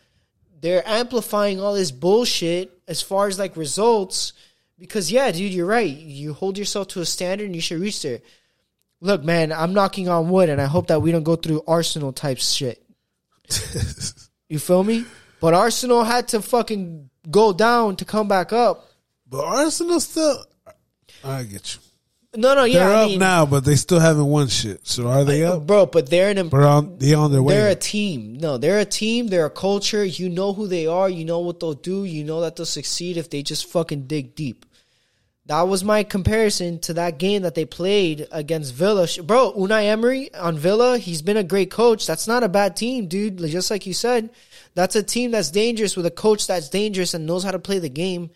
They're 0.61 0.87
amplifying 0.87 1.61
all 1.61 1.75
this 1.75 1.91
bullshit 1.91 2.71
as 2.87 3.03
far 3.03 3.27
as 3.27 3.39
like 3.39 3.57
results. 3.57 4.33
Because 4.79 5.11
yeah, 5.11 5.31
dude, 5.31 5.53
you're 5.53 5.67
right. 5.67 5.97
You 5.97 6.35
hold 6.35 6.57
yourself 6.57 6.89
to 6.89 7.01
a 7.01 7.07
standard, 7.07 7.47
and 7.47 7.55
you 7.55 7.61
should 7.61 7.81
reach 7.81 8.03
there. 8.03 8.21
Look, 9.01 9.25
man, 9.25 9.53
I'm 9.53 9.73
knocking 9.73 10.09
on 10.09 10.31
wood, 10.31 10.49
and 10.49 10.61
I 10.61 10.67
hope 10.67 10.87
that 10.87 11.03
we 11.03 11.11
don't 11.11 11.25
go 11.25 11.35
through 11.35 11.65
Arsenal 11.67 12.13
type 12.13 12.39
shit 12.39 12.83
you 14.49 14.59
feel 14.59 14.85
me? 14.85 15.05
But 15.41 15.55
Arsenal 15.55 16.05
had 16.05 16.29
to 16.29 16.43
fucking 16.43 17.11
go 17.31 17.53
down 17.53 17.97
to 17.97 18.05
come 18.05 18.29
back 18.29 18.53
up. 18.53 18.89
But 19.29 19.45
Arsenal 19.45 20.01
still, 20.01 20.45
I 21.25 21.43
get 21.45 21.75
you. 21.75 21.81
No, 22.35 22.55
no, 22.55 22.65
yeah, 22.65 22.87
they're 22.87 22.97
I 22.97 23.03
up 23.03 23.09
mean, 23.11 23.19
now, 23.19 23.45
but 23.45 23.63
they 23.63 23.77
still 23.77 24.01
haven't 24.01 24.25
won 24.25 24.49
shit. 24.49 24.87
So 24.87 25.07
are 25.07 25.23
they 25.23 25.45
up, 25.45 25.67
bro? 25.67 25.85
But 25.85 26.09
they're 26.09 26.31
an. 26.31 26.49
But 26.49 26.63
on, 26.63 26.97
they 26.97 27.13
on 27.13 27.31
their 27.31 27.43
way. 27.43 27.55
They're 27.55 27.71
a 27.71 27.75
team. 27.75 28.39
No, 28.39 28.57
they're 28.57 28.79
a 28.79 28.87
team. 28.87 29.27
They're 29.27 29.45
a 29.45 29.51
culture. 29.51 30.03
You 30.03 30.31
know 30.31 30.55
who 30.55 30.67
they 30.67 30.87
are. 30.87 31.11
You 31.11 31.27
know 31.27 31.41
what 31.41 31.61
they'll 31.61 31.75
do. 31.75 32.05
You 32.05 32.25
know 32.25 32.41
that 32.41 32.57
they'll 32.57 32.65
succeed 32.65 33.19
if 33.19 33.29
they 33.29 33.43
just 33.43 33.67
fucking 33.67 34.07
dig 34.07 34.35
deep. 34.35 34.65
That 35.47 35.63
was 35.63 35.85
my 35.85 36.05
comparison 36.05 36.79
to 36.81 36.95
that 36.95 37.19
game 37.19 37.43
that 37.43 37.55
they 37.55 37.67
played 37.67 38.29
against 38.31 38.73
Villa. 38.75 39.07
Bro, 39.25 39.55
Unai 39.55 39.85
Emery 39.87 40.33
on 40.35 40.57
Villa, 40.57 40.97
he's 40.97 41.21
been 41.21 41.37
a 41.37 41.45
great 41.45 41.71
coach. 41.71 42.07
That's 42.07 42.29
not 42.29 42.45
a 42.45 42.49
bad 42.49 42.77
team, 42.77 43.09
dude. 43.09 43.39
Just 43.39 43.71
like 43.71 43.85
you 43.85 43.93
said, 43.93 44.31
that's 44.75 44.97
a 44.97 45.03
team 45.03 45.33
that's 45.33 45.51
dangerous 45.51 45.97
with 45.97 46.07
a 46.07 46.11
coach 46.11 46.47
that's 46.47 46.69
dangerous 46.71 47.13
and 47.13 47.27
knows 47.27 47.45
how 47.45 47.51
to 47.51 47.59
play 47.59 47.79
the 47.81 47.91
game. 47.91 48.31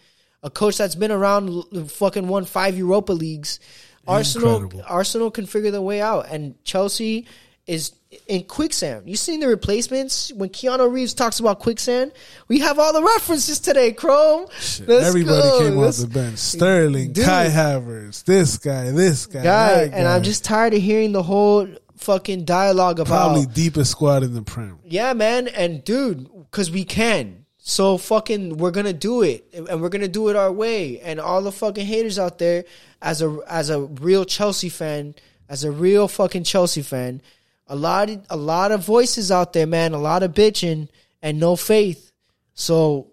A 0.46 0.50
coach 0.50 0.78
that's 0.78 0.94
been 0.94 1.10
around, 1.10 1.90
fucking 1.90 2.28
won 2.28 2.44
five 2.44 2.78
Europa 2.78 3.12
leagues. 3.12 3.58
Arsenal, 4.06 4.62
Incredible. 4.62 4.84
Arsenal 4.88 5.30
can 5.32 5.44
figure 5.44 5.72
their 5.72 5.82
way 5.82 6.00
out, 6.00 6.28
and 6.30 6.54
Chelsea 6.62 7.26
is 7.66 7.92
in 8.28 8.44
quicksand. 8.44 9.10
You 9.10 9.16
seen 9.16 9.40
the 9.40 9.48
replacements 9.48 10.32
when 10.32 10.50
Keanu 10.50 10.88
Reeves 10.88 11.14
talks 11.14 11.40
about 11.40 11.58
quicksand? 11.58 12.12
We 12.46 12.60
have 12.60 12.78
all 12.78 12.92
the 12.92 13.02
references 13.02 13.58
today, 13.58 13.90
Chrome. 13.90 14.46
Everybody 14.88 15.42
go. 15.42 15.58
came 15.58 15.76
Let's, 15.78 16.00
off 16.00 16.08
the 16.08 16.14
bench. 16.14 16.38
Sterling, 16.38 17.12
Dude. 17.12 17.24
Kai 17.24 17.48
Havertz, 17.48 18.22
this 18.22 18.58
guy, 18.58 18.92
this 18.92 19.26
guy, 19.26 19.42
guy, 19.42 19.82
and 19.82 19.92
guy. 19.92 20.14
I'm 20.14 20.22
just 20.22 20.44
tired 20.44 20.74
of 20.74 20.80
hearing 20.80 21.10
the 21.10 21.24
whole 21.24 21.66
fucking 21.96 22.44
dialogue 22.44 23.00
about 23.00 23.08
probably 23.08 23.46
deepest 23.46 23.90
squad 23.90 24.22
in 24.22 24.32
the 24.32 24.42
Prem. 24.42 24.78
Yeah, 24.84 25.12
man, 25.12 25.48
and 25.48 25.82
dude, 25.82 26.30
because 26.52 26.70
we 26.70 26.84
can. 26.84 27.45
So 27.68 27.98
fucking, 27.98 28.58
we're 28.58 28.70
gonna 28.70 28.92
do 28.92 29.22
it, 29.22 29.44
and 29.52 29.82
we're 29.82 29.88
gonna 29.88 30.06
do 30.06 30.28
it 30.28 30.36
our 30.36 30.52
way. 30.52 31.00
And 31.00 31.18
all 31.18 31.42
the 31.42 31.50
fucking 31.50 31.84
haters 31.84 32.16
out 32.16 32.38
there, 32.38 32.64
as 33.02 33.22
a 33.22 33.40
as 33.48 33.70
a 33.70 33.80
real 33.80 34.24
Chelsea 34.24 34.68
fan, 34.68 35.16
as 35.48 35.64
a 35.64 35.72
real 35.72 36.06
fucking 36.06 36.44
Chelsea 36.44 36.82
fan, 36.82 37.20
a 37.66 37.74
lot 37.74 38.08
of, 38.08 38.24
a 38.30 38.36
lot 38.36 38.70
of 38.70 38.86
voices 38.86 39.32
out 39.32 39.52
there, 39.52 39.66
man, 39.66 39.94
a 39.94 39.98
lot 39.98 40.22
of 40.22 40.32
bitching 40.32 40.88
and 41.20 41.40
no 41.40 41.56
faith. 41.56 42.12
So 42.54 43.08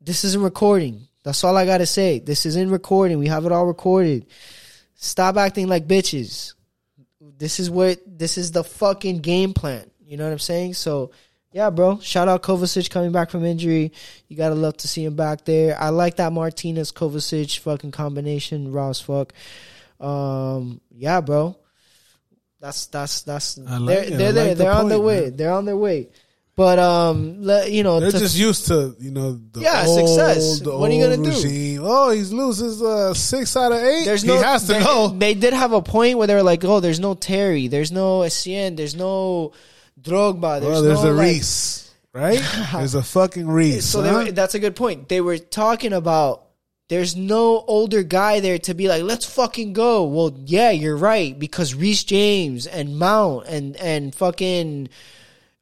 this 0.00 0.22
isn't 0.22 0.44
recording. 0.44 1.08
That's 1.24 1.42
all 1.42 1.56
I 1.56 1.66
gotta 1.66 1.84
say. 1.84 2.20
This 2.20 2.46
is 2.46 2.54
in 2.54 2.70
recording. 2.70 3.18
We 3.18 3.26
have 3.26 3.46
it 3.46 3.52
all 3.52 3.66
recorded. 3.66 4.26
Stop 4.94 5.36
acting 5.36 5.66
like 5.66 5.88
bitches. 5.88 6.54
This 7.36 7.58
is 7.58 7.68
what 7.68 7.98
this 8.06 8.38
is 8.38 8.52
the 8.52 8.62
fucking 8.62 9.22
game 9.22 9.54
plan. 9.54 9.90
You 10.06 10.16
know 10.16 10.24
what 10.24 10.32
I'm 10.32 10.38
saying? 10.38 10.74
So 10.74 11.10
yeah, 11.52 11.70
bro. 11.70 11.98
Shout 12.00 12.28
out 12.28 12.42
Kovacic 12.42 12.90
coming 12.90 13.12
back 13.12 13.30
from 13.30 13.44
injury. 13.44 13.92
You 14.28 14.36
gotta 14.36 14.54
love 14.54 14.76
to 14.78 14.88
see 14.88 15.04
him 15.04 15.16
back 15.16 15.44
there. 15.44 15.80
I 15.80 15.88
like 15.88 16.16
that 16.16 16.32
Martinez 16.32 16.92
Kovacic 16.92 17.58
fucking 17.58 17.92
combination. 17.92 18.72
Raw 18.72 18.90
as 18.90 19.00
fuck. 19.00 19.32
Um, 20.00 20.80
yeah, 20.90 21.20
bro. 21.20 21.56
That's 22.60 22.86
that's 22.86 23.22
that's 23.22 23.56
like 23.58 23.86
they're 23.86 24.10
they're, 24.10 24.32
there. 24.32 24.48
Like 24.48 24.56
they're 24.58 24.66
the 24.66 24.74
on 24.74 24.88
their 24.88 25.00
way. 25.00 25.20
Man. 25.22 25.36
They're 25.36 25.52
on 25.52 25.64
their 25.64 25.76
way. 25.76 26.08
But 26.54 26.80
um, 26.80 27.48
you 27.68 27.84
know, 27.84 28.00
they're 28.00 28.10
to, 28.10 28.18
just 28.18 28.36
used 28.36 28.66
to 28.66 28.96
you 28.98 29.12
know 29.12 29.38
the 29.52 29.60
yeah 29.60 29.84
old, 29.86 30.08
success. 30.08 30.60
what 30.66 30.90
are 30.90 30.92
you 30.92 31.04
gonna 31.04 31.30
do? 31.30 31.78
Oh, 31.80 32.10
he's 32.10 32.32
loses 32.32 32.82
uh, 32.82 33.14
six 33.14 33.56
out 33.56 33.70
of 33.70 33.78
eight. 33.78 34.04
There's 34.04 34.22
he 34.22 34.28
no, 34.28 34.42
has 34.42 34.66
to 34.66 34.72
they, 34.72 34.80
go. 34.80 35.08
They 35.08 35.34
did 35.34 35.54
have 35.54 35.72
a 35.72 35.80
point 35.80 36.18
where 36.18 36.26
they 36.26 36.34
were 36.34 36.42
like, 36.42 36.64
oh, 36.64 36.80
there's 36.80 36.98
no 36.98 37.14
Terry, 37.14 37.68
there's 37.68 37.92
no 37.92 38.20
Essien, 38.20 38.76
there's 38.76 38.96
no 38.96 39.52
Drogba, 40.00 40.60
there's, 40.60 40.72
well, 40.72 40.82
there's 40.82 41.04
no, 41.04 41.10
a 41.10 41.12
like, 41.12 41.26
Reece, 41.26 41.94
right? 42.12 42.40
there's 42.72 42.94
a 42.94 43.02
fucking 43.02 43.48
Reece. 43.48 43.86
So 43.86 44.02
huh? 44.02 44.24
were, 44.24 44.32
that's 44.32 44.54
a 44.54 44.58
good 44.58 44.76
point. 44.76 45.08
They 45.08 45.20
were 45.20 45.38
talking 45.38 45.92
about 45.92 46.44
there's 46.88 47.16
no 47.16 47.64
older 47.66 48.02
guy 48.02 48.40
there 48.40 48.58
to 48.60 48.74
be 48.74 48.88
like, 48.88 49.02
let's 49.02 49.26
fucking 49.26 49.74
go. 49.74 50.04
Well, 50.04 50.34
yeah, 50.44 50.70
you're 50.70 50.96
right 50.96 51.38
because 51.38 51.74
Reece 51.74 52.04
James 52.04 52.66
and 52.66 52.98
Mount 52.98 53.46
and 53.46 53.76
and 53.76 54.14
fucking 54.14 54.88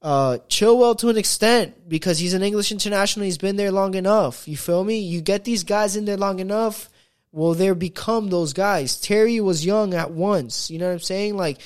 uh, 0.03 0.39
Chilwell 0.49 0.97
to 0.99 1.09
an 1.09 1.17
extent 1.17 1.89
because 1.89 2.19
he's 2.19 2.35
an 2.35 2.43
English 2.43 2.71
international. 2.71 3.25
He's 3.25 3.39
been 3.39 3.57
there 3.57 3.73
long 3.73 3.95
enough. 3.95 4.47
You 4.47 4.57
feel 4.57 4.85
me? 4.85 5.01
You 5.01 5.21
get 5.21 5.45
these 5.45 5.65
guys 5.65 5.97
in 5.97 6.05
there 6.05 6.17
long 6.17 6.39
enough. 6.39 6.89
Well, 7.33 7.55
they 7.55 7.71
become 7.73 8.31
those 8.31 8.53
guys. 8.53 8.99
Terry 9.01 9.41
was 9.41 9.67
young 9.67 9.95
at 9.95 10.13
once. 10.13 10.71
You 10.71 10.79
know 10.79 10.87
what 10.87 10.93
I'm 10.93 11.01
saying? 11.01 11.37
Like, 11.37 11.59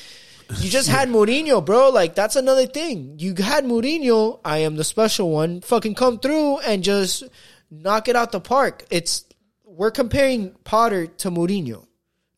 you 0.58 0.70
just 0.70 0.88
had 0.88 1.08
Mourinho, 1.08 1.64
bro. 1.64 1.90
Like, 1.90 2.14
that's 2.14 2.36
another 2.36 2.66
thing. 2.66 3.16
You 3.18 3.34
had 3.34 3.64
Mourinho. 3.64 4.40
I 4.44 4.58
am 4.58 4.76
the 4.76 4.84
special 4.84 5.30
one. 5.30 5.60
Fucking 5.60 5.94
come 5.94 6.18
through 6.18 6.58
and 6.60 6.82
just 6.82 7.24
knock 7.70 8.08
it 8.08 8.16
out 8.16 8.32
the 8.32 8.40
park. 8.40 8.84
It's 8.90 9.24
we're 9.64 9.90
comparing 9.90 10.52
Potter 10.64 11.06
to 11.06 11.30
Mourinho 11.30 11.86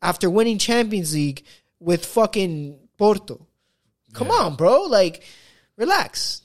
after 0.01 0.29
winning 0.29 0.59
Champions 0.59 1.15
League 1.15 1.45
with 1.81 2.05
fucking 2.07 2.79
Porto. 2.99 3.47
Come 4.13 4.29
yeah. 4.29 4.35
on, 4.35 4.57
bro. 4.57 4.83
Like, 4.83 5.25
relax. 5.77 6.43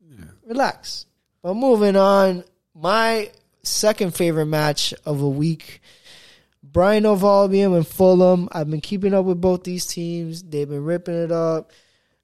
Yeah. 0.00 0.24
Relax. 0.46 1.06
But 1.42 1.54
moving 1.54 1.96
on, 1.96 2.44
my 2.74 3.30
second 3.62 4.14
favorite 4.14 4.46
match 4.46 4.94
of 5.04 5.20
a 5.20 5.28
week. 5.28 5.82
Brighton 6.74 7.06
of 7.06 7.22
Albion 7.22 7.72
and 7.72 7.86
Fulham. 7.86 8.48
I've 8.50 8.68
been 8.68 8.80
keeping 8.80 9.14
up 9.14 9.24
with 9.24 9.40
both 9.40 9.62
these 9.62 9.86
teams. 9.86 10.42
They've 10.42 10.68
been 10.68 10.84
ripping 10.84 11.14
it 11.14 11.30
up. 11.30 11.70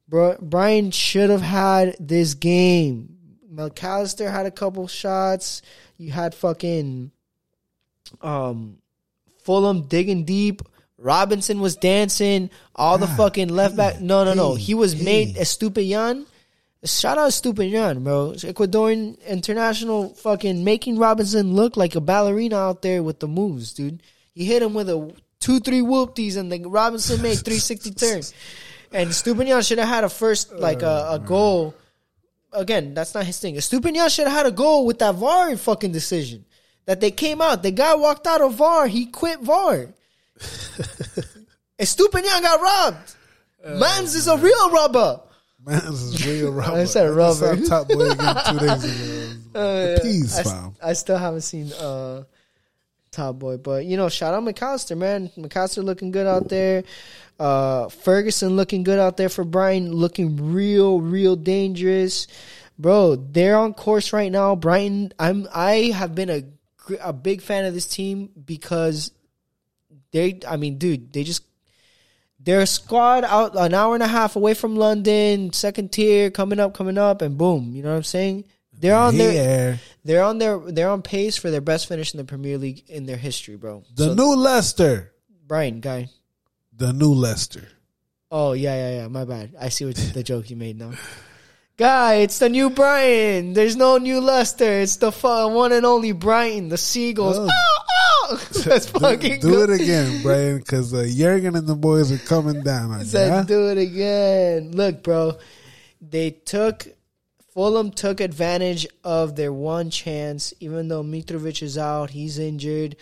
Bro, 0.09 0.39
Brighton 0.43 0.91
should 0.91 1.31
have 1.31 1.41
had 1.41 1.95
this 2.01 2.35
game. 2.35 3.17
Mac 3.49 3.83
Allister 3.83 4.29
had 4.29 4.47
a 4.47 4.51
couple 4.51 4.89
shots. 4.89 5.63
You 5.99 6.11
had 6.11 6.35
fucking 6.35 7.13
um, 8.21 8.79
Fulham 9.45 9.83
digging 9.83 10.25
deep. 10.25 10.63
Robinson 10.99 11.61
was 11.61 11.77
dancing. 11.77 12.51
All 12.75 12.99
the 12.99 13.07
fucking 13.07 13.51
left 13.51 13.77
back. 13.77 14.01
No, 14.01 14.25
no, 14.25 14.35
no. 14.35 14.57
He 14.57 14.75
was 14.75 15.01
made 15.01 15.37
a 15.37 15.43
Estupiñán. 15.43 16.27
Shout 16.85 17.19
out 17.19 17.31
Estupiñán, 17.31 18.03
bro. 18.03 18.33
Ecuadorian 18.33 19.17
international 19.29 20.09
fucking 20.09 20.65
making 20.65 20.99
Robinson 20.99 21.55
look 21.55 21.77
like 21.77 21.95
a 21.95 22.01
ballerina 22.01 22.57
out 22.57 22.83
there 22.83 23.05
with 23.05 23.21
the 23.21 23.29
moves, 23.29 23.73
dude. 23.73 24.03
He 24.41 24.47
hit 24.47 24.62
him 24.62 24.72
with 24.72 24.88
a 24.88 25.12
two, 25.38 25.61
three 25.61 25.82
whoopties, 25.82 26.38
and 26.38 26.51
then 26.51 26.62
Robinson 26.62 27.20
made 27.20 27.34
three 27.45 27.59
sixty 27.59 27.91
turns. 27.91 28.32
And 28.91 29.11
Estupiñán 29.11 29.66
should 29.68 29.76
have 29.76 29.86
had 29.88 30.03
a 30.03 30.09
first 30.09 30.55
like 30.55 30.80
a, 30.80 31.09
a 31.11 31.18
goal. 31.18 31.74
Again, 32.51 32.95
that's 32.95 33.14
not 33.14 33.26
his 33.26 33.38
thing. 33.38 33.57
Estupiñán 33.57 34.09
should 34.09 34.26
have 34.26 34.34
had 34.34 34.47
a 34.47 34.51
goal 34.51 34.86
with 34.86 34.99
that 35.01 35.14
VAR 35.16 35.55
fucking 35.59 35.93
decision 35.93 36.47
that 36.86 37.03
they 37.03 37.11
came 37.11 37.43
out. 37.43 37.62
The 37.62 37.70
guy 37.70 37.95
walked 37.97 38.26
out 38.26 38.41
of 38.41 38.55
VAR. 38.55 38.86
He 38.86 39.05
quit 39.07 39.41
VAR. 39.41 39.88
Estupiñán 41.78 42.41
got 42.41 42.61
robbed. 42.62 43.14
Uh, 43.62 43.78
Mans 43.78 44.14
is 44.14 44.26
a 44.26 44.38
real 44.38 44.70
robber. 44.70 45.20
Mans 45.66 46.01
is 46.01 46.26
real 46.26 46.51
robber. 46.51 46.78
I 46.78 46.84
said 46.84 47.11
robber. 47.11 47.57
Top 47.66 47.88
boy 47.88 48.12
again 48.12 48.36
two 48.49 48.59
days 48.59 48.84
ago. 48.84 49.26
Uh, 49.53 49.99
Peace, 50.01 50.38
I, 50.47 50.70
I, 50.80 50.93
still 50.93 51.18
haven't 51.18 51.41
seen 51.41 51.72
uh, 51.72 52.22
Top 53.13 53.39
Boy, 53.39 53.57
but 53.57 53.85
you 53.85 53.97
know, 53.97 54.09
shout 54.09 54.35
out 54.35 54.45
Mac 54.45 54.63
Allister, 54.63 54.95
man. 54.95 55.31
Mac 55.37 55.57
Allister 55.57 55.83
looking 55.83 56.11
good 56.11 56.27
out 56.27 56.49
there. 56.49 56.85
Uh, 57.39 57.89
Ferguson 57.89 58.55
looking 58.55 58.83
good 58.83 58.99
out 58.99 59.17
there 59.17 59.29
for 59.29 59.45
Brighton, 59.45 59.93
looking 59.93 60.53
real, 60.53 61.01
real 61.01 61.37
dangerous, 61.37 62.27
bro. 62.79 63.17
They're 63.17 63.57
on 63.57 63.75
course 63.75 64.13
right 64.13 64.31
now. 64.31 64.55
Brighton, 64.55 65.13
I'm, 65.19 65.49
I 65.53 65.91
have 65.95 66.15
been 66.15 66.31
a 66.31 66.45
a 67.01 67.13
big 67.13 67.43
fan 67.43 67.65
of 67.65 67.75
this 67.75 67.87
team 67.87 68.31
because 68.45 69.13
they, 70.13 70.41
I 70.47 70.57
mean, 70.57 70.79
dude, 70.79 71.13
they 71.13 71.25
just 71.25 71.45
they're 72.39 72.61
a 72.61 72.67
squad 72.67 73.25
out 73.25 73.57
an 73.57 73.75
hour 73.75 73.95
and 73.95 74.03
a 74.03 74.09
half 74.09 74.37
away 74.37 74.55
from 74.55 74.77
London, 74.77 75.53
second 75.53 75.93
tier, 75.93 76.31
coming 76.31 76.59
up, 76.59 76.75
coming 76.75 76.99
up, 76.99 77.23
and 77.23 77.37
boom, 77.37 77.73
you 77.75 77.83
know 77.83 77.91
what 77.91 77.97
I'm 77.97 78.03
saying? 78.03 78.45
They're 78.73 78.97
on 78.97 79.15
yeah. 79.15 79.27
their 79.27 79.81
they're 80.05 80.25
on 80.25 80.39
their 80.39 80.59
they're 80.59 80.91
on 80.91 81.03
pace 81.03 81.37
for 81.37 81.51
their 81.51 81.61
best 81.61 81.87
finish 81.87 82.15
in 82.15 82.19
the 82.19 82.25
Premier 82.25 82.59
League 82.59 82.89
in 82.89 83.07
their 83.07 83.17
history, 83.17 83.57
bro. 83.57 83.85
The 83.95 84.07
so, 84.07 84.15
new 84.15 84.37
Leicester. 84.37 85.13
Brian, 85.47 85.81
guy. 85.81 86.09
The 86.77 86.93
new 86.93 87.13
Leicester. 87.13 87.69
Oh 88.31 88.53
yeah, 88.53 88.75
yeah, 88.75 89.01
yeah. 89.03 89.09
My 89.09 89.25
bad. 89.25 89.55
I 89.61 89.69
see 89.69 89.85
what 89.85 89.97
the 89.97 90.23
joke 90.23 90.51
you 90.51 90.57
made 90.57 90.79
now. 90.79 90.93
Guy, 91.77 92.17
it's 92.17 92.39
the 92.39 92.49
new 92.49 92.69
Brian. 92.71 93.55
There's 93.55 93.75
no 93.75 93.97
new 93.97 94.21
Leicester. 94.21 94.81
It's 94.81 94.97
the 94.97 95.11
one 95.11 95.73
and 95.73 95.87
only 95.87 96.13
Brian. 96.13 96.69
The 96.69 96.77
Seagulls. 96.77 97.39
Oh. 97.39 97.49
Oh, 97.51 97.83
oh. 98.31 98.49
That's 98.65 98.87
fucking 98.91 99.41
do, 99.41 99.51
do 99.51 99.63
it 99.63 99.81
again, 99.81 100.23
Brian, 100.23 100.59
because 100.59 100.93
uh, 100.93 101.09
Jurgen 101.11 101.57
and 101.57 101.67
the 101.67 101.75
boys 101.75 102.13
are 102.13 102.19
coming 102.19 102.63
down. 102.63 103.05
Said, 103.07 103.31
huh? 103.31 103.43
do 103.45 103.71
it 103.71 103.79
again. 103.79 104.73
Look, 104.73 105.03
bro, 105.03 105.39
they 106.03 106.31
took 106.31 106.87
Fulham 107.53 107.91
took 107.91 108.21
advantage 108.21 108.87
of 109.03 109.37
their 109.37 109.53
one 109.53 109.91
chance, 109.91 110.55
even 110.61 110.89
though 110.89 111.03
Mitrovic 111.03 111.63
is 111.63 111.77
out, 111.77 112.11
he's 112.11 112.39
injured. 112.39 112.97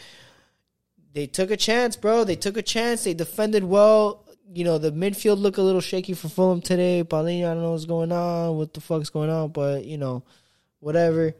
They 1.13 1.27
took 1.27 1.51
a 1.51 1.57
chance, 1.57 1.97
bro. 1.97 2.25
They 2.25 2.37
took 2.37 2.57
a 2.57 2.63
chance. 2.63 3.05
They 3.05 3.15
defended 3.15 3.65
well 3.65 4.25
you 4.53 4.65
know, 4.65 4.79
the 4.79 4.91
midfield 4.91 5.39
look 5.39 5.59
a 5.59 5.63
little 5.63 5.81
shaky 5.81 6.15
for 6.15 6.29
Fulham 6.29 6.61
today. 6.61 7.05
Palhinha, 7.05 7.51
I 7.51 7.55
don't 7.55 7.63
know 7.63 7.73
what's 7.73 7.85
going 7.85 8.13
on, 8.13 8.57
what 8.57 8.73
the 8.73 8.81
fuck's 8.81 9.11
going 9.11 9.31
on, 9.31 9.51
but 9.51 9.85
you 9.85 9.99
know, 9.99 10.23
whatever. 10.81 11.35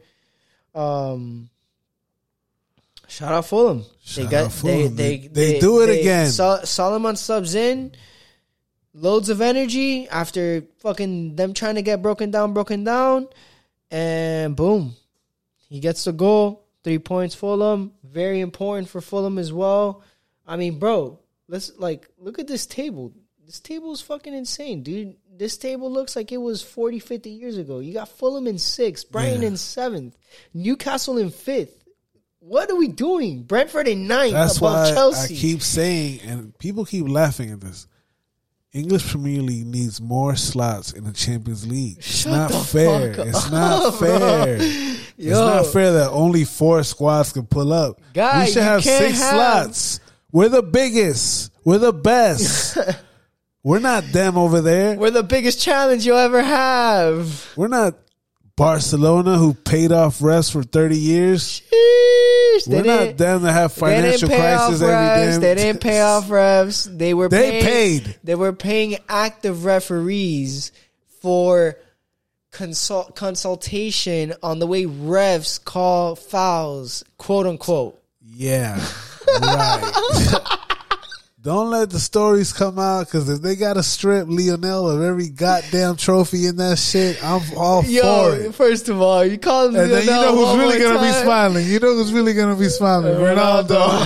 Um, 0.75 1.49
shout 3.07 3.33
out 3.33 3.45
Fulham. 3.45 3.83
Shout 4.03 4.25
they 4.25 4.31
got 4.31 4.51
Fulham. 4.51 4.95
They, 4.95 5.17
they, 5.17 5.27
they, 5.27 5.53
they, 5.53 5.59
do 5.59 5.81
it 5.81 5.89
again. 5.89 6.27
Sol- 6.27 6.65
Solomon 6.65 7.15
subs 7.15 7.55
in, 7.55 7.93
loads 8.93 9.29
of 9.29 9.41
energy 9.41 10.07
after 10.09 10.63
fucking 10.79 11.35
them 11.35 11.53
trying 11.53 11.75
to 11.75 11.81
get 11.81 12.01
broken 12.01 12.31
down, 12.31 12.53
broken 12.53 12.83
down, 12.83 13.27
and 13.91 14.55
boom, 14.55 14.95
he 15.69 15.79
gets 15.79 16.03
the 16.03 16.13
goal. 16.13 16.65
Three 16.83 16.99
points, 16.99 17.35
Fulham. 17.35 17.91
Very 18.03 18.39
important 18.39 18.87
for 18.87 19.01
Fulham 19.01 19.37
as 19.37 19.51
well. 19.51 20.01
I 20.47 20.55
mean, 20.55 20.79
bro, 20.79 21.19
let's 21.47 21.71
like 21.77 22.07
look 22.17 22.39
at 22.39 22.47
this 22.47 22.65
table. 22.65 23.13
This 23.45 23.59
table 23.59 23.91
is 23.91 24.01
fucking 24.01 24.33
insane, 24.33 24.83
dude. 24.83 25.15
This 25.35 25.57
table 25.57 25.91
looks 25.91 26.15
like 26.15 26.31
it 26.31 26.37
was 26.37 26.61
40, 26.61 26.99
50 26.99 27.29
years 27.29 27.57
ago. 27.57 27.79
You 27.79 27.93
got 27.93 28.09
Fulham 28.09 28.47
in 28.47 28.57
sixth, 28.57 29.11
Brighton 29.11 29.41
yeah. 29.41 29.49
in 29.49 29.57
seventh, 29.57 30.17
Newcastle 30.53 31.17
in 31.17 31.29
fifth. 31.29 31.83
What 32.39 32.71
are 32.71 32.75
we 32.75 32.87
doing? 32.87 33.43
Brentford 33.43 33.87
in 33.87 34.07
ninth. 34.07 34.33
That's 34.33 34.61
why 34.61 34.91
Chelsea. 34.91 35.35
I 35.35 35.37
keep 35.37 35.61
saying, 35.61 36.21
and 36.21 36.57
people 36.57 36.85
keep 36.85 37.07
laughing 37.07 37.51
at 37.51 37.59
this. 37.59 37.87
English 38.71 39.09
Premier 39.09 39.41
League 39.41 39.65
needs 39.65 39.99
more 39.99 40.35
slots 40.35 40.91
in 40.93 41.03
the 41.03 41.11
Champions 41.11 41.65
League. 41.65 41.97
It's 41.97 42.21
Shut 42.21 42.51
not 42.51 42.51
fair. 42.65 43.15
It's 43.17 43.49
not 43.49 43.99
fair. 43.99 44.57
It's 44.59 45.09
not 45.17 45.65
fair 45.67 45.93
that 45.93 46.09
only 46.11 46.43
four 46.45 46.83
squads 46.83 47.33
can 47.33 47.47
pull 47.47 47.73
up. 47.73 47.99
Guy, 48.13 48.45
we 48.45 48.51
should 48.51 48.63
have 48.63 48.83
six 48.83 49.19
have, 49.19 49.33
slots. 49.33 49.99
We're 50.31 50.49
the 50.49 50.61
biggest. 50.61 51.51
We're 51.65 51.79
the 51.79 51.93
best. 51.93 52.77
We're 53.63 53.79
not 53.79 54.05
them 54.05 54.37
over 54.37 54.61
there. 54.61 54.95
We're 54.95 55.11
the 55.11 55.23
biggest 55.23 55.59
challenge 55.59 56.05
you'll 56.05 56.17
ever 56.17 56.41
have. 56.41 57.51
We're 57.57 57.67
not 57.67 57.95
Barcelona 58.55 59.37
who 59.37 59.53
paid 59.53 59.91
off 59.91 60.21
rest 60.21 60.53
for 60.53 60.63
30 60.63 60.97
years. 60.97 61.61
Sheesh, 62.59 62.67
We're 62.67 62.83
not 62.83 63.17
them 63.17 63.41
that 63.43 63.53
have 63.53 63.73
financial 63.73 64.29
crisis 64.29 64.81
every 64.81 65.31
day. 65.31 65.37
They 65.37 65.55
didn't 65.55 65.81
pay 65.81 66.01
off 66.01 66.27
refs. 66.29 66.85
They 66.85 67.13
were 67.13 67.29
they 67.29 67.51
paying, 67.51 67.63
paid. 67.63 68.19
They 68.23 68.35
were 68.35 68.53
paying 68.53 68.97
active 69.07 69.65
referees 69.65 70.71
for 71.21 71.77
consult, 72.51 73.15
consultation 73.15 74.33
on 74.43 74.59
the 74.59 74.67
way 74.67 74.85
refs 74.85 75.63
call 75.63 76.15
fouls, 76.15 77.03
quote 77.17 77.47
unquote. 77.47 78.01
Yeah. 78.21 78.83
Right. 79.41 80.59
Don't 81.49 81.71
let 81.71 81.89
the 81.89 81.99
stories 81.99 82.53
come 82.53 82.77
out 82.77 83.07
because 83.07 83.27
if 83.27 83.41
they 83.41 83.55
got 83.55 83.73
to 83.73 83.81
strip 83.81 84.27
Lionel 84.29 84.87
of 84.87 85.01
every 85.01 85.29
goddamn 85.29 85.95
trophy 85.95 86.45
in 86.45 86.57
that 86.57 86.77
shit, 86.77 87.17
I'm 87.23 87.41
all 87.57 87.83
Yo, 87.83 88.03
for 88.03 88.35
it. 88.35 88.53
First 88.53 88.87
of 88.87 89.01
all, 89.01 89.25
you 89.25 89.39
call 89.39 89.69
him 89.69 89.75
and 89.75 89.91
Lionel. 89.91 90.05
then 90.05 90.05
you 90.05 90.11
know 90.11 90.45
who's 90.45 90.59
really 90.59 90.77
gonna 90.77 91.01
be 91.01 91.11
smiling. 91.11 91.65
You 91.65 91.79
know 91.79 91.95
who's 91.95 92.13
really 92.13 92.35
gonna 92.35 92.55
be 92.55 92.69
smiling. 92.69 93.15
Ronaldo. 93.15 94.05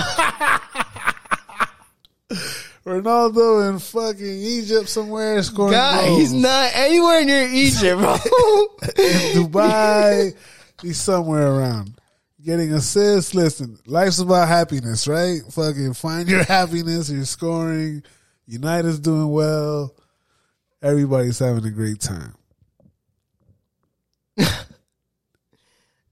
Ronaldo 2.86 3.68
in 3.68 3.78
fucking 3.78 4.24
Egypt 4.24 4.88
somewhere 4.88 5.42
scoring 5.42 5.72
God, 5.72 6.06
goals. 6.06 6.18
he's 6.18 6.32
not 6.32 6.70
anywhere 6.72 7.26
near 7.26 7.46
Egypt, 7.46 8.00
bro. 8.00 8.14
in 8.96 9.36
Dubai, 9.36 10.34
he's 10.80 10.98
somewhere 10.98 11.46
around 11.46 11.92
getting 12.44 12.72
assists. 12.72 13.34
Listen, 13.34 13.78
life's 13.86 14.18
about 14.18 14.48
happiness, 14.48 15.08
right? 15.08 15.40
Fucking 15.50 15.94
find 15.94 16.28
your 16.28 16.44
happiness. 16.48 17.10
You're 17.10 17.24
scoring. 17.24 18.02
United's 18.46 18.98
doing 18.98 19.30
well. 19.30 19.94
Everybody's 20.82 21.38
having 21.38 21.64
a 21.64 21.70
great 21.70 22.00
time. 22.00 22.34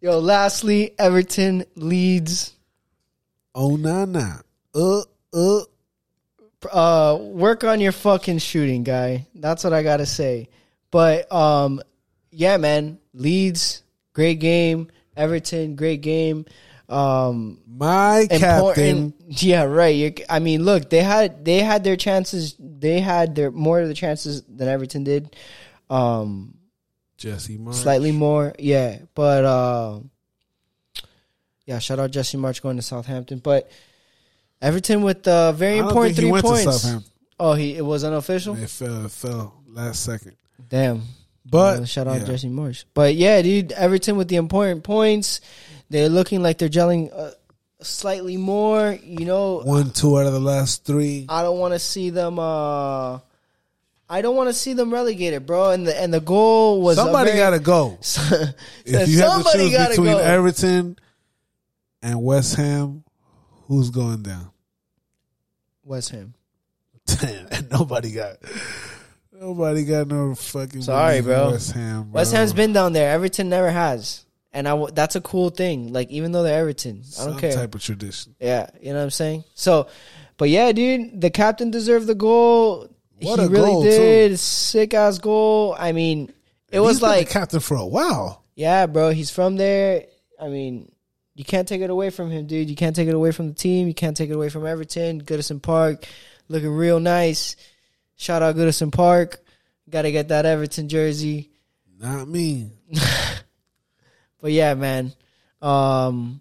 Yo, 0.01 0.19
lastly, 0.19 0.95
Everton 0.99 1.65
leads 1.77 2.55
Oh 3.55 3.77
nah 3.77 4.05
nah. 4.07 4.39
Uh 4.75 5.03
uh. 5.35 5.61
uh 6.73 7.19
work 7.21 7.65
on 7.65 7.81
your 7.81 7.93
fucking 7.93 8.39
shooting 8.39 8.83
guy 8.85 9.27
that's 9.35 9.65
what 9.65 9.73
i 9.73 9.83
gotta 9.83 10.07
say 10.07 10.49
but 10.91 11.31
um 11.33 11.83
yeah 12.31 12.57
man 12.57 12.99
leeds 13.13 13.83
great 14.13 14.39
game 14.39 14.89
everton 15.17 15.75
great 15.77 16.01
game 16.01 16.45
um 16.89 17.59
My 17.67 18.27
captain. 18.31 19.15
yeah 19.29 19.63
right 19.63 19.95
you 19.95 20.15
i 20.29 20.39
mean 20.41 20.65
look 20.65 20.91
they 20.91 21.03
had 21.03 21.45
they 21.45 21.61
had 21.61 21.85
their 21.85 21.97
chances 21.97 22.55
they 22.59 23.01
had 23.01 23.35
their 23.35 23.51
more 23.51 23.81
of 23.81 23.89
the 23.89 23.95
chances 23.95 24.43
than 24.43 24.69
everton 24.69 25.05
did 25.05 25.35
um 25.91 26.55
Jesse 27.17 27.57
Marsh. 27.59 27.77
slightly 27.77 28.13
more 28.13 28.53
yeah 28.59 28.99
but 29.15 29.45
uh 29.45 30.01
yeah 31.67 31.79
shout 31.79 31.99
out 31.99 32.11
jesse 32.11 32.37
marsh 32.37 32.61
going 32.61 32.77
to 32.77 32.83
southampton 32.83 33.39
but 33.39 33.71
everton 34.61 35.03
with 35.03 35.27
uh 35.29 35.53
very 35.53 35.79
important 35.79 36.17
three 36.17 36.31
points 36.31 36.65
Southampton. 36.65 37.11
oh 37.39 37.55
he 37.55 37.77
it 37.77 37.85
was 37.85 38.03
unofficial 38.05 38.57
It 38.57 38.69
fell, 38.71 39.07
it 39.07 39.11
fell 39.13 39.55
last 39.69 40.03
second. 40.05 40.37
Damn. 40.69 41.03
But 41.45 41.81
Uh, 41.81 41.85
shout 41.85 42.07
out 42.09 42.21
yeah. 42.21 42.27
Jesse 42.27 42.49
Marsh. 42.49 42.85
But 42.95 43.15
yeah, 43.15 43.43
dude, 43.43 43.73
Everton 43.73 44.17
with 44.17 44.29
the 44.29 44.37
important 44.37 44.85
points. 44.85 45.41
They're 45.91 46.09
looking 46.09 46.43
like 46.43 46.59
they're 46.59 46.69
gelling 46.69 47.13
uh, 47.13 47.33
slightly 47.81 48.37
more. 48.37 48.97
You 49.05 49.25
know, 49.27 49.59
One, 49.65 49.91
two 49.91 50.19
out 50.19 50.27
of 50.27 50.33
the 50.33 50.41
last 50.41 50.85
three. 50.85 51.27
I 51.29 51.43
don't 51.43 51.59
want 51.59 51.75
to 51.75 51.79
see 51.79 52.11
them. 52.11 52.39
uh 52.39 53.19
I 54.09 54.21
don't 54.21 54.37
want 54.37 54.51
to 54.51 54.53
see 54.55 54.75
them 54.75 54.93
relegated, 54.93 55.47
bro. 55.47 55.71
And 55.71 55.87
the 55.87 55.99
and 56.01 56.13
the 56.13 56.21
goal 56.21 56.83
was 56.83 56.97
Somebody 56.97 57.31
very- 57.33 57.39
got 57.39 57.51
to 57.51 57.59
go. 57.61 57.99
If 58.85 58.87
you 58.87 58.99
have 58.99 59.07
to 59.07 59.17
somebody 59.17 59.59
choose 59.69 59.73
gotta 59.73 59.97
go. 59.97 60.03
between 60.03 60.13
go. 60.19 60.23
Everton 60.23 60.99
and 62.03 62.23
West 62.23 62.57
Ham, 62.57 63.05
who's 63.69 63.91
going 63.91 64.23
down? 64.23 64.51
West 65.85 66.11
Ham. 66.11 66.35
Damn, 67.07 67.47
and 67.51 67.71
nobody 67.71 68.13
got. 68.13 68.37
Nobody 69.33 69.85
got 69.85 70.09
no 70.09 70.35
fucking. 70.35 70.83
Sorry, 70.83 71.21
belief 71.21 71.25
in 71.37 71.41
bro. 71.43 71.51
West 71.53 71.73
Ham. 71.73 72.03
Bro. 72.05 72.13
West 72.13 72.33
Ham's 72.33 72.53
been 72.53 72.73
down 72.73 72.93
there. 72.93 73.11
Everton 73.13 73.49
never 73.49 73.71
has, 73.71 74.25
and 74.53 74.69
I 74.69 74.73
w- 74.73 74.91
that's 74.93 75.17
a 75.17 75.21
cool 75.21 75.51
thing. 75.51 75.93
Like 75.93 76.11
even 76.11 76.33
though 76.33 76.43
they're 76.43 76.61
Everton, 76.61 77.03
I 77.21 77.25
don't 77.25 77.39
care. 77.39 77.53
type 77.53 77.75
of 77.75 77.83
tradition. 77.83 78.35
Yeah, 78.41 78.69
you 78.81 78.93
know 78.93 78.99
what 78.99 79.05
I'm 79.05 79.11
saying. 79.11 79.45
So, 79.55 79.89
but 80.37 80.49
yeah, 80.51 80.71
dude, 80.73 81.21
the 81.21 81.31
captain 81.31 81.71
deserved 81.71 82.07
the 82.07 82.15
goal. 82.15 82.89
What 83.21 83.39
he 83.41 83.47
a 83.47 83.49
really 83.49 83.71
goal, 83.71 83.83
did. 83.85 84.39
Sick 84.39 84.95
ass 84.95 85.19
goal. 85.19 85.75
I 85.79 85.93
mean, 85.93 86.29
it 86.69 86.77
And 86.77 86.83
was 86.83 86.97
he's 86.97 87.01
the 87.01 87.07
like, 87.07 87.31
captain 87.31 87.61
for 87.61 87.77
a 87.77 87.87
while. 87.87 88.45
yeah, 88.55 88.87
bro. 88.87 89.11
He's 89.11 89.31
from 89.31 89.57
there. 89.57 90.07
I 90.41 90.49
mean, 90.49 90.91
you 91.35 91.45
can't 91.45 91.67
take 91.69 91.81
it 91.83 91.89
away 91.91 92.11
from 92.11 92.31
him, 92.31 92.47
dude. 92.47 92.69
You 92.69 92.75
can't 92.77 92.95
take 92.97 93.09
it 93.09 93.15
away 93.15 93.31
from 93.31 93.49
the 93.49 93.55
team. 93.55 93.87
You 93.89 93.95
can't 93.95 94.17
take 94.17 94.29
it 94.29 94.35
away 94.35 94.49
from 94.49 94.67
Everton. 94.67 95.23
Goodison 95.23 95.63
Park, 95.63 96.05
looking 96.49 96.71
real 96.71 96.99
nice. 97.01 97.55
Shout 98.23 98.41
out 98.41 98.55
Goodison 98.55 98.93
Park. 98.93 99.41
Got 99.91 100.03
to 100.03 100.13
get 100.13 100.29
that 100.29 100.47
Everton 100.47 100.89
jersey. 100.89 101.51
Not 101.99 102.29
me. 102.29 102.71
But 104.41 104.51
yeah, 104.53 104.75
man. 104.75 105.13
Um 105.61 106.41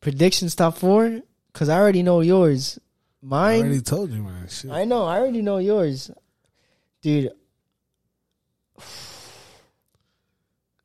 predictions 0.00 0.54
top 0.54 0.76
four 0.78 1.20
because 1.52 1.68
I 1.68 1.78
already 1.78 2.02
know 2.02 2.20
yours. 2.22 2.78
Mine. 3.20 3.60
I 3.60 3.66
already 3.66 3.80
told 3.82 4.10
you, 4.10 4.22
man. 4.22 4.48
Shit. 4.48 4.70
I 4.70 4.84
know. 4.84 5.04
I 5.04 5.18
already 5.18 5.42
know 5.42 5.58
yours, 5.58 6.10
dude. 7.02 7.32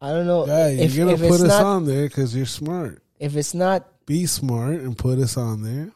I 0.01 0.09
don't 0.11 0.27
know 0.27 0.45
Yeah, 0.47 0.67
you're 0.67 0.83
if, 0.85 0.95
gonna 0.97 1.11
if 1.13 1.19
put 1.21 1.41
us 1.41 1.47
not 1.47 1.63
on 1.63 1.85
there 1.85 2.07
because 2.07 2.35
you're 2.35 2.45
smart. 2.45 3.01
if 3.19 3.35
it's 3.37 3.53
not 3.53 3.87
Be 4.05 4.25
smart 4.25 4.75
and 4.81 4.97
put 4.97 5.17
us 5.19 5.37
on 5.37 5.63
there. 5.63 5.91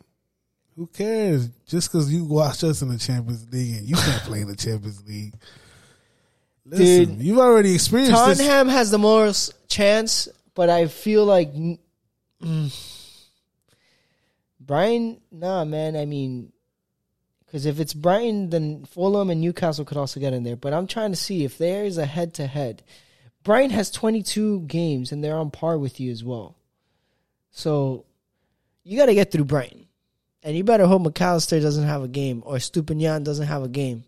Who 0.80 0.88
cares? 0.88 1.50
Just 1.68 1.92
because 1.92 2.12
you 2.12 2.24
watched 2.24 2.64
us 2.64 2.82
in 2.82 2.88
the 2.88 2.98
Champions 2.98 3.46
League 3.52 3.80
and 3.80 3.86
you 3.86 3.98
can't 3.98 4.24
play 4.24 4.40
in 4.40 4.48
the 4.48 4.56
Champions 4.56 5.06
League. 5.06 5.34
Listen, 6.66 7.16
Dude, 7.16 7.22
you've 7.22 7.38
already 7.38 7.74
experienced 7.74 8.14
this. 8.14 8.38
Tottenham 8.38 8.70
has 8.70 8.90
the 8.90 8.98
most 8.98 9.68
chance, 9.68 10.30
but 10.56 10.70
I 10.70 10.88
feel 10.88 11.26
like 11.26 11.54
mm, 11.54 13.04
Brian. 14.62 15.20
Nah, 15.34 15.66
man. 15.66 15.98
I 15.98 16.06
mean, 16.06 16.54
because 17.46 17.66
if 17.66 17.82
it's 17.82 17.94
Brighton, 17.94 18.50
then 18.50 18.86
Fulham 18.86 19.30
and 19.30 19.42
Newcastle 19.42 19.84
could 19.84 19.98
also 19.98 20.22
get 20.22 20.32
in 20.32 20.44
there. 20.44 20.56
But 20.56 20.74
I'm 20.74 20.88
trying 20.88 21.12
to 21.12 21.18
see 21.18 21.44
if 21.44 21.58
there 21.58 21.84
is 21.84 21.98
a 21.98 22.06
head 22.06 22.34
to 22.36 22.48
head. 22.48 22.84
Brighton 23.44 23.72
has 23.72 23.92
22 23.92 24.62
games 24.62 25.12
and 25.12 25.22
they're 25.22 25.36
on 25.36 25.52
par 25.52 25.78
with 25.78 26.00
you 26.00 26.10
as 26.10 26.24
well. 26.24 26.56
So 27.52 28.06
you 28.86 28.98
got 28.98 29.08
to 29.08 29.14
get 29.14 29.30
through 29.30 29.44
Brighton, 29.44 29.88
and 30.44 30.56
you 30.56 30.64
better 30.64 30.86
hope 30.86 31.02
Mac 31.02 31.22
Allister 31.22 31.60
doesn't 31.60 31.86
have 31.86 32.04
a 32.04 32.08
game 32.08 32.44
or 32.46 32.56
Estupiñán 32.56 33.24
doesn't 33.24 33.48
have 33.48 33.64
a 33.64 33.68
game. 33.68 34.04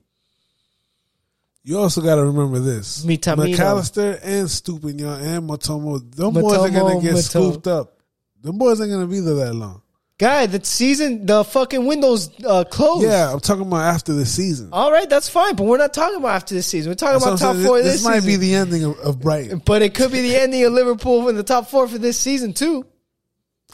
You 1.63 1.77
also 1.77 2.01
got 2.01 2.15
to 2.15 2.25
remember 2.25 2.59
this: 2.59 3.05
Mitamino. 3.05 3.51
Mac 3.51 3.59
Allister 3.59 4.19
and 4.23 4.47
Estupiñán 4.47 5.21
and 5.21 5.49
Mitoma. 5.49 6.15
Them 6.15 6.33
boys 6.33 6.57
are 6.57 6.69
gonna 6.69 7.01
get 7.01 7.13
Mato- 7.13 7.21
scooped 7.21 7.67
up. 7.67 7.99
Them 8.41 8.57
boys 8.57 8.81
ain't 8.81 8.91
gonna 8.91 9.07
be 9.07 9.19
there 9.19 9.35
that 9.35 9.53
long. 9.53 9.81
Guy, 10.17 10.45
the 10.45 10.63
season, 10.63 11.25
the 11.25 11.43
fucking 11.43 11.83
window's 11.83 12.29
uh, 12.45 12.63
closed. 12.63 13.03
Yeah, 13.03 13.33
I'm 13.33 13.39
talking 13.39 13.65
about 13.65 13.81
after 13.95 14.13
the 14.13 14.23
season. 14.25 14.69
All 14.71 14.91
right, 14.91 15.09
that's 15.09 15.27
fine, 15.27 15.55
but 15.55 15.63
we're 15.63 15.79
not 15.79 15.95
talking 15.95 16.17
about 16.17 16.35
after 16.35 16.53
the 16.53 16.61
season. 16.61 16.91
We're 16.91 16.95
talking 16.95 17.13
That's 17.13 17.25
about 17.25 17.39
top 17.39 17.55
saying. 17.55 17.65
four 17.65 17.81
This, 17.81 17.93
this, 17.93 18.03
might 18.03 18.23
be 18.23 18.35
the 18.35 18.53
ending 18.53 18.83
of, 18.83 18.99
of 18.99 19.19
Brighton. 19.19 19.63
but 19.65 19.81
it 19.81 19.95
could 19.95 20.11
be 20.11 20.21
the 20.21 20.35
ending 20.35 20.63
of 20.63 20.73
Liverpool 20.73 21.27
in 21.27 21.35
the 21.35 21.43
top 21.43 21.69
four 21.71 21.87
for 21.87 21.97
this 21.97 22.19
season 22.19 22.53
too. 22.53 22.85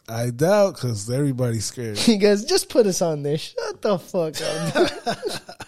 I 0.08 0.30
doubt 0.30 0.76
because 0.76 1.10
everybody's 1.10 1.66
scared. 1.66 1.98
He 1.98 2.18
goes, 2.18 2.46
just 2.46 2.70
put 2.70 2.86
us 2.86 3.02
on 3.02 3.24
there. 3.24 3.38
Shut 3.38 3.82
the 3.82 4.00
fuck 4.00 4.40
up. 4.42 5.68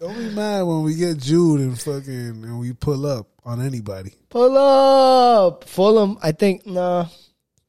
Don't 0.00 0.16
be 0.16 0.30
mad 0.30 0.62
when 0.62 0.82
we 0.82 0.94
get 0.96 1.18
Jude 1.18 1.60
and 1.60 1.80
fucking 1.80 2.44
and 2.44 2.58
we 2.60 2.72
pull 2.72 3.06
up 3.06 3.28
on 3.44 3.60
anybody. 3.64 4.12
Pull 4.28 4.56
up, 4.58 5.64
Fulham. 5.64 6.18
I 6.22 6.32
think 6.32 6.66
nah, 6.66 7.06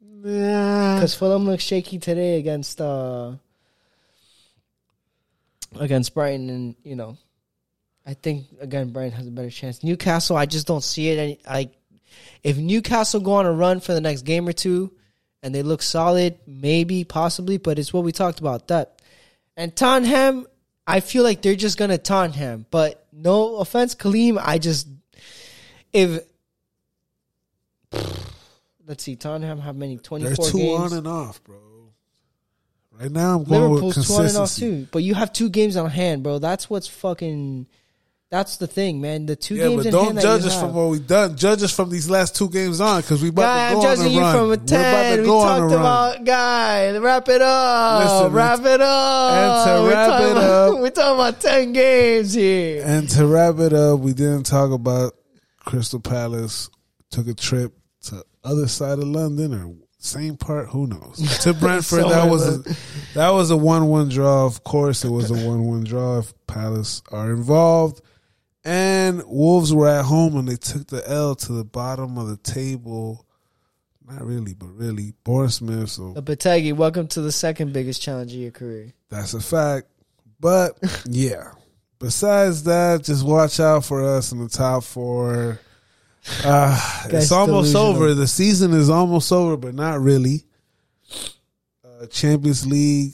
Nah. 0.02 0.96
because 0.96 1.16
Fulham 1.16 1.46
looks 1.46 1.64
shaky 1.64 1.98
today 2.00 2.38
against 2.40 2.82
uh 2.82 3.34
against 5.80 6.14
Brighton, 6.14 6.50
and 6.50 6.76
you 6.84 6.96
know, 6.96 7.18
I 8.06 8.16
think 8.16 8.46
again 8.60 8.90
Brighton 8.90 9.14
has 9.18 9.28
a 9.28 9.32
better 9.32 9.50
chance. 9.50 9.84
Newcastle, 9.84 10.36
I 10.36 10.46
just 10.46 10.68
don't 10.68 10.84
see 10.84 11.10
it. 11.10 11.18
Any 11.20 11.40
like 11.48 11.74
if 12.44 12.58
Newcastle 12.58 13.20
go 13.22 13.34
on 13.34 13.46
a 13.46 13.52
run 13.52 13.80
for 13.80 13.94
the 13.94 14.02
next 14.02 14.24
game 14.24 14.48
or 14.48 14.54
two, 14.54 14.92
and 15.46 15.54
they 15.54 15.62
look 15.62 15.84
solid, 15.84 16.40
maybe 16.48 17.04
possibly, 17.04 17.58
but 17.58 17.78
it's 17.78 17.94
what 17.94 18.04
we 18.04 18.12
talked 18.12 18.40
about 18.40 18.68
that. 18.70 19.00
And 19.56 19.76
Tottenham, 19.76 20.48
I 20.88 21.02
feel 21.02 21.24
like 21.24 21.44
they're 21.44 21.54
just 21.54 21.78
gonna 21.78 22.00
Tottenham, 22.00 22.66
but 22.72 23.06
no 23.14 23.58
offense, 23.58 23.94
Khalim. 23.94 24.42
I 24.44 24.58
just 24.58 24.88
if 25.94 26.26
let's 28.88 29.04
see, 29.04 29.16
Tottenham 29.16 29.60
have 29.60 29.76
many 29.76 29.98
twenty 29.98 30.26
four. 30.26 30.46
They're 30.46 30.52
too 30.52 30.58
games. 30.58 30.92
on 30.92 30.98
and 30.98 31.08
off, 31.08 31.44
bro. 31.44 31.58
Right 33.00 33.12
now, 33.12 33.38
I'm 33.38 33.44
going 33.44 33.70
with 33.70 33.84
Liverpool's 33.84 34.08
two 34.08 34.14
on 34.14 34.20
and 34.22 34.30
off 34.38 34.50
consistency. 34.50 34.82
too, 34.82 34.88
but 34.92 35.04
you 35.04 35.14
have 35.14 35.32
two 35.32 35.50
games 35.50 35.78
on 35.78 35.92
hand, 35.92 36.24
bro. 36.24 36.40
That's 36.40 36.72
what's 36.72 36.88
fucking. 36.88 37.68
That's 38.32 38.58
the 38.58 38.68
thing, 38.68 39.00
man. 39.02 39.28
The 39.28 39.36
two 39.36 39.56
Yeah, 39.56 39.68
games 39.70 39.84
but 39.86 39.92
don't 39.92 40.20
judge 40.20 40.44
us 40.46 40.54
have. 40.54 40.62
from 40.64 40.74
what 40.74 40.90
we've 40.90 41.06
done. 41.06 41.38
Judge 41.38 41.62
us 41.64 41.72
from 41.72 41.90
these 41.90 42.10
last 42.10 42.36
two 42.36 42.50
games 42.50 42.82
on 42.82 43.02
because 43.02 43.22
we 43.22 43.30
about 43.30 43.44
Guy, 43.44 43.56
to 43.56 43.66
I'm 43.68 43.74
go 43.74 43.78
on 43.80 43.96
judging 43.96 44.06
a 44.06 44.10
you 44.16 44.20
run. 44.20 44.34
from 44.36 44.42
a 44.46 44.48
We're 44.48 44.54
about 44.56 44.68
ten. 44.68 45.16
to 45.16 45.22
We 45.22 45.28
go 45.28 45.38
on 45.40 45.46
a 45.46 45.60
talked 45.60 45.72
run. 45.72 45.80
about 45.80 46.26
guy. 46.26 46.98
Wrap 46.98 47.30
it 47.30 47.42
up. 47.42 48.04
Listen, 48.04 48.34
wrap 48.34 48.60
it 48.66 48.82
up. 48.82 49.32
and 49.34 49.68
to 49.90 49.90
wrap 49.96 50.22
it 50.22 50.32
about- 50.32 50.44
up- 50.74 50.80
we're 50.82 50.90
talking 50.90 51.14
about 51.16 51.40
ten 51.40 51.74
games 51.74 52.34
here. 52.34 52.84
And 52.86 53.08
to 53.10 53.28
wrap 53.28 53.60
it 53.60 53.74
up, 53.74 54.00
we 54.00 54.14
didn't 54.14 54.44
talk 54.48 54.72
about 54.72 55.14
Crystal 55.60 56.00
Palace 56.00 56.70
took 57.12 57.28
a 57.28 57.34
trip 57.36 57.74
to 58.06 58.24
other 58.44 58.68
side 58.68 58.98
of 59.00 59.08
London 59.08 59.54
or 59.54 59.72
same 60.00 60.36
part, 60.36 60.70
who 60.70 60.88
knows? 60.88 61.20
To 61.44 61.54
Brentford, 61.54 62.06
that 62.10 62.30
was 62.30 62.46
a, 62.68 62.76
that 63.14 63.30
was 63.30 63.50
a 63.52 63.58
one-one 63.58 64.10
draw. 64.10 64.46
Of 64.46 64.64
course, 64.64 65.04
it 65.06 65.10
was 65.10 65.30
a 65.32 65.34
one-one 65.34 65.84
draw 65.84 66.20
if 66.20 66.34
Palace 66.48 67.02
are 67.12 67.32
involved. 67.32 68.02
And 68.66 69.24
Wolves 69.28 69.72
were 69.72 69.88
at 69.88 70.06
home 70.06 70.36
and 70.38 70.48
they 70.48 70.56
took 70.56 70.88
the 70.88 71.08
L 71.08 71.36
to 71.36 71.54
the 71.54 71.64
bottom 71.64 72.18
of 72.18 72.28
the 72.28 72.38
table. 72.38 73.26
Not 74.08 74.26
really, 74.26 74.56
but 74.56 74.70
really, 74.76 75.14
Bournemouth. 75.24 75.90
So 75.90 76.14
Bategi, 76.16 76.74
welcome 76.74 77.08
to 77.10 77.22
the 77.22 77.32
second 77.32 77.74
biggest 77.74 78.02
challenge 78.02 78.34
of 78.34 78.40
your 78.40 78.52
career. 78.52 78.94
that's 79.10 79.36
a 79.36 79.40
fact. 79.40 79.88
But 80.40 80.78
yeah. 81.10 81.52
Besides 82.00 82.64
that, 82.64 83.04
just 83.04 83.26
watch 83.26 83.60
out 83.60 83.86
for 83.86 84.04
us 84.04 84.32
in 84.32 84.40
the 84.40 84.50
top 84.50 84.84
four. 84.84 85.60
Uh, 86.44 87.02
it's 87.10 87.32
almost 87.32 87.72
delusional. 87.72 88.04
over. 88.04 88.14
The 88.16 88.28
season 88.28 88.74
is 88.74 88.90
almost 88.90 89.32
over, 89.32 89.58
but 89.58 89.76
not 89.76 90.02
really. 90.02 90.44
Uh, 91.84 92.08
Champions 92.08 92.66
League. 92.66 93.14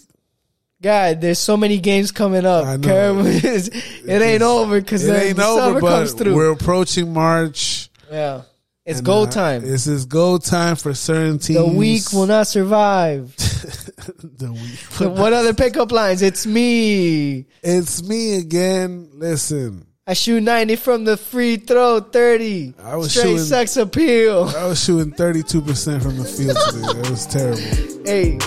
God, 0.82 1.22
there's 1.22 1.38
so 1.40 1.56
many 1.58 1.78
games 1.78 2.12
coming 2.12 2.46
up. 2.46 2.66
I 2.66 2.76
know. 2.78 2.88
Kerem, 2.88 4.06
it 4.10 4.22
ain't 4.22 4.42
over 4.42 4.82
because 4.82 5.06
It 5.06 5.14
ain't 5.14 5.38
the 5.38 5.46
over, 5.46 5.80
but 5.80 6.08
through. 6.08 6.34
we're 6.36 6.52
approaching 6.52 7.14
March. 7.14 7.90
yeah. 8.12 8.42
It's 8.84 8.98
And, 8.98 9.06
goal 9.06 9.24
uh, 9.28 9.30
time. 9.32 9.62
This 9.62 9.86
is 9.86 10.06
go 10.08 10.40
time 10.40 10.76
for 10.76 10.96
certain 10.96 11.38
teams. 11.38 11.60
The 11.60 11.66
week 11.68 12.12
will 12.14 12.26
not 12.26 12.48
survive. 12.48 13.36
the 13.38 14.52
weak. 14.52 15.16
what 15.18 15.34
other 15.34 15.54
pickup 15.54 15.92
lines? 15.92 16.24
It's 16.24 16.48
me. 16.48 17.46
It's 17.62 18.02
me 18.02 18.38
again. 18.40 19.10
Listen, 19.14 19.86
I 20.08 20.14
shoot 20.14 20.42
90 20.42 20.78
from 20.78 21.04
the 21.06 21.16
free 21.16 21.58
throw, 21.58 22.00
30. 22.00 22.74
I 22.84 22.96
was 22.96 23.12
Straight 23.12 23.22
shooting- 23.24 23.38
sex 23.46 23.78
appeal. 23.78 24.52
I 24.58 24.66
was 24.66 24.84
shooting 24.84 25.14
32% 25.14 26.02
from 26.02 26.18
the 26.18 26.26
field 26.26 26.58
today. 26.72 27.02
That 27.02 27.10
was 27.12 27.28
terrible. 27.28 28.04
Hey, 28.04 28.40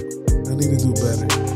I 0.51 0.55
need 0.57 0.81
to 0.81 0.85
do 0.85 0.93
better. 0.95 1.54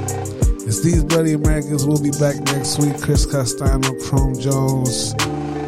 It's 0.69 0.81
these 0.81 1.03
Bloody 1.03 1.33
Americans. 1.33 1.87
We'll 1.87 2.03
be 2.03 2.11
back 2.11 2.37
next 2.53 2.79
week. 2.79 3.01
Chris 3.01 3.25
Castano, 3.25 3.95
Chrome 4.05 4.39
Jones. 4.39 5.15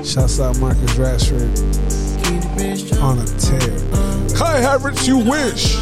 Shouts 0.04 0.38
out 0.38 0.60
Marcus 0.60 0.92
Rashford 0.92 1.56
on 3.00 3.18
a 3.18 3.24
tear. 3.38 3.78
Kai 4.36 4.60
Havertz, 4.60 5.08
you 5.08 5.16
wish. 5.16 5.78